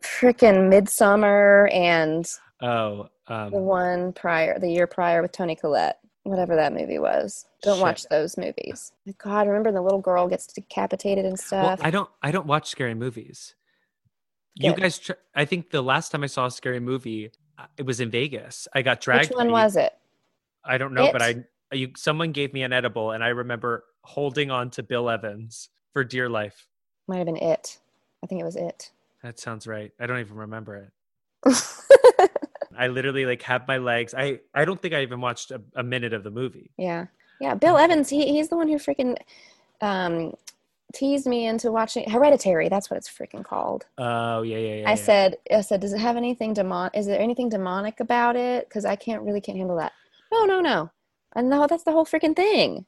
frickin' 0.00 0.70
Midsommar 0.70 1.72
and 1.74 2.26
Oh, 2.60 3.08
the 3.28 3.34
um, 3.34 3.52
one 3.52 4.12
prior, 4.12 4.58
the 4.58 4.70
year 4.70 4.86
prior 4.86 5.22
with 5.22 5.32
Toni 5.32 5.54
Collette? 5.56 5.98
Whatever 6.30 6.56
that 6.56 6.72
movie 6.72 6.98
was. 6.98 7.46
Don't 7.62 7.76
Shit. 7.76 7.82
watch 7.82 8.04
those 8.10 8.36
movies. 8.36 8.92
God, 9.18 9.46
remember 9.48 9.72
the 9.72 9.80
little 9.82 10.00
girl 10.00 10.28
gets 10.28 10.46
decapitated 10.46 11.24
and 11.24 11.32
Well, 11.32 11.36
stuff. 11.76 11.80
I 11.82 11.90
don't. 11.90 12.08
I 12.22 12.30
don't 12.30 12.46
watch 12.46 12.68
scary 12.68 12.94
movies. 12.94 13.54
You 14.54 14.74
guys, 14.74 14.98
tr- 14.98 15.12
I 15.36 15.44
think 15.44 15.70
the 15.70 15.82
last 15.82 16.10
time 16.10 16.24
I 16.24 16.26
saw 16.26 16.46
a 16.46 16.50
scary 16.50 16.80
movie, 16.80 17.30
uh, 17.56 17.66
it 17.76 17.86
was 17.86 18.00
in 18.00 18.10
Vegas. 18.10 18.66
I 18.74 18.82
got 18.82 19.00
dragged. 19.00 19.30
Which 19.30 19.36
one 19.36 19.52
was 19.52 19.76
it? 19.76 19.92
I 20.64 20.78
don't 20.78 20.94
know, 20.94 21.12
but 21.12 21.22
I 21.22 21.44
you 21.72 21.92
someone 21.96 22.32
gave 22.32 22.52
me 22.52 22.62
an 22.62 22.72
edible, 22.72 23.12
and 23.12 23.22
I 23.22 23.28
remember 23.28 23.84
holding 24.02 24.50
on 24.50 24.70
to 24.70 24.82
Bill 24.82 25.08
Evans 25.08 25.68
for 25.92 26.02
dear 26.02 26.28
life. 26.28 26.66
Might 27.06 27.18
have 27.18 27.26
been 27.26 27.36
it. 27.36 27.78
I 28.22 28.26
think 28.26 28.40
it 28.40 28.44
was 28.44 28.56
it. 28.56 28.90
That 29.22 29.38
sounds 29.38 29.66
right. 29.66 29.92
I 30.00 30.06
don't 30.06 30.18
even 30.18 30.36
remember 30.36 30.76
it. 30.76 30.92
I 32.78 32.88
literally 32.88 33.26
like 33.26 33.42
have 33.42 33.66
my 33.66 33.78
legs. 33.78 34.14
I 34.16 34.40
I 34.54 34.64
don't 34.64 34.80
think 34.80 34.94
I 34.94 35.02
even 35.02 35.20
watched 35.20 35.50
a, 35.50 35.60
a 35.74 35.82
minute 35.82 36.12
of 36.12 36.24
the 36.24 36.30
movie. 36.30 36.70
yeah, 36.76 37.06
yeah. 37.40 37.54
Bill 37.54 37.76
Evans. 37.76 38.08
He 38.08 38.32
he's 38.32 38.48
the 38.48 38.56
one 38.56 38.68
who 38.68 38.76
freaking 38.76 39.16
um, 39.80 40.34
teased 40.94 41.26
me 41.26 41.46
into 41.46 41.70
watching 41.70 42.08
Hereditary. 42.08 42.68
That's 42.68 42.90
what 42.90 42.96
it's 42.96 43.08
freaking 43.08 43.44
called. 43.44 43.86
Oh 43.98 44.42
yeah, 44.42 44.58
yeah, 44.58 44.74
yeah. 44.74 44.88
I 44.88 44.92
yeah. 44.92 44.94
said, 44.94 45.36
I 45.52 45.60
said, 45.60 45.80
does 45.80 45.92
it 45.92 46.00
have 46.00 46.16
anything 46.16 46.54
demon? 46.54 46.90
Is 46.94 47.06
there 47.06 47.20
anything 47.20 47.48
demonic 47.48 48.00
about 48.00 48.36
it? 48.36 48.68
Because 48.68 48.84
I 48.84 48.96
can't 48.96 49.22
really 49.22 49.40
can't 49.40 49.58
handle 49.58 49.76
that. 49.76 49.92
No, 50.32 50.44
no, 50.44 50.60
no. 50.60 50.90
And 51.36 51.48
no, 51.48 51.66
that's 51.66 51.84
the 51.84 51.92
whole 51.92 52.06
freaking 52.06 52.34
thing. 52.34 52.84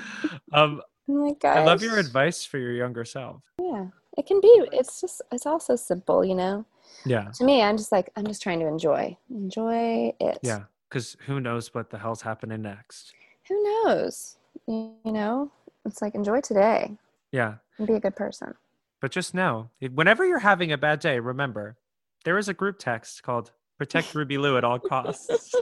um, 0.52 0.80
like, 1.08 1.44
I 1.44 1.64
love 1.64 1.82
your 1.82 1.98
advice 1.98 2.44
for 2.44 2.58
your 2.58 2.72
younger 2.72 3.04
self. 3.04 3.42
Yeah, 3.60 3.86
it 4.16 4.26
can 4.26 4.40
be. 4.40 4.68
It's 4.72 5.00
just, 5.00 5.22
it's 5.32 5.46
also 5.46 5.76
simple, 5.76 6.24
you 6.24 6.34
know. 6.34 6.64
Yeah, 7.06 7.30
To 7.34 7.44
me, 7.44 7.62
I'm 7.62 7.76
just 7.76 7.92
like, 7.92 8.10
I'm 8.16 8.26
just 8.26 8.42
trying 8.42 8.60
to 8.60 8.66
enjoy, 8.66 9.16
enjoy 9.30 10.12
it. 10.20 10.38
yeah. 10.42 10.64
Because 10.88 11.16
who 11.26 11.40
knows 11.40 11.72
what 11.72 11.88
the 11.90 11.98
hell's 11.98 12.22
happening 12.22 12.62
next? 12.62 13.12
Who 13.48 13.62
knows? 13.84 14.36
You, 14.66 14.96
know, 15.04 15.50
it's 15.84 16.02
like 16.02 16.14
enjoy 16.16 16.40
today 16.40 16.96
Yeah, 17.32 17.54
and 17.78 17.86
be 17.86 17.94
a 17.94 18.00
good 18.00 18.16
person. 18.16 18.54
but 19.00 19.10
just 19.12 19.32
know, 19.34 19.70
whenever 19.94 20.26
you're 20.26 20.40
having 20.40 20.72
a 20.72 20.78
bad 20.78 20.98
day, 21.00 21.20
remember 21.20 21.76
there 22.24 22.36
is 22.38 22.48
a 22.48 22.54
group 22.54 22.78
text 22.78 23.22
called 23.22 23.52
"Protect 23.78 24.14
Ruby 24.14 24.36
Lou 24.36 24.56
at 24.58 24.64
all 24.64 24.78
costs." 24.80 25.54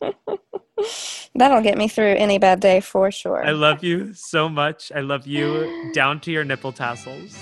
That'll 1.34 1.62
get 1.62 1.76
me 1.78 1.86
through 1.88 2.14
any 2.16 2.38
bad 2.38 2.60
day 2.60 2.80
for 2.80 3.10
sure. 3.10 3.44
I 3.46 3.50
love 3.52 3.84
you 3.84 4.14
so 4.14 4.48
much. 4.48 4.90
I 4.94 5.00
love 5.00 5.26
you 5.26 5.90
down 5.94 6.18
to 6.20 6.30
your 6.32 6.44
nipple 6.44 6.72
tassels. 6.72 7.36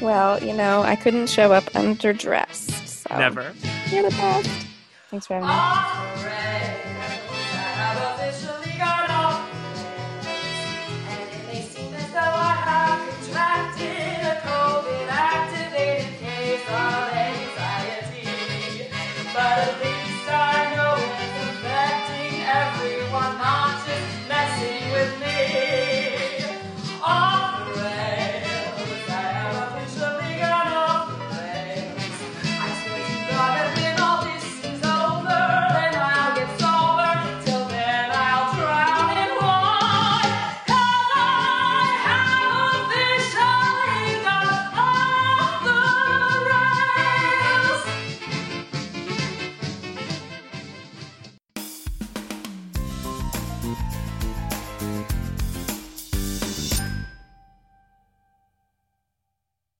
Well, 0.00 0.42
you 0.42 0.52
know, 0.52 0.82
I 0.82 0.96
couldn't 0.96 1.28
show 1.28 1.52
up 1.52 1.64
underdressed. 1.64 2.86
So. 2.86 3.16
Never. 3.16 3.52
You're 3.90 4.02
the 4.02 4.10
best. 4.10 4.50
Thanks 5.10 5.26
for 5.26 5.40
having 5.40 6.28
me. 6.28 6.34